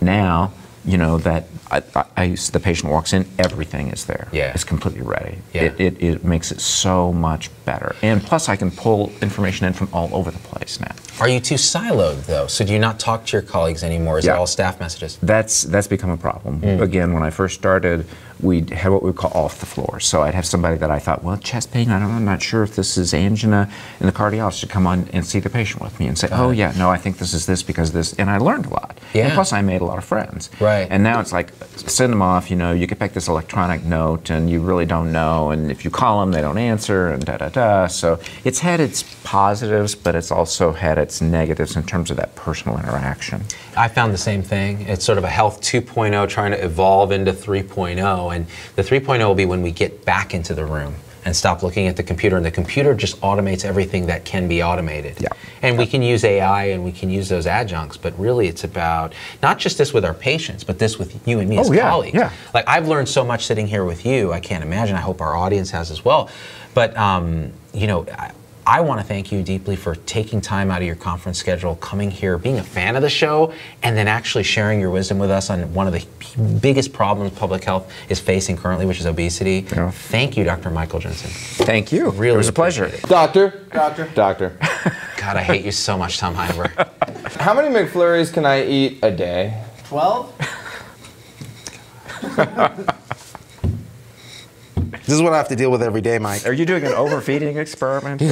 Now, 0.00 0.52
you 0.84 0.96
know 0.96 1.18
that 1.18 1.44
I, 1.70 1.82
I, 2.16 2.28
the 2.52 2.60
patient 2.60 2.90
walks 2.90 3.12
in, 3.12 3.26
everything 3.38 3.88
is 3.88 4.06
there. 4.06 4.28
Yeah. 4.32 4.52
It's 4.52 4.64
completely 4.64 5.02
ready. 5.02 5.38
Yeah. 5.52 5.62
It, 5.62 5.80
it, 5.80 6.02
it 6.02 6.24
makes 6.24 6.50
it 6.50 6.60
so 6.60 7.12
much 7.12 7.50
better. 7.64 7.94
And 8.02 8.22
plus, 8.22 8.48
I 8.48 8.56
can 8.56 8.70
pull 8.70 9.12
information 9.20 9.66
in 9.66 9.72
from 9.72 9.88
all 9.92 10.14
over 10.14 10.30
the 10.30 10.38
place 10.38 10.80
now. 10.80 10.94
Are 11.20 11.28
you 11.28 11.38
too 11.38 11.56
siloed 11.56 12.24
though? 12.26 12.46
So 12.46 12.64
do 12.64 12.72
you 12.72 12.78
not 12.78 12.98
talk 12.98 13.26
to 13.26 13.36
your 13.36 13.42
colleagues 13.42 13.84
anymore? 13.84 14.18
Is 14.18 14.26
it 14.26 14.30
all 14.30 14.46
staff 14.46 14.80
messages? 14.80 15.18
That's 15.22 15.64
that's 15.64 15.86
become 15.86 16.10
a 16.10 16.16
problem. 16.16 16.60
Hmm. 16.60 16.82
Again, 16.82 17.12
when 17.12 17.22
I 17.22 17.30
first 17.30 17.54
started, 17.56 18.06
we 18.42 18.64
had 18.72 18.90
what 18.90 19.02
we 19.02 19.12
call 19.12 19.30
off 19.32 19.60
the 19.60 19.66
floor. 19.66 20.00
So 20.00 20.22
I'd 20.22 20.34
have 20.34 20.46
somebody 20.46 20.76
that 20.78 20.90
I 20.90 20.98
thought, 20.98 21.22
well, 21.22 21.36
chest 21.36 21.72
pain. 21.72 21.90
I 21.90 21.98
don't, 21.98 22.10
I'm 22.10 22.24
not 22.24 22.42
sure 22.42 22.62
if 22.62 22.76
this 22.76 22.96
is 22.96 23.14
angina, 23.14 23.70
and 23.98 24.08
the 24.08 24.12
cardiologist 24.12 24.62
would 24.62 24.70
come 24.70 24.86
on 24.86 25.08
and 25.12 25.24
see 25.24 25.40
the 25.40 25.50
patient 25.50 25.82
with 25.82 25.98
me 26.00 26.06
and 26.06 26.18
say, 26.18 26.28
oh 26.32 26.50
yeah, 26.50 26.72
no, 26.76 26.90
I 26.90 26.96
think 26.96 27.18
this 27.18 27.34
is 27.34 27.46
this 27.46 27.62
because 27.62 27.92
this, 27.92 28.14
and 28.14 28.30
I 28.30 28.38
learned 28.38 28.66
a 28.66 28.70
lot. 28.70 28.98
Yeah. 29.14 29.26
And 29.26 29.34
plus, 29.34 29.52
I 29.52 29.62
made 29.62 29.80
a 29.80 29.84
lot 29.84 29.98
of 29.98 30.04
friends. 30.04 30.50
Right. 30.60 30.86
And 30.90 31.02
now 31.02 31.20
it's 31.20 31.32
like 31.32 31.52
send 31.76 32.12
them 32.12 32.22
off. 32.22 32.50
You 32.50 32.56
know, 32.56 32.72
you 32.72 32.86
get 32.86 32.98
back 32.98 33.12
this 33.12 33.28
electronic 33.28 33.84
note, 33.84 34.30
and 34.30 34.48
you 34.50 34.60
really 34.60 34.86
don't 34.86 35.12
know. 35.12 35.50
And 35.50 35.70
if 35.70 35.84
you 35.84 35.90
call 35.90 36.20
them, 36.20 36.32
they 36.32 36.40
don't 36.40 36.58
answer, 36.58 37.08
and 37.08 37.24
da 37.24 37.36
da 37.38 37.48
da. 37.48 37.86
So 37.86 38.20
it's 38.44 38.60
had 38.60 38.80
its 38.80 39.02
positives, 39.24 39.94
but 39.94 40.14
it's 40.14 40.30
also 40.30 40.72
had 40.72 40.98
its 40.98 41.20
negatives 41.20 41.76
in 41.76 41.82
terms 41.84 42.10
of 42.10 42.16
that 42.16 42.34
personal 42.34 42.78
interaction. 42.78 43.42
I 43.76 43.88
found 43.88 44.12
the 44.12 44.18
same 44.18 44.42
thing. 44.42 44.82
It's 44.82 45.04
sort 45.04 45.18
of 45.18 45.24
a 45.24 45.28
health 45.28 45.60
2.0 45.60 46.28
trying 46.28 46.50
to 46.52 46.64
evolve 46.64 47.12
into 47.12 47.32
3.0. 47.32 48.29
And 48.30 48.46
the 48.76 48.82
3.0 48.82 49.18
will 49.26 49.34
be 49.34 49.46
when 49.46 49.62
we 49.62 49.70
get 49.70 50.04
back 50.04 50.34
into 50.34 50.54
the 50.54 50.64
room 50.64 50.94
and 51.24 51.36
stop 51.36 51.62
looking 51.62 51.86
at 51.86 51.96
the 51.96 52.02
computer. 52.02 52.36
And 52.38 52.44
the 52.46 52.50
computer 52.50 52.94
just 52.94 53.20
automates 53.20 53.64
everything 53.64 54.06
that 54.06 54.24
can 54.24 54.48
be 54.48 54.62
automated. 54.62 55.20
Yeah. 55.20 55.28
And 55.60 55.76
we 55.76 55.86
can 55.86 56.00
use 56.00 56.24
AI 56.24 56.64
and 56.66 56.82
we 56.82 56.92
can 56.92 57.10
use 57.10 57.28
those 57.28 57.46
adjuncts, 57.46 57.98
but 57.98 58.18
really 58.18 58.48
it's 58.48 58.64
about 58.64 59.12
not 59.42 59.58
just 59.58 59.76
this 59.76 59.92
with 59.92 60.04
our 60.06 60.14
patients, 60.14 60.64
but 60.64 60.78
this 60.78 60.98
with 60.98 61.26
you 61.28 61.38
and 61.40 61.48
me 61.50 61.58
as 61.58 61.68
Oh, 61.68 61.72
yeah, 61.74 61.90
colleagues. 61.90 62.14
yeah. 62.14 62.32
Like 62.54 62.66
I've 62.66 62.88
learned 62.88 63.08
so 63.10 63.22
much 63.22 63.44
sitting 63.44 63.66
here 63.66 63.84
with 63.84 64.06
you. 64.06 64.32
I 64.32 64.40
can't 64.40 64.64
imagine. 64.64 64.96
I 64.96 65.00
hope 65.00 65.20
our 65.20 65.36
audience 65.36 65.70
has 65.72 65.90
as 65.90 66.02
well. 66.04 66.30
But 66.72 66.96
um, 66.96 67.52
you 67.74 67.86
know, 67.86 68.06
I, 68.10 68.30
I 68.70 68.82
want 68.82 69.00
to 69.00 69.04
thank 69.04 69.32
you 69.32 69.42
deeply 69.42 69.74
for 69.74 69.96
taking 69.96 70.40
time 70.40 70.70
out 70.70 70.80
of 70.80 70.86
your 70.86 70.94
conference 70.94 71.38
schedule, 71.38 71.74
coming 71.74 72.08
here, 72.08 72.38
being 72.38 72.60
a 72.60 72.62
fan 72.62 72.94
of 72.94 73.02
the 73.02 73.10
show, 73.10 73.52
and 73.82 73.96
then 73.96 74.06
actually 74.06 74.44
sharing 74.44 74.78
your 74.78 74.90
wisdom 74.90 75.18
with 75.18 75.28
us 75.28 75.50
on 75.50 75.74
one 75.74 75.88
of 75.88 75.92
the 75.92 76.06
biggest 76.60 76.92
problems 76.92 77.36
public 77.36 77.64
health 77.64 77.92
is 78.08 78.20
facing 78.20 78.56
currently, 78.56 78.86
which 78.86 79.00
is 79.00 79.06
obesity. 79.06 79.66
Yeah. 79.72 79.90
Thank 79.90 80.36
you, 80.36 80.44
Dr. 80.44 80.70
Michael 80.70 81.00
Jensen. 81.00 81.30
Thank 81.66 81.90
you. 81.90 82.10
Really 82.10 82.34
it 82.34 82.38
was 82.38 82.46
a 82.46 82.52
pleasure. 82.52 82.84
appreciate 82.84 83.10
Doctor. 83.10 83.66
Doctor. 83.72 84.08
Doctor. 84.14 84.56
God, 85.16 85.36
I 85.36 85.42
hate 85.42 85.64
you 85.64 85.72
so 85.72 85.98
much, 85.98 86.18
Tom 86.18 86.36
Heinberg. 86.36 86.70
How 87.40 87.52
many 87.52 87.74
McFlurries 87.74 88.32
can 88.32 88.46
I 88.46 88.64
eat 88.64 89.00
a 89.02 89.10
day? 89.10 89.64
12? 89.88 90.32
This 95.10 95.16
is 95.16 95.24
what 95.24 95.32
I 95.32 95.38
have 95.38 95.48
to 95.48 95.56
deal 95.56 95.72
with 95.72 95.82
every 95.82 96.02
day, 96.02 96.20
Mike. 96.20 96.46
Are 96.46 96.52
you 96.52 96.64
doing 96.64 96.84
an 96.84 96.92
overfeeding 96.92 97.56
experiment? 97.56 98.20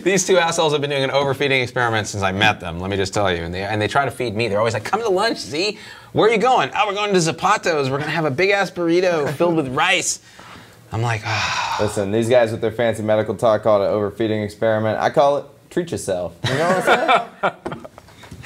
These 0.02 0.26
two 0.26 0.36
assholes 0.36 0.72
have 0.72 0.80
been 0.80 0.90
doing 0.90 1.04
an 1.04 1.12
overfeeding 1.12 1.62
experiment 1.62 2.08
since 2.08 2.24
I 2.24 2.32
met 2.32 2.58
them. 2.58 2.80
Let 2.80 2.90
me 2.90 2.96
just 2.96 3.14
tell 3.14 3.32
you, 3.32 3.44
and 3.44 3.54
they 3.54 3.62
and 3.62 3.80
they 3.80 3.86
try 3.86 4.04
to 4.04 4.10
feed 4.10 4.34
me. 4.34 4.48
They're 4.48 4.58
always 4.58 4.74
like, 4.74 4.82
"Come 4.82 5.00
to 5.00 5.08
lunch, 5.08 5.38
Z. 5.38 5.78
Where 6.10 6.28
are 6.28 6.32
you 6.32 6.38
going? 6.38 6.72
Oh, 6.74 6.88
we're 6.88 6.94
going 6.94 7.12
to 7.12 7.20
Zapato's. 7.20 7.88
We're 7.88 8.00
gonna 8.00 8.10
have 8.10 8.24
a 8.24 8.32
big 8.32 8.50
ass 8.50 8.72
burrito 8.72 9.32
filled 9.34 9.54
with 9.54 9.68
rice." 9.68 10.18
I'm 10.90 11.02
like, 11.02 11.22
ah. 11.24 11.78
Listen, 11.80 12.10
these 12.10 12.28
guys 12.28 12.50
with 12.50 12.60
their 12.60 12.72
fancy 12.72 13.04
medical 13.04 13.36
talk 13.36 13.62
call 13.62 13.84
it 13.84 13.86
an 13.86 13.92
overfeeding 13.92 14.42
experiment. 14.42 14.98
I 14.98 15.10
call 15.10 15.36
it 15.36 15.44
treat 15.70 15.92
yourself. 15.92 16.36
You 16.48 16.54
know 16.54 16.68
what 16.68 16.88
I'm 17.44 17.86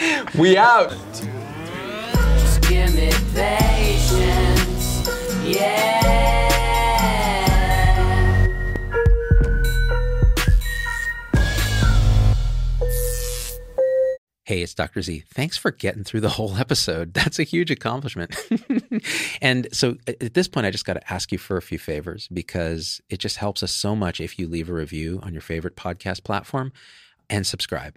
saying? 0.04 0.28
we 0.38 0.58
out. 0.58 0.94
Yeah. 5.44 5.94
Hey, 14.46 14.62
it's 14.62 14.74
Dr. 14.74 15.00
Z. 15.02 15.24
Thanks 15.34 15.56
for 15.56 15.70
getting 15.70 16.04
through 16.04 16.20
the 16.20 16.28
whole 16.28 16.56
episode. 16.56 17.12
That's 17.14 17.38
a 17.38 17.42
huge 17.42 17.70
accomplishment. 17.70 18.34
and 19.42 19.68
so 19.72 19.96
at 20.06 20.22
at 20.22 20.34
this 20.34 20.48
point, 20.48 20.66
I 20.66 20.70
just 20.70 20.84
got 20.84 20.94
to 20.94 21.12
ask 21.12 21.32
you 21.32 21.38
for 21.38 21.56
a 21.56 21.62
few 21.62 21.78
favors 21.78 22.28
because 22.28 23.00
it 23.10 23.18
just 23.18 23.36
helps 23.36 23.62
us 23.62 23.72
so 23.72 23.94
much 23.94 24.20
if 24.20 24.38
you 24.38 24.48
leave 24.48 24.70
a 24.70 24.74
review 24.74 25.20
on 25.22 25.32
your 25.32 25.42
favorite 25.42 25.76
podcast 25.76 26.24
platform 26.24 26.72
and 27.28 27.46
subscribe. 27.46 27.96